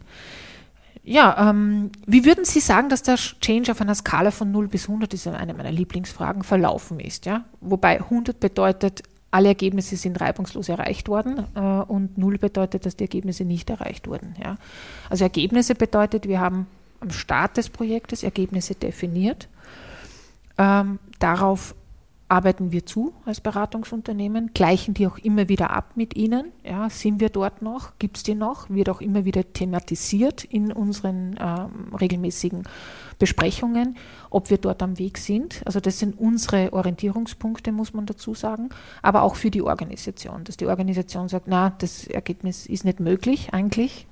Ja, 1.04 1.50
ähm, 1.50 1.92
wie 2.06 2.26
würden 2.26 2.46
Sie 2.46 2.60
sagen, 2.60 2.90
dass 2.90 3.02
der 3.02 3.16
Change 3.16 3.72
auf 3.72 3.82
einer 3.82 3.96
Skala 3.96 4.30
von 4.30 4.52
0 4.52 4.68
bis 4.68 4.88
100, 4.88 5.14
ist 5.16 5.26
eine 5.28 5.54
meiner 5.56 5.72
Lieblingsfragen, 5.72 6.44
verlaufen 6.44 7.00
ist? 7.00 7.26
Ja? 7.26 7.46
Wobei 7.60 8.00
100 8.00 8.40
bedeutet, 8.40 9.02
alle 9.32 9.48
Ergebnisse 9.48 9.96
sind 9.96 10.20
reibungslos 10.20 10.70
erreicht 10.70 11.08
worden 11.08 11.46
äh, 11.56 11.60
und 11.60 12.18
null 12.18 12.38
bedeutet, 12.38 12.86
dass 12.86 12.98
die 12.98 13.06
Ergebnisse 13.06 13.46
nicht 13.46 13.70
erreicht 13.70 14.08
wurden. 14.08 14.36
Ja. 14.44 14.58
Also 15.10 15.24
Ergebnisse 15.24 15.74
bedeutet, 15.74 16.28
wir 16.28 16.42
haben 16.42 16.68
am 17.00 17.10
Start 17.12 17.58
des 17.58 17.70
Projektes 17.70 18.24
Ergebnisse 18.24 18.76
definiert. 18.76 19.48
Ähm, 20.58 21.00
darauf 21.20 21.74
arbeiten 22.32 22.72
wir 22.72 22.86
zu 22.86 23.14
als 23.26 23.42
Beratungsunternehmen, 23.42 24.52
gleichen 24.54 24.94
die 24.94 25.06
auch 25.06 25.18
immer 25.18 25.50
wieder 25.50 25.72
ab 25.72 25.92
mit 25.96 26.16
Ihnen. 26.16 26.54
Ja, 26.64 26.90
sind 26.90 27.20
wir 27.20 27.28
dort 27.28 27.62
noch? 27.62 27.92
Gibt 28.00 28.16
es 28.16 28.24
die 28.24 28.36
noch? 28.36 28.70
Wird 28.70 28.88
auch 28.88 29.02
immer 29.02 29.26
wieder 29.26 29.52
thematisiert 29.52 30.46
in 30.46 30.72
unseren 30.72 31.38
ähm, 31.42 31.94
regelmäßigen 31.94 32.64
Besprechungen, 33.20 33.98
ob 34.30 34.50
wir 34.50 34.58
dort 34.58 34.82
am 34.82 34.98
Weg 34.98 35.18
sind. 35.18 35.62
Also 35.66 35.82
das 35.82 36.00
sind 36.00 36.18
unsere 36.18 36.72
Orientierungspunkte, 36.72 37.74
muss 37.74 37.94
man 37.94 38.06
dazu 38.06 38.34
sagen, 38.34 38.70
aber 39.02 39.24
auch 39.24 39.36
für 39.36 39.52
die 39.52 39.62
Organisation, 39.62 40.46
dass 40.46 40.56
die 40.56 40.68
Organisation 40.68 41.28
sagt, 41.28 41.48
na, 41.48 41.72
das 41.80 42.08
Ergebnis 42.08 42.66
ist 42.66 42.86
nicht 42.86 43.02
möglich 43.02 43.50
eigentlich. 43.52 44.08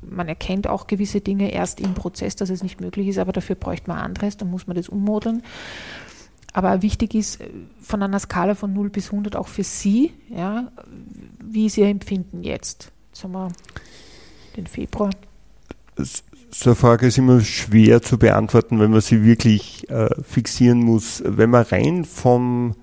Man 0.00 0.28
erkennt 0.28 0.68
auch 0.68 0.86
gewisse 0.86 1.20
Dinge 1.20 1.50
erst 1.50 1.80
im 1.80 1.94
Prozess, 1.94 2.36
dass 2.36 2.48
es 2.48 2.62
nicht 2.62 2.80
möglich 2.80 3.08
ist, 3.08 3.18
aber 3.18 3.32
dafür 3.32 3.56
bräuchte 3.56 3.90
man 3.90 3.98
anderes, 3.98 4.36
dann 4.36 4.50
muss 4.50 4.68
man 4.68 4.76
das 4.76 4.88
ummodeln. 4.88 5.42
Aber 6.56 6.80
wichtig 6.80 7.14
ist 7.14 7.42
äh, 7.42 7.50
von 7.82 8.02
einer 8.02 8.18
Skala 8.18 8.54
von 8.54 8.72
0 8.72 8.88
bis 8.88 9.12
100 9.12 9.36
auch 9.36 9.46
für 9.46 9.62
Sie, 9.62 10.14
ja, 10.34 10.72
wie 11.38 11.68
Sie 11.68 11.82
empfinden 11.82 12.42
jetzt. 12.42 12.90
Jetzt 13.12 13.24
haben 13.24 13.32
wir 13.32 13.52
den 14.56 14.66
Februar. 14.66 15.10
So 15.98 16.70
eine 16.70 16.74
Frage 16.74 17.08
ist 17.08 17.18
immer 17.18 17.42
schwer 17.42 18.00
zu 18.00 18.16
beantworten, 18.18 18.80
wenn 18.80 18.90
man 18.90 19.02
sie 19.02 19.22
wirklich 19.22 19.90
äh, 19.90 20.08
fixieren 20.22 20.78
muss. 20.78 21.22
Wenn 21.26 21.50
man 21.50 21.64
rein 21.64 22.06
vom 22.06 22.74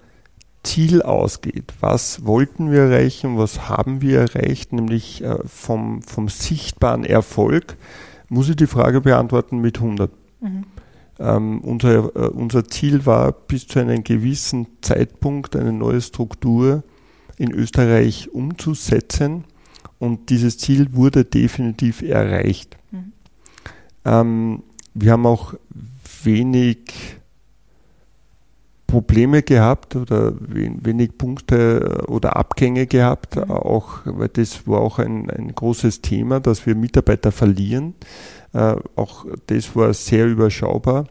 Ziel 0.61 1.01
ausgeht, 1.01 1.73
was 1.79 2.25
wollten 2.25 2.71
wir 2.71 2.81
erreichen, 2.81 3.39
was 3.39 3.69
haben 3.69 4.01
wir 4.01 4.19
erreicht, 4.19 4.71
nämlich 4.71 5.23
äh, 5.23 5.39
vom, 5.47 6.03
vom 6.03 6.29
sichtbaren 6.29 7.05
Erfolg, 7.05 7.75
muss 8.29 8.49
ich 8.49 8.55
die 8.55 8.67
Frage 8.67 9.01
beantworten 9.01 9.57
mit 9.61 9.77
100. 9.77 10.11
Mhm. 10.41 10.65
Ähm, 11.19 11.61
unser, 11.61 12.15
äh, 12.15 12.27
unser 12.29 12.65
Ziel 12.65 13.05
war, 13.05 13.31
bis 13.31 13.67
zu 13.67 13.79
einem 13.79 14.03
gewissen 14.03 14.67
Zeitpunkt 14.81 15.55
eine 15.55 15.71
neue 15.71 16.01
Struktur 16.01 16.83
in 17.37 17.51
Österreich 17.51 18.31
umzusetzen 18.33 19.45
und 19.99 20.29
dieses 20.29 20.57
Ziel 20.57 20.93
wurde 20.93 21.23
definitiv 21.23 22.01
erreicht. 22.01 22.77
Mhm. 22.91 23.11
Ähm, 24.05 24.63
wir 24.93 25.11
haben 25.11 25.25
auch 25.25 25.53
wenig 26.23 27.17
Probleme 28.87 29.41
gehabt 29.41 29.95
oder 29.95 30.33
wenig 30.39 31.17
Punkte 31.17 32.05
oder 32.07 32.35
Abgänge 32.35 32.85
gehabt, 32.85 33.37
mhm. 33.37 33.49
auch, 33.49 34.01
weil 34.05 34.27
das 34.27 34.67
war 34.67 34.81
auch 34.81 34.99
ein, 34.99 35.29
ein 35.31 35.55
großes 35.55 36.01
Thema, 36.01 36.39
dass 36.39 36.65
wir 36.65 36.75
Mitarbeiter 36.75 37.31
verlieren. 37.31 37.95
Äh, 38.53 38.75
auch 38.95 39.25
das 39.47 39.75
war 39.75 39.93
sehr 39.93 40.27
überschaubar. 40.27 41.07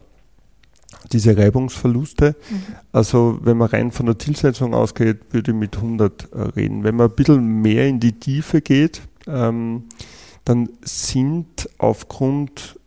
diese 1.11 1.35
Reibungsverluste. 1.37 2.35
Mhm. 2.49 2.75
Also 2.91 3.39
wenn 3.41 3.57
man 3.57 3.67
rein 3.69 3.91
von 3.91 4.05
der 4.05 4.17
Zielsetzung 4.17 4.73
ausgeht, 4.73 5.19
würde 5.31 5.51
ich 5.51 5.57
mit 5.57 5.75
100 5.75 6.31
äh, 6.31 6.41
reden. 6.55 6.83
Wenn 6.83 6.95
man 6.95 7.09
ein 7.09 7.15
bisschen 7.15 7.61
mehr 7.61 7.87
in 7.87 7.99
die 7.99 8.13
Tiefe 8.13 8.61
geht, 8.61 9.01
ähm, 9.27 9.83
dann 10.45 10.69
sind 10.81 11.69
aufgrund 11.77 12.79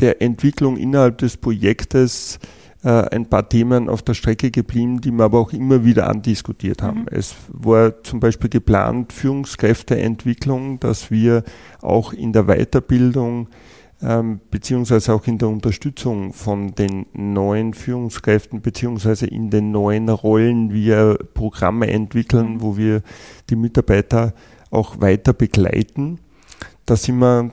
der 0.00 0.20
Entwicklung 0.22 0.76
innerhalb 0.76 1.18
des 1.18 1.36
Projektes 1.36 2.38
äh, 2.84 2.88
ein 2.88 3.26
paar 3.26 3.48
Themen 3.48 3.88
auf 3.88 4.02
der 4.02 4.14
Strecke 4.14 4.50
geblieben, 4.50 5.00
die 5.00 5.12
wir 5.12 5.24
aber 5.24 5.38
auch 5.38 5.52
immer 5.52 5.84
wieder 5.84 6.08
andiskutiert 6.08 6.82
haben. 6.82 7.02
Mhm. 7.02 7.08
Es 7.10 7.34
war 7.48 8.02
zum 8.02 8.20
Beispiel 8.20 8.50
geplant 8.50 9.12
Führungskräfteentwicklung, 9.12 10.80
dass 10.80 11.10
wir 11.10 11.44
auch 11.80 12.12
in 12.12 12.32
der 12.32 12.44
Weiterbildung 12.44 13.48
beziehungsweise 14.50 15.14
auch 15.14 15.26
in 15.28 15.38
der 15.38 15.48
Unterstützung 15.48 16.32
von 16.32 16.74
den 16.74 17.06
neuen 17.12 17.72
Führungskräften 17.72 18.60
beziehungsweise 18.60 19.26
in 19.26 19.50
den 19.50 19.70
neuen 19.70 20.08
Rollen 20.08 20.72
wir 20.72 21.18
Programme 21.34 21.86
entwickeln, 21.88 22.60
wo 22.60 22.76
wir 22.76 23.02
die 23.48 23.56
Mitarbeiter 23.56 24.34
auch 24.70 25.00
weiter 25.00 25.32
begleiten. 25.32 26.18
Da 26.84 26.96
sind 26.96 27.18
wir 27.18 27.52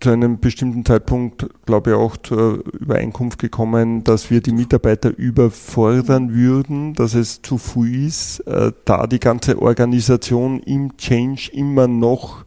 zu 0.00 0.10
einem 0.10 0.38
bestimmten 0.38 0.84
Zeitpunkt, 0.84 1.46
glaube 1.66 1.90
ich, 1.90 1.96
auch 1.96 2.16
zur 2.18 2.62
Übereinkunft 2.74 3.38
gekommen, 3.38 4.04
dass 4.04 4.30
wir 4.30 4.40
die 4.40 4.52
Mitarbeiter 4.52 5.16
überfordern 5.16 6.34
würden, 6.34 6.94
dass 6.94 7.14
es 7.14 7.40
zu 7.42 7.58
früh 7.58 8.06
ist, 8.06 8.40
äh, 8.40 8.72
da 8.84 9.06
die 9.06 9.20
ganze 9.20 9.60
Organisation 9.60 10.60
im 10.60 10.96
Change 10.98 11.50
immer 11.52 11.86
noch 11.86 12.44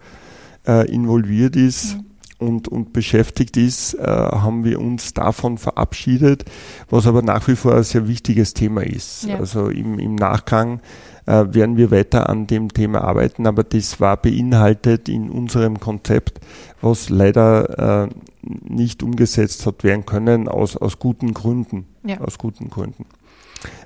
äh, 0.67 0.87
involviert 0.91 1.55
ist. 1.55 1.97
Und, 2.39 2.67
und 2.67 2.93
beschäftigt 2.93 3.57
ist, 3.57 3.95
äh, 3.95 4.05
haben 4.05 4.63
wir 4.63 4.79
uns 4.79 5.15
davon 5.15 5.57
verabschiedet, 5.57 6.45
was 6.87 7.07
aber 7.07 7.23
nach 7.23 7.47
wie 7.47 7.55
vor 7.55 7.73
ein 7.73 7.83
sehr 7.83 8.07
wichtiges 8.07 8.53
Thema 8.53 8.83
ist. 8.83 9.23
Ja. 9.23 9.37
Also 9.37 9.69
im, 9.69 9.97
im 9.97 10.13
Nachgang 10.13 10.81
äh, 11.25 11.45
werden 11.49 11.77
wir 11.77 11.89
weiter 11.89 12.29
an 12.29 12.45
dem 12.45 12.71
Thema 12.71 13.03
arbeiten, 13.03 13.47
aber 13.47 13.63
das 13.63 13.99
war 13.99 14.17
beinhaltet 14.17 15.09
in 15.09 15.31
unserem 15.31 15.79
Konzept, 15.79 16.39
was 16.79 17.09
leider 17.09 18.05
äh, 18.05 18.09
nicht 18.43 19.01
umgesetzt 19.01 19.65
hat 19.65 19.83
werden 19.83 20.05
können 20.05 20.47
aus, 20.47 20.77
aus 20.77 20.99
guten 20.99 21.33
Gründen. 21.33 21.87
Ja. 22.05 22.19
Aus 22.19 22.37
guten 22.37 22.69
Gründen. 22.69 23.05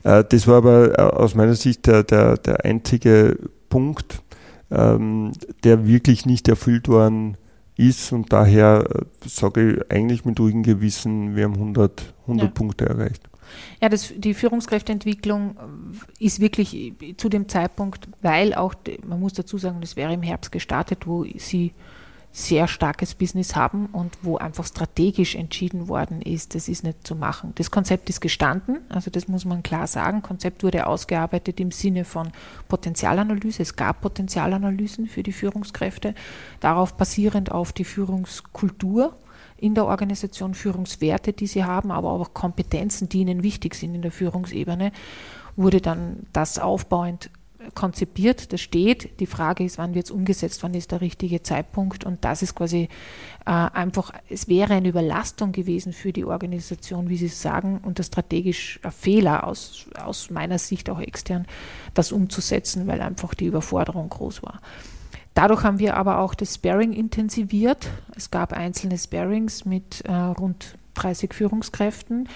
Äh, 0.03 0.25
das 0.27 0.45
war 0.45 0.57
aber 0.57 0.99
äh, 0.99 1.01
aus 1.01 1.35
meiner 1.35 1.55
Sicht 1.55 1.87
der, 1.87 2.03
der, 2.03 2.35
der 2.35 2.65
einzige 2.65 3.37
Punkt, 3.69 4.21
ähm, 4.69 5.31
der 5.63 5.87
wirklich 5.87 6.25
nicht 6.25 6.49
erfüllt 6.49 6.89
worden 6.89 7.35
ist 7.35 7.50
und 8.11 8.31
daher 8.31 8.87
äh, 8.89 9.27
sage 9.27 9.73
ich 9.73 9.91
eigentlich 9.91 10.25
mit 10.25 10.39
ruhigem 10.39 10.63
Gewissen, 10.63 11.35
wir 11.35 11.45
haben 11.45 11.55
100, 11.55 12.13
100 12.23 12.45
ja. 12.45 12.51
Punkte 12.51 12.85
erreicht. 12.85 13.23
Ja, 13.81 13.89
das, 13.89 14.13
die 14.15 14.33
Führungskräfteentwicklung 14.33 15.57
äh, 16.19 16.25
ist 16.25 16.39
wirklich 16.39 16.93
zu 17.17 17.29
dem 17.29 17.47
Zeitpunkt, 17.49 18.07
weil 18.21 18.53
auch, 18.53 18.73
man 19.05 19.19
muss 19.19 19.33
dazu 19.33 19.57
sagen, 19.57 19.81
das 19.81 19.95
wäre 19.95 20.13
im 20.13 20.21
Herbst 20.21 20.51
gestartet, 20.51 21.07
wo 21.07 21.25
sie 21.37 21.71
sehr 22.33 22.67
starkes 22.67 23.13
Business 23.13 23.55
haben 23.55 23.87
und 23.87 24.17
wo 24.21 24.37
einfach 24.37 24.65
strategisch 24.65 25.35
entschieden 25.35 25.89
worden 25.89 26.21
ist, 26.21 26.55
das 26.55 26.69
ist 26.69 26.83
nicht 26.83 27.05
zu 27.05 27.15
machen. 27.15 27.51
Das 27.55 27.71
Konzept 27.71 28.09
ist 28.09 28.21
gestanden, 28.21 28.79
also 28.87 29.11
das 29.11 29.27
muss 29.27 29.43
man 29.43 29.63
klar 29.63 29.85
sagen. 29.85 30.21
Konzept 30.21 30.63
wurde 30.63 30.87
ausgearbeitet 30.87 31.59
im 31.59 31.71
Sinne 31.71 32.05
von 32.05 32.31
Potenzialanalyse. 32.69 33.61
Es 33.61 33.75
gab 33.75 33.99
Potenzialanalysen 34.01 35.07
für 35.07 35.23
die 35.23 35.33
Führungskräfte, 35.33 36.15
darauf 36.61 36.93
basierend 36.93 37.51
auf 37.51 37.73
die 37.73 37.85
Führungskultur 37.85 39.17
in 39.57 39.75
der 39.75 39.85
Organisation, 39.85 40.53
Führungswerte, 40.53 41.33
die 41.33 41.47
sie 41.47 41.65
haben, 41.65 41.91
aber 41.91 42.11
auch 42.11 42.33
Kompetenzen, 42.33 43.09
die 43.09 43.21
ihnen 43.21 43.43
wichtig 43.43 43.75
sind 43.75 43.93
in 43.93 44.01
der 44.01 44.11
Führungsebene, 44.11 44.91
wurde 45.57 45.81
dann 45.81 46.25
das 46.31 46.59
aufbauend 46.59 47.29
konzipiert, 47.73 48.53
das 48.53 48.61
steht. 48.61 49.19
Die 49.19 49.25
Frage 49.25 49.63
ist, 49.63 49.77
wann 49.77 49.93
wird 49.93 50.05
es 50.05 50.11
umgesetzt, 50.11 50.63
wann 50.63 50.73
ist 50.73 50.91
der 50.91 51.01
richtige 51.01 51.43
Zeitpunkt. 51.43 52.03
Und 52.03 52.23
das 52.25 52.41
ist 52.41 52.55
quasi 52.55 52.89
äh, 53.45 53.51
einfach, 53.51 54.11
es 54.29 54.47
wäre 54.47 54.73
eine 54.73 54.89
Überlastung 54.89 55.51
gewesen 55.51 55.93
für 55.93 56.13
die 56.13 56.25
Organisation, 56.25 57.09
wie 57.09 57.17
Sie 57.17 57.27
sagen, 57.27 57.79
und 57.83 57.99
das 57.99 58.07
strategisch 58.07 58.79
ein 58.83 58.91
Fehler 58.91 59.47
aus, 59.47 59.85
aus 60.03 60.29
meiner 60.29 60.57
Sicht 60.57 60.89
auch 60.89 60.99
extern, 60.99 61.45
das 61.93 62.11
umzusetzen, 62.11 62.87
weil 62.87 63.01
einfach 63.01 63.33
die 63.33 63.45
Überforderung 63.45 64.09
groß 64.09 64.43
war. 64.43 64.59
Dadurch 65.33 65.63
haben 65.63 65.79
wir 65.79 65.95
aber 65.95 66.19
auch 66.19 66.33
das 66.33 66.55
Sparing 66.55 66.91
intensiviert. 66.91 67.89
Es 68.15 68.31
gab 68.31 68.53
einzelne 68.53 68.97
Sparings 68.97 69.65
mit 69.65 70.01
äh, 70.01 70.11
rund 70.11 70.77
30 70.95 71.33
Führungskräften, 71.33 72.27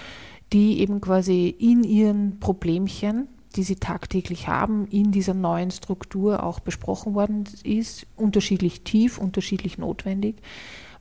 die 0.52 0.80
eben 0.80 1.00
quasi 1.00 1.48
in 1.48 1.84
ihren 1.84 2.40
Problemchen 2.40 3.28
die 3.56 3.62
sie 3.62 3.76
tagtäglich 3.76 4.48
haben, 4.48 4.86
in 4.88 5.12
dieser 5.12 5.34
neuen 5.34 5.70
Struktur 5.70 6.42
auch 6.42 6.60
besprochen 6.60 7.14
worden 7.14 7.44
ist, 7.64 8.06
unterschiedlich 8.16 8.82
tief, 8.82 9.18
unterschiedlich 9.18 9.78
notwendig, 9.78 10.36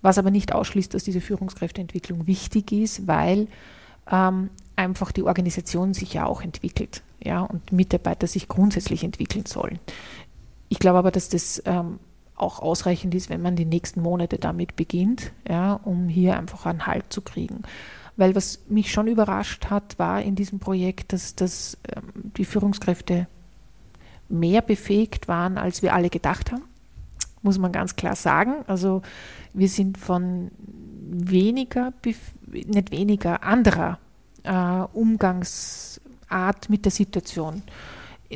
was 0.02 0.18
aber 0.18 0.32
nicht 0.32 0.54
ausschließt, 0.54 0.94
dass 0.94 1.04
diese 1.04 1.22
Führungskräfteentwicklung 1.22 2.28
wichtig 2.28 2.72
ist, 2.72 3.08
weil 3.08 3.48
ähm, 4.12 4.50
einfach 4.76 5.12
die 5.12 5.24
Organisation 5.24 5.94
sich 5.94 6.14
ja 6.14 6.26
auch 6.26 6.42
entwickelt 6.42 7.04
ja, 7.24 7.42
und 7.42 7.72
Mitarbeiter 7.72 8.28
sich 8.28 8.48
grundsätzlich 8.48 9.04
entwickeln 9.04 9.46
sollen. 9.46 9.80
Ich 10.70 10.80
glaube 10.80 11.00
aber, 11.00 11.12
dass 11.12 11.30
das 11.30 11.62
ähm, 11.66 12.00
auch 12.36 12.60
ausreichend 12.60 13.16
ist, 13.16 13.30
wenn 13.30 13.42
man 13.42 13.56
die 13.56 13.66
nächsten 13.66 14.02
Monate 14.02 14.38
damit 14.38 14.76
beginnt, 14.76 15.32
ja, 15.48 15.74
um 15.74 16.08
hier 16.08 16.38
einfach 16.38 16.66
einen 16.66 16.86
Halt 16.86 17.06
zu 17.10 17.22
kriegen. 17.22 17.64
Weil 18.18 18.36
was 18.36 18.60
mich 18.70 18.92
schon 18.92 19.08
überrascht 19.08 19.70
hat, 19.70 20.00
war 20.00 20.22
in 20.22 20.36
diesem 20.36 20.60
Projekt, 20.60 21.14
dass, 21.14 21.36
dass 21.36 21.78
ähm, 21.94 22.32
die 22.38 22.46
Führungskräfte 22.46 23.28
mehr 24.30 24.62
befähigt 24.62 25.28
waren, 25.28 25.58
als 25.58 25.82
wir 25.82 25.94
alle 25.94 26.10
gedacht 26.10 26.52
haben. 26.52 26.64
Muss 27.42 27.60
man 27.60 27.72
ganz 27.72 27.96
klar 27.96 28.16
sagen. 28.16 28.64
Also 28.68 29.02
wir 29.54 29.70
sind 29.70 29.98
von 29.98 30.50
weniger, 31.08 31.94
nicht 32.52 32.92
weniger, 32.92 33.44
anderer 33.44 34.00
äh, 34.44 34.82
Umgangsart 34.94 36.70
mit 36.70 36.86
der 36.86 36.92
Situation 36.92 37.62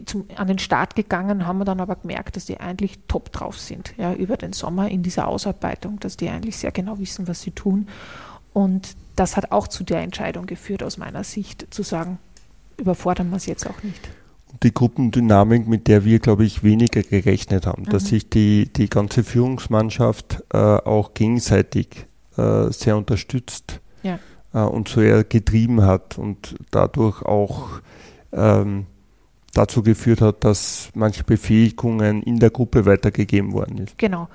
zum, 0.06 0.26
an 0.36 0.48
den 0.48 0.60
Start 0.60 0.96
gegangen, 0.96 1.48
haben 1.48 1.58
wir 1.58 1.66
dann 1.66 1.80
aber 1.80 1.96
gemerkt, 1.96 2.36
dass 2.36 2.46
die 2.46 2.60
eigentlich 2.60 3.00
top 3.08 3.32
drauf 3.32 3.58
sind 3.58 3.94
ja, 3.98 4.14
über 4.14 4.38
den 4.38 4.54
Sommer 4.54 4.90
in 4.90 5.04
dieser 5.04 5.28
Ausarbeitung, 5.28 6.00
dass 6.00 6.18
die 6.18 6.30
eigentlich 6.30 6.58
sehr 6.58 6.72
genau 6.72 7.00
wissen, 7.00 7.28
was 7.28 7.42
sie 7.42 7.52
tun. 7.52 7.88
Und 8.54 8.96
das 9.16 9.38
hat 9.38 9.52
auch 9.52 9.68
zu 9.68 9.84
der 9.84 10.02
Entscheidung 10.02 10.46
geführt, 10.46 10.84
aus 10.84 10.98
meiner 10.98 11.24
Sicht, 11.24 11.68
zu 11.74 11.84
sagen, 11.84 12.20
überfordern 12.78 13.30
wir 13.30 13.38
es 13.38 13.46
jetzt 13.46 13.68
auch 13.68 13.84
nicht. 13.84 14.10
Die 14.64 14.74
Gruppendynamik, 14.74 15.68
mit 15.68 15.88
der 15.88 16.06
wir, 16.06 16.20
glaube 16.20 16.46
ich, 16.46 16.64
weniger 16.64 17.04
gerechnet 17.04 17.68
haben, 17.68 17.84
mhm. 17.84 17.90
dass 17.90 18.06
sich 18.06 18.30
die, 18.30 18.72
die 18.72 18.90
ganze 18.90 19.24
Führungsmannschaft 19.24 20.44
äh, 20.54 20.58
auch 20.58 21.14
gegenseitig 21.14 22.08
äh, 22.38 22.72
sehr 22.72 22.98
unterstützt 22.98 23.80
ja. 24.02 24.20
äh, 24.54 24.60
und 24.60 24.90
sehr 24.90 25.24
getrieben 25.24 25.84
hat 25.84 26.18
und 26.18 26.56
dadurch 26.72 27.22
auch 27.22 27.82
ähm, 28.32 28.86
dazu 29.54 29.82
geführt 29.82 30.22
hat, 30.22 30.44
dass 30.44 30.90
manche 30.94 31.24
Befähigungen 31.24 32.22
in 32.24 32.40
der 32.40 32.50
Gruppe 32.50 32.86
weitergegeben 32.86 33.54
worden 33.54 33.80
ist. 33.80 33.98
Genau. 33.98 34.28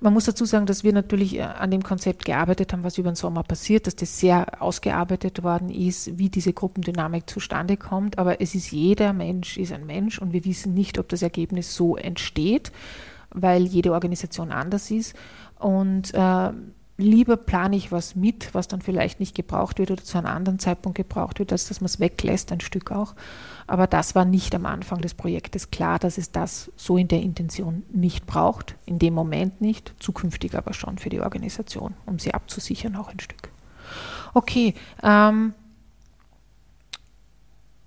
Man 0.00 0.12
muss 0.12 0.24
dazu 0.24 0.44
sagen, 0.44 0.66
dass 0.66 0.82
wir 0.82 0.92
natürlich 0.92 1.36
äh, 1.36 1.42
an 1.42 1.70
dem 1.70 1.82
Konzept 1.82 2.24
gearbeitet 2.24 2.72
haben, 2.72 2.82
was 2.82 2.98
über 2.98 3.10
den 3.10 3.16
Sommer 3.16 3.42
passiert, 3.42 3.86
dass 3.86 3.96
das 3.96 4.18
sehr 4.18 4.62
ausgearbeitet 4.62 5.42
worden 5.42 5.68
ist, 5.70 6.18
wie 6.18 6.28
diese 6.28 6.52
Gruppendynamik 6.52 7.28
zustande 7.28 7.76
kommt. 7.76 8.18
Aber 8.18 8.40
es 8.40 8.54
ist 8.54 8.72
jeder 8.72 9.12
Mensch 9.12 9.58
ist 9.58 9.72
ein 9.72 9.86
Mensch 9.86 10.18
und 10.18 10.32
wir 10.32 10.44
wissen 10.44 10.74
nicht, 10.74 10.98
ob 10.98 11.08
das 11.08 11.22
Ergebnis 11.22 11.74
so 11.74 11.96
entsteht, 11.96 12.72
weil 13.30 13.64
jede 13.64 13.92
Organisation 13.92 14.50
anders 14.50 14.90
ist. 14.90 15.14
Und 15.58 16.14
äh, 16.14 16.50
lieber 16.96 17.36
plane 17.36 17.76
ich 17.76 17.92
was 17.92 18.16
mit, 18.16 18.54
was 18.54 18.68
dann 18.68 18.80
vielleicht 18.80 19.20
nicht 19.20 19.34
gebraucht 19.34 19.78
wird 19.78 19.90
oder 19.90 20.02
zu 20.02 20.18
einem 20.18 20.26
anderen 20.26 20.58
Zeitpunkt 20.58 20.96
gebraucht 20.96 21.38
wird, 21.38 21.52
als 21.52 21.68
dass 21.68 21.80
man 21.80 21.86
es 21.86 22.00
weglässt, 22.00 22.52
ein 22.52 22.60
Stück 22.60 22.90
auch. 22.90 23.14
Aber 23.72 23.86
das 23.86 24.14
war 24.14 24.26
nicht 24.26 24.54
am 24.54 24.66
Anfang 24.66 25.00
des 25.00 25.14
Projektes 25.14 25.70
klar, 25.70 25.98
dass 25.98 26.18
es 26.18 26.30
das 26.30 26.70
so 26.76 26.98
in 26.98 27.08
der 27.08 27.22
Intention 27.22 27.84
nicht 27.90 28.26
braucht, 28.26 28.74
in 28.84 28.98
dem 28.98 29.14
Moment 29.14 29.62
nicht, 29.62 29.94
zukünftig 29.98 30.54
aber 30.54 30.74
schon 30.74 30.98
für 30.98 31.08
die 31.08 31.22
Organisation, 31.22 31.94
um 32.04 32.18
sie 32.18 32.34
abzusichern 32.34 32.96
auch 32.96 33.08
ein 33.08 33.18
Stück. 33.18 33.48
Okay, 34.34 34.74
ähm, 35.02 35.54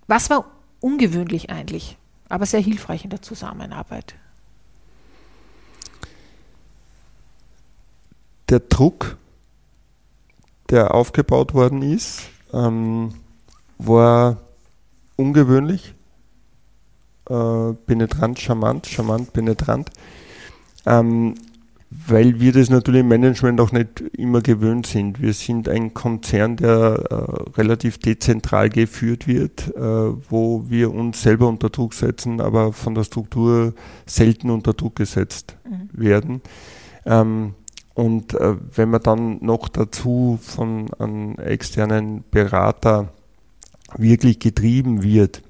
was 0.07 0.31
war 0.31 0.45
ungewöhnlich 0.79 1.51
eigentlich, 1.51 1.99
aber 2.29 2.47
sehr 2.47 2.61
hilfreich 2.61 3.03
in 3.03 3.11
der 3.11 3.21
Zusammenarbeit? 3.21 4.15
der 8.49 8.59
Druck, 8.59 9.17
der 10.69 10.93
aufgebaut 10.93 11.53
worden 11.53 11.81
ist, 11.81 12.29
ähm, 12.53 13.13
war 13.77 14.44
ungewöhnlich, 15.15 15.95
äh, 17.29 17.73
penetrant, 17.85 18.39
charmant, 18.39 18.87
charmant, 18.87 19.33
penetrant, 19.33 19.89
ähm, 20.85 21.35
weil 21.89 22.39
wir 22.39 22.51
das 22.51 22.69
natürlich 22.69 23.01
im 23.01 23.07
Management 23.07 23.61
auch 23.61 23.71
nicht 23.71 24.01
immer 24.17 24.41
gewöhnt 24.41 24.85
sind. 24.87 25.21
Wir 25.21 25.33
sind 25.33 25.69
ein 25.69 25.93
Konzern, 25.93 26.57
der 26.57 26.99
äh, 27.09 27.59
relativ 27.59 27.99
dezentral 27.99 28.69
geführt 28.69 29.27
wird, 29.27 29.73
äh, 29.75 29.79
wo 29.81 30.65
wir 30.67 30.93
uns 30.93 31.21
selber 31.21 31.47
unter 31.47 31.69
Druck 31.69 31.93
setzen, 31.93 32.41
aber 32.41 32.73
von 32.73 32.95
der 32.95 33.03
Struktur 33.03 33.73
selten 34.05 34.49
unter 34.49 34.73
Druck 34.73 34.95
gesetzt 34.95 35.57
mhm. 35.63 35.89
werden. 35.93 36.41
Ähm, 37.05 37.53
und 37.93 38.33
äh, 38.33 38.55
wenn 38.75 38.89
man 38.89 39.01
dann 39.01 39.37
noch 39.41 39.69
dazu 39.69 40.37
von 40.41 40.93
einem 40.99 41.37
externen 41.39 42.25
Berater 42.29 43.13
wirklich 43.97 44.39
getrieben 44.39 45.03
wird, 45.03 45.41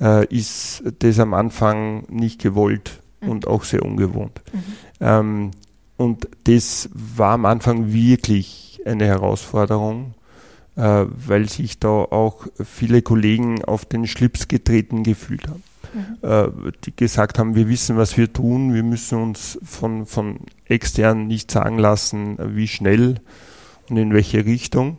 äh, 0.00 0.26
ist 0.26 0.82
das 0.98 1.18
am 1.18 1.34
Anfang 1.34 2.04
nicht 2.08 2.40
gewollt 2.40 3.00
mhm. 3.20 3.28
und 3.28 3.46
auch 3.46 3.64
sehr 3.64 3.84
ungewohnt. 3.84 4.40
Mhm. 4.52 4.62
Ähm, 5.00 5.50
und 5.96 6.28
das 6.44 6.88
war 6.92 7.34
am 7.34 7.46
Anfang 7.46 7.92
wirklich 7.92 8.80
eine 8.84 9.06
Herausforderung, 9.06 10.14
äh, 10.76 11.04
weil 11.06 11.48
sich 11.48 11.78
da 11.78 11.88
auch 11.88 12.46
viele 12.64 13.02
Kollegen 13.02 13.64
auf 13.64 13.84
den 13.84 14.06
Schlips 14.06 14.48
getreten 14.48 15.04
gefühlt 15.04 15.48
haben. 15.48 15.62
Mhm. 15.94 16.28
Äh, 16.28 16.72
die 16.84 16.96
gesagt 16.96 17.38
haben, 17.38 17.54
wir 17.54 17.68
wissen, 17.68 17.96
was 17.96 18.16
wir 18.16 18.32
tun, 18.32 18.74
wir 18.74 18.82
müssen 18.82 19.22
uns 19.22 19.58
von, 19.62 20.06
von 20.06 20.40
extern 20.66 21.26
nicht 21.26 21.50
sagen 21.50 21.78
lassen, 21.78 22.38
wie 22.56 22.68
schnell 22.68 23.20
und 23.88 23.96
in 23.96 24.12
welche 24.14 24.44
Richtung. 24.44 24.98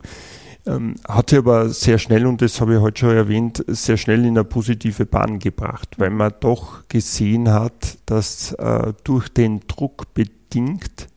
Ähm, 0.65 0.95
hat 1.07 1.29
sie 1.29 1.37
aber 1.37 1.69
sehr 1.69 1.97
schnell, 1.97 2.25
und 2.25 2.41
das 2.41 2.61
habe 2.61 2.75
ich 2.75 2.79
heute 2.79 2.99
schon 2.99 3.15
erwähnt, 3.15 3.63
sehr 3.67 3.97
schnell 3.97 4.21
in 4.21 4.37
eine 4.37 4.45
positive 4.45 5.05
Bahn 5.05 5.39
gebracht, 5.39 5.95
weil 5.97 6.09
man 6.09 6.33
doch 6.39 6.87
gesehen 6.87 7.49
hat, 7.49 7.97
dass 8.05 8.53
äh, 8.53 8.93
durch 9.03 9.27
den 9.29 9.61
Druck 9.67 10.13
bedingt 10.13 11.09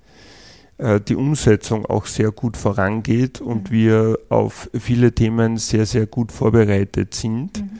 äh, 0.79 1.01
die 1.01 1.15
Umsetzung 1.15 1.87
auch 1.87 2.07
sehr 2.07 2.33
gut 2.33 2.57
vorangeht 2.57 3.41
und 3.41 3.71
mhm. 3.71 3.75
wir 3.75 4.19
auf 4.31 4.69
viele 4.75 5.13
Themen 5.13 5.59
sehr, 5.59 5.87
sehr 5.87 6.07
gut 6.07 6.33
vorbereitet 6.33 7.15
sind. 7.15 7.61
Mhm. 7.61 7.71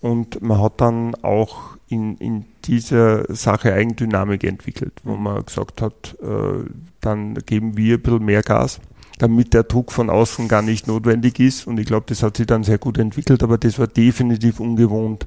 Und 0.00 0.42
man 0.42 0.60
hat 0.60 0.80
dann 0.80 1.14
auch 1.16 1.76
in, 1.88 2.16
in 2.16 2.46
dieser 2.64 3.32
Sache 3.34 3.74
Eigendynamik 3.74 4.44
entwickelt, 4.44 4.94
wo 5.04 5.14
mhm. 5.14 5.22
man 5.22 5.44
gesagt 5.44 5.82
hat, 5.82 6.16
äh, 6.22 6.64
dann 7.02 7.34
geben 7.34 7.76
wir 7.76 7.96
ein 7.96 8.00
bisschen 8.02 8.24
mehr 8.24 8.42
Gas 8.42 8.80
damit 9.18 9.54
der 9.54 9.64
Druck 9.64 9.92
von 9.92 10.10
außen 10.10 10.48
gar 10.48 10.62
nicht 10.62 10.86
notwendig 10.86 11.38
ist. 11.38 11.66
Und 11.66 11.78
ich 11.78 11.86
glaube, 11.86 12.06
das 12.08 12.22
hat 12.22 12.36
sich 12.36 12.46
dann 12.46 12.64
sehr 12.64 12.78
gut 12.78 12.98
entwickelt, 12.98 13.42
aber 13.42 13.58
das 13.58 13.78
war 13.78 13.86
definitiv 13.86 14.60
ungewohnt 14.60 15.26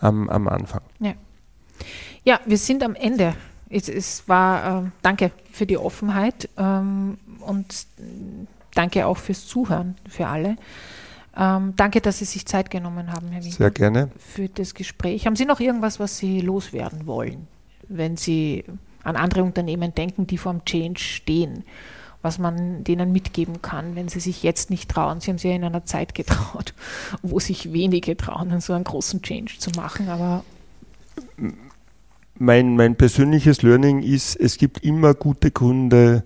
am, 0.00 0.28
am 0.28 0.48
Anfang. 0.48 0.82
Ja. 1.00 1.14
ja, 2.24 2.40
wir 2.46 2.58
sind 2.58 2.82
am 2.82 2.94
Ende. 2.94 3.34
Es, 3.68 3.88
es 3.88 4.28
war, 4.28 4.84
äh, 4.84 4.90
danke 5.02 5.30
für 5.52 5.66
die 5.66 5.76
Offenheit 5.76 6.48
ähm, 6.56 7.18
und 7.40 7.86
danke 8.74 9.06
auch 9.06 9.18
fürs 9.18 9.46
Zuhören 9.46 9.96
für 10.08 10.26
alle. 10.26 10.56
Ähm, 11.36 11.74
danke, 11.76 12.00
dass 12.00 12.18
Sie 12.18 12.24
sich 12.24 12.46
Zeit 12.46 12.70
genommen 12.70 13.12
haben, 13.12 13.28
Herr 13.28 13.42
Winkel. 13.42 13.58
Sehr 13.58 13.70
gerne. 13.70 14.10
Für 14.18 14.48
das 14.48 14.74
Gespräch. 14.74 15.26
Haben 15.26 15.36
Sie 15.36 15.44
noch 15.44 15.60
irgendwas, 15.60 16.00
was 16.00 16.18
Sie 16.18 16.40
loswerden 16.40 17.06
wollen, 17.06 17.46
wenn 17.88 18.16
Sie 18.16 18.64
an 19.04 19.14
andere 19.14 19.44
Unternehmen 19.44 19.94
denken, 19.94 20.26
die 20.26 20.38
vor 20.38 20.52
dem 20.52 20.64
Change 20.64 20.98
stehen? 20.98 21.64
Was 22.22 22.38
man 22.38 22.84
denen 22.84 23.12
mitgeben 23.12 23.62
kann, 23.62 23.94
wenn 23.94 24.08
sie 24.08 24.20
sich 24.20 24.42
jetzt 24.42 24.70
nicht 24.70 24.90
trauen. 24.90 25.20
Sie 25.20 25.30
haben 25.30 25.38
sich 25.38 25.50
ja 25.50 25.56
in 25.56 25.64
einer 25.64 25.84
Zeit 25.84 26.14
getraut, 26.14 26.74
wo 27.22 27.38
sich 27.38 27.72
wenige 27.72 28.16
trauen, 28.16 28.60
so 28.60 28.72
einen 28.72 28.84
großen 28.84 29.22
Change 29.22 29.54
zu 29.58 29.70
machen, 29.70 30.08
aber 30.08 30.44
mein, 32.38 32.76
mein 32.76 32.96
persönliches 32.96 33.62
Learning 33.62 34.02
ist, 34.02 34.36
es 34.36 34.58
gibt 34.58 34.84
immer 34.84 35.14
gute 35.14 35.50
Gründe, 35.50 36.24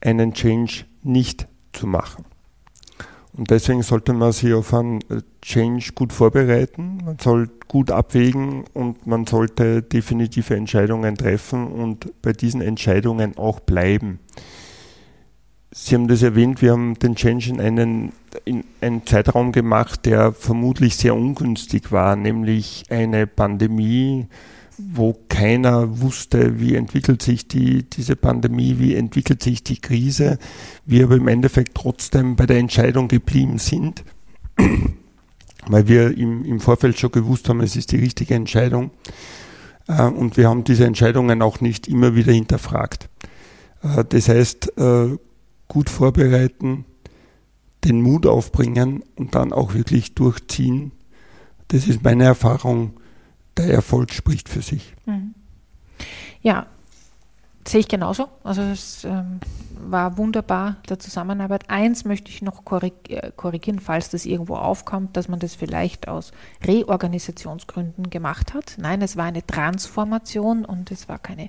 einen 0.00 0.34
Change 0.34 0.84
nicht 1.02 1.48
zu 1.72 1.86
machen. 1.86 2.24
Und 3.32 3.50
deswegen 3.50 3.82
sollte 3.82 4.12
man 4.12 4.32
sich 4.32 4.52
auf 4.52 4.74
einen 4.74 5.00
Change 5.40 5.92
gut 5.94 6.12
vorbereiten, 6.12 7.00
man 7.04 7.18
soll 7.18 7.48
gut 7.68 7.90
abwägen 7.90 8.64
und 8.74 9.06
man 9.06 9.26
sollte 9.26 9.82
definitive 9.82 10.56
Entscheidungen 10.56 11.16
treffen 11.16 11.68
und 11.68 12.12
bei 12.22 12.32
diesen 12.32 12.60
Entscheidungen 12.60 13.38
auch 13.38 13.60
bleiben. 13.60 14.18
Sie 15.72 15.94
haben 15.94 16.08
das 16.08 16.22
erwähnt, 16.22 16.62
wir 16.62 16.72
haben 16.72 16.94
den 16.94 17.14
Change 17.14 17.50
in 17.50 17.60
einen, 17.60 18.12
in 18.44 18.64
einen 18.80 19.06
Zeitraum 19.06 19.52
gemacht, 19.52 20.04
der 20.04 20.32
vermutlich 20.32 20.96
sehr 20.96 21.14
ungünstig 21.14 21.92
war, 21.92 22.16
nämlich 22.16 22.84
eine 22.90 23.28
Pandemie, 23.28 24.26
wo 24.78 25.16
keiner 25.28 26.00
wusste, 26.00 26.58
wie 26.58 26.74
entwickelt 26.74 27.22
sich 27.22 27.46
die, 27.46 27.84
diese 27.84 28.16
Pandemie, 28.16 28.78
wie 28.78 28.96
entwickelt 28.96 29.44
sich 29.44 29.62
die 29.62 29.80
Krise, 29.80 30.38
wir 30.86 31.04
aber 31.04 31.16
im 31.16 31.28
Endeffekt 31.28 31.76
trotzdem 31.76 32.34
bei 32.34 32.46
der 32.46 32.58
Entscheidung 32.58 33.06
geblieben 33.06 33.58
sind, 33.58 34.02
weil 35.68 35.86
wir 35.86 36.16
im, 36.16 36.44
im 36.44 36.58
Vorfeld 36.58 36.98
schon 36.98 37.12
gewusst 37.12 37.48
haben, 37.48 37.60
es 37.60 37.76
ist 37.76 37.92
die 37.92 37.98
richtige 37.98 38.34
Entscheidung. 38.34 38.90
Äh, 39.86 40.02
und 40.02 40.36
wir 40.36 40.48
haben 40.48 40.64
diese 40.64 40.84
Entscheidungen 40.84 41.42
auch 41.42 41.60
nicht 41.60 41.86
immer 41.86 42.16
wieder 42.16 42.32
hinterfragt. 42.32 43.08
Äh, 43.82 44.04
das 44.08 44.28
heißt, 44.28 44.78
äh, 44.78 45.16
gut 45.70 45.88
vorbereiten, 45.88 46.84
den 47.84 48.02
Mut 48.02 48.26
aufbringen 48.26 49.02
und 49.16 49.34
dann 49.34 49.54
auch 49.54 49.72
wirklich 49.72 50.14
durchziehen. 50.14 50.92
Das 51.68 51.86
ist 51.86 52.02
meine 52.02 52.24
Erfahrung. 52.24 53.00
Der 53.56 53.72
Erfolg 53.72 54.12
spricht 54.12 54.48
für 54.48 54.62
sich. 54.62 54.94
Ja, 56.42 56.66
sehe 57.70 57.80
ich 57.80 57.88
genauso. 57.88 58.28
Also 58.42 58.62
es 58.62 59.04
ähm, 59.04 59.40
war 59.78 60.18
wunderbar 60.18 60.76
der 60.88 60.98
Zusammenarbeit. 60.98 61.70
Eins 61.70 62.04
möchte 62.04 62.30
ich 62.30 62.42
noch 62.42 62.62
äh, 62.82 63.32
korrigieren, 63.36 63.78
falls 63.78 64.10
das 64.10 64.26
irgendwo 64.26 64.56
aufkommt, 64.56 65.16
dass 65.16 65.28
man 65.28 65.38
das 65.38 65.54
vielleicht 65.54 66.08
aus 66.08 66.32
Reorganisationsgründen 66.64 68.10
gemacht 68.10 68.54
hat. 68.54 68.76
Nein, 68.78 69.02
es 69.02 69.16
war 69.16 69.26
eine 69.26 69.46
Transformation 69.46 70.64
und 70.64 70.90
es 70.90 71.08
war 71.08 71.18
keine 71.18 71.48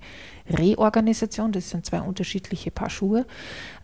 Reorganisation. 0.49 1.51
Das 1.51 1.69
sind 1.69 1.85
zwei 1.85 2.01
unterschiedliche 2.01 2.69
Paar 2.69 2.89
Schuhe. 2.89 3.25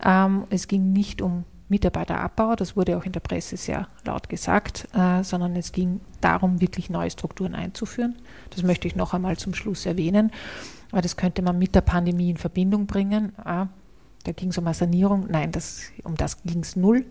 Ähm, 0.04 0.44
es 0.50 0.68
ging 0.68 0.92
nicht 0.92 1.20
um 1.20 1.44
Mitarbeiterabbau, 1.68 2.56
das 2.56 2.76
wurde 2.76 2.96
auch 2.96 3.04
in 3.04 3.12
der 3.12 3.20
Presse 3.20 3.58
sehr 3.58 3.88
laut 4.04 4.30
gesagt, 4.30 4.88
äh, 4.94 5.22
sondern 5.22 5.54
es 5.54 5.72
ging 5.72 6.00
darum, 6.22 6.62
wirklich 6.62 6.88
neue 6.88 7.10
Strukturen 7.10 7.54
einzuführen. 7.54 8.16
Das 8.50 8.62
möchte 8.62 8.88
ich 8.88 8.96
noch 8.96 9.12
einmal 9.12 9.36
zum 9.36 9.52
Schluss 9.54 9.84
erwähnen, 9.84 10.32
weil 10.90 11.02
das 11.02 11.16
könnte 11.16 11.42
man 11.42 11.58
mit 11.58 11.74
der 11.74 11.80
Pandemie 11.80 12.30
in 12.30 12.36
Verbindung 12.36 12.86
bringen. 12.86 13.32
Da 14.28 14.32
ging 14.32 14.50
es 14.50 14.58
um 14.58 14.66
eine 14.66 14.74
Sanierung. 14.74 15.26
Nein, 15.30 15.52
das, 15.52 15.84
um 16.04 16.14
das 16.14 16.42
ging 16.42 16.60
es 16.60 16.76
null. 16.76 17.06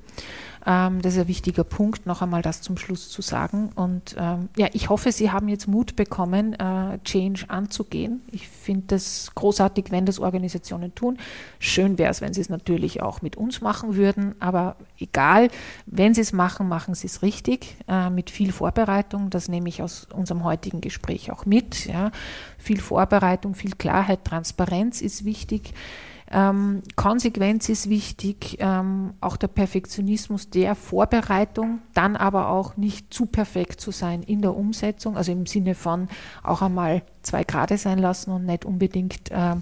Ähm, 0.68 1.02
das 1.02 1.16
ist 1.16 1.22
ein 1.22 1.28
wichtiger 1.28 1.64
Punkt, 1.64 2.06
noch 2.06 2.22
einmal 2.22 2.44
das 2.44 2.62
zum 2.62 2.78
Schluss 2.78 3.10
zu 3.10 3.24
sagen. 3.24 3.72
Und 3.74 4.16
ähm, 4.20 4.50
ja, 4.56 4.68
ich 4.74 4.90
hoffe, 4.90 5.12
Sie 5.12 5.32
haben 5.32 5.48
jetzt 5.48 5.68
Mut 5.68 5.96
bekommen, 5.96 6.54
äh, 6.54 7.00
Change 7.04 7.46
anzugehen. 7.48 8.22
Ich 8.32 8.48
finde 8.48 8.96
es 8.96 9.32
großartig, 9.34 9.86
wenn 9.90 10.06
das 10.06 10.20
Organisationen 10.20 10.94
tun. 10.94 11.18
Schön 11.58 11.98
wäre 11.98 12.12
es, 12.12 12.22
wenn 12.22 12.36
Sie 12.36 12.42
es 12.42 12.50
natürlich 12.50 13.02
auch 13.02 13.24
mit 13.24 13.36
uns 13.36 13.62
machen 13.62 13.96
würden. 13.96 14.36
Aber 14.40 14.76
egal, 15.00 15.48
wenn 15.88 16.14
Sie 16.14 16.22
es 16.22 16.34
machen, 16.34 16.68
machen 16.68 16.94
Sie 16.94 17.08
es 17.08 17.24
richtig, 17.24 17.78
äh, 17.88 18.12
mit 18.12 18.30
viel 18.30 18.52
Vorbereitung. 18.52 19.32
Das 19.32 19.48
nehme 19.48 19.70
ich 19.70 19.82
aus 19.82 20.08
unserem 20.14 20.44
heutigen 20.44 20.82
Gespräch 20.82 21.32
auch 21.32 21.48
mit. 21.48 21.88
Ja. 21.88 22.12
Viel 22.60 22.80
Vorbereitung, 22.80 23.56
viel 23.56 23.72
Klarheit, 23.72 24.24
Transparenz 24.24 25.02
ist 25.02 25.26
wichtig. 25.26 25.74
Ähm, 26.30 26.82
Konsequenz 26.96 27.70
ist 27.70 27.90
wichtig, 27.90 28.58
ähm, 28.60 29.14
auch 29.22 29.38
der 29.38 29.48
Perfektionismus 29.48 30.50
der 30.50 30.76
Vorbereitung, 30.76 31.80
dann 31.94 32.16
aber 32.18 32.50
auch 32.50 32.76
nicht 32.76 33.14
zu 33.14 33.26
perfekt 33.26 33.80
zu 33.80 33.92
sein 33.92 34.24
in 34.24 34.42
der 34.42 34.56
Umsetzung, 34.56 35.16
also 35.16 35.32
im 35.32 35.46
Sinne 35.46 35.74
von 35.74 36.10
auch 36.44 36.62
einmal 36.62 37.04
zwei 37.22 37.44
Grade 37.44 37.78
sein 37.78 37.98
lassen 37.98 38.32
und 38.32 38.46
nicht 38.46 38.66
unbedingt 38.66 39.32
äh, 39.32 39.56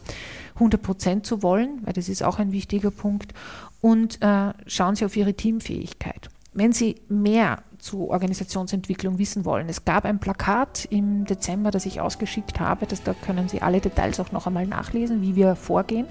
100 0.56 0.82
Prozent 0.82 1.26
zu 1.26 1.44
wollen, 1.44 1.82
weil 1.84 1.94
das 1.94 2.10
ist 2.10 2.24
auch 2.24 2.40
ein 2.40 2.52
wichtiger 2.52 2.92
Punkt. 2.92 3.34
Und 3.82 4.22
äh, 4.24 4.54
schauen 4.66 4.96
Sie 4.96 5.06
auf 5.06 5.16
Ihre 5.16 5.36
Teamfähigkeit. 5.36 6.30
Wenn 6.54 6.72
Sie 6.72 6.96
mehr 7.10 7.60
zu 7.78 8.10
Organisationsentwicklung 8.10 9.20
wissen 9.20 9.46
wollen. 9.46 9.70
Es 9.70 9.86
gab 9.86 10.06
ein 10.06 10.20
Plakat 10.20 10.86
im 10.86 11.26
Dezember, 11.26 11.70
das 11.70 11.86
ich 11.86 12.02
ausgeschickt 12.02 12.60
habe. 12.60 12.88
Das, 12.88 13.04
da 13.04 13.14
können 13.14 13.48
Sie 13.48 13.62
alle 13.62 13.80
Details 13.80 14.20
auch 14.20 14.32
noch 14.32 14.48
einmal 14.48 14.66
nachlesen, 14.66 15.22
wie 15.22 15.36
wir 15.36 15.56
vorgehen. 15.56 16.08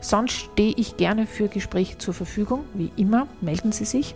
Sonst 0.00 0.32
stehe 0.32 0.74
ich 0.76 0.96
gerne 0.96 1.26
für 1.26 1.48
Gespräche 1.48 1.98
zur 1.98 2.14
Verfügung. 2.14 2.64
Wie 2.74 2.90
immer, 2.96 3.26
melden 3.40 3.72
Sie 3.72 3.84
sich. 3.84 4.14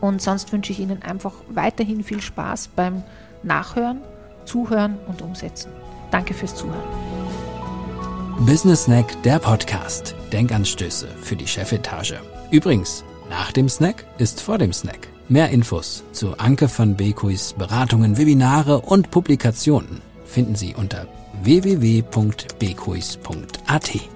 Und 0.00 0.20
sonst 0.20 0.52
wünsche 0.52 0.72
ich 0.72 0.80
Ihnen 0.80 1.02
einfach 1.02 1.32
weiterhin 1.48 2.04
viel 2.04 2.20
Spaß 2.20 2.70
beim 2.76 3.02
Nachhören, 3.42 4.00
Zuhören 4.44 4.98
und 5.06 5.22
Umsetzen. 5.22 5.72
Danke 6.10 6.34
fürs 6.34 6.54
Zuhören. 6.54 6.82
Business 8.40 8.84
Snack, 8.84 9.22
der 9.22 9.38
Podcast. 9.38 10.14
Denkanstöße 10.32 11.08
für 11.22 11.36
die 11.36 11.46
Chefetage. 11.46 12.20
Übrigens, 12.50 13.04
nach 13.30 13.52
dem 13.52 13.68
Snack 13.68 14.04
ist 14.18 14.40
vor 14.40 14.58
dem 14.58 14.72
Snack. 14.72 15.08
Mehr 15.28 15.50
Infos 15.50 16.02
zu 16.12 16.36
Anke 16.38 16.68
van 16.76 16.96
Beekuis 16.96 17.54
Beratungen, 17.54 18.18
Webinare 18.18 18.80
und 18.80 19.10
Publikationen 19.10 20.02
finden 20.26 20.56
Sie 20.56 20.74
unter 20.74 21.06
www.bekuis.at. 21.42 24.13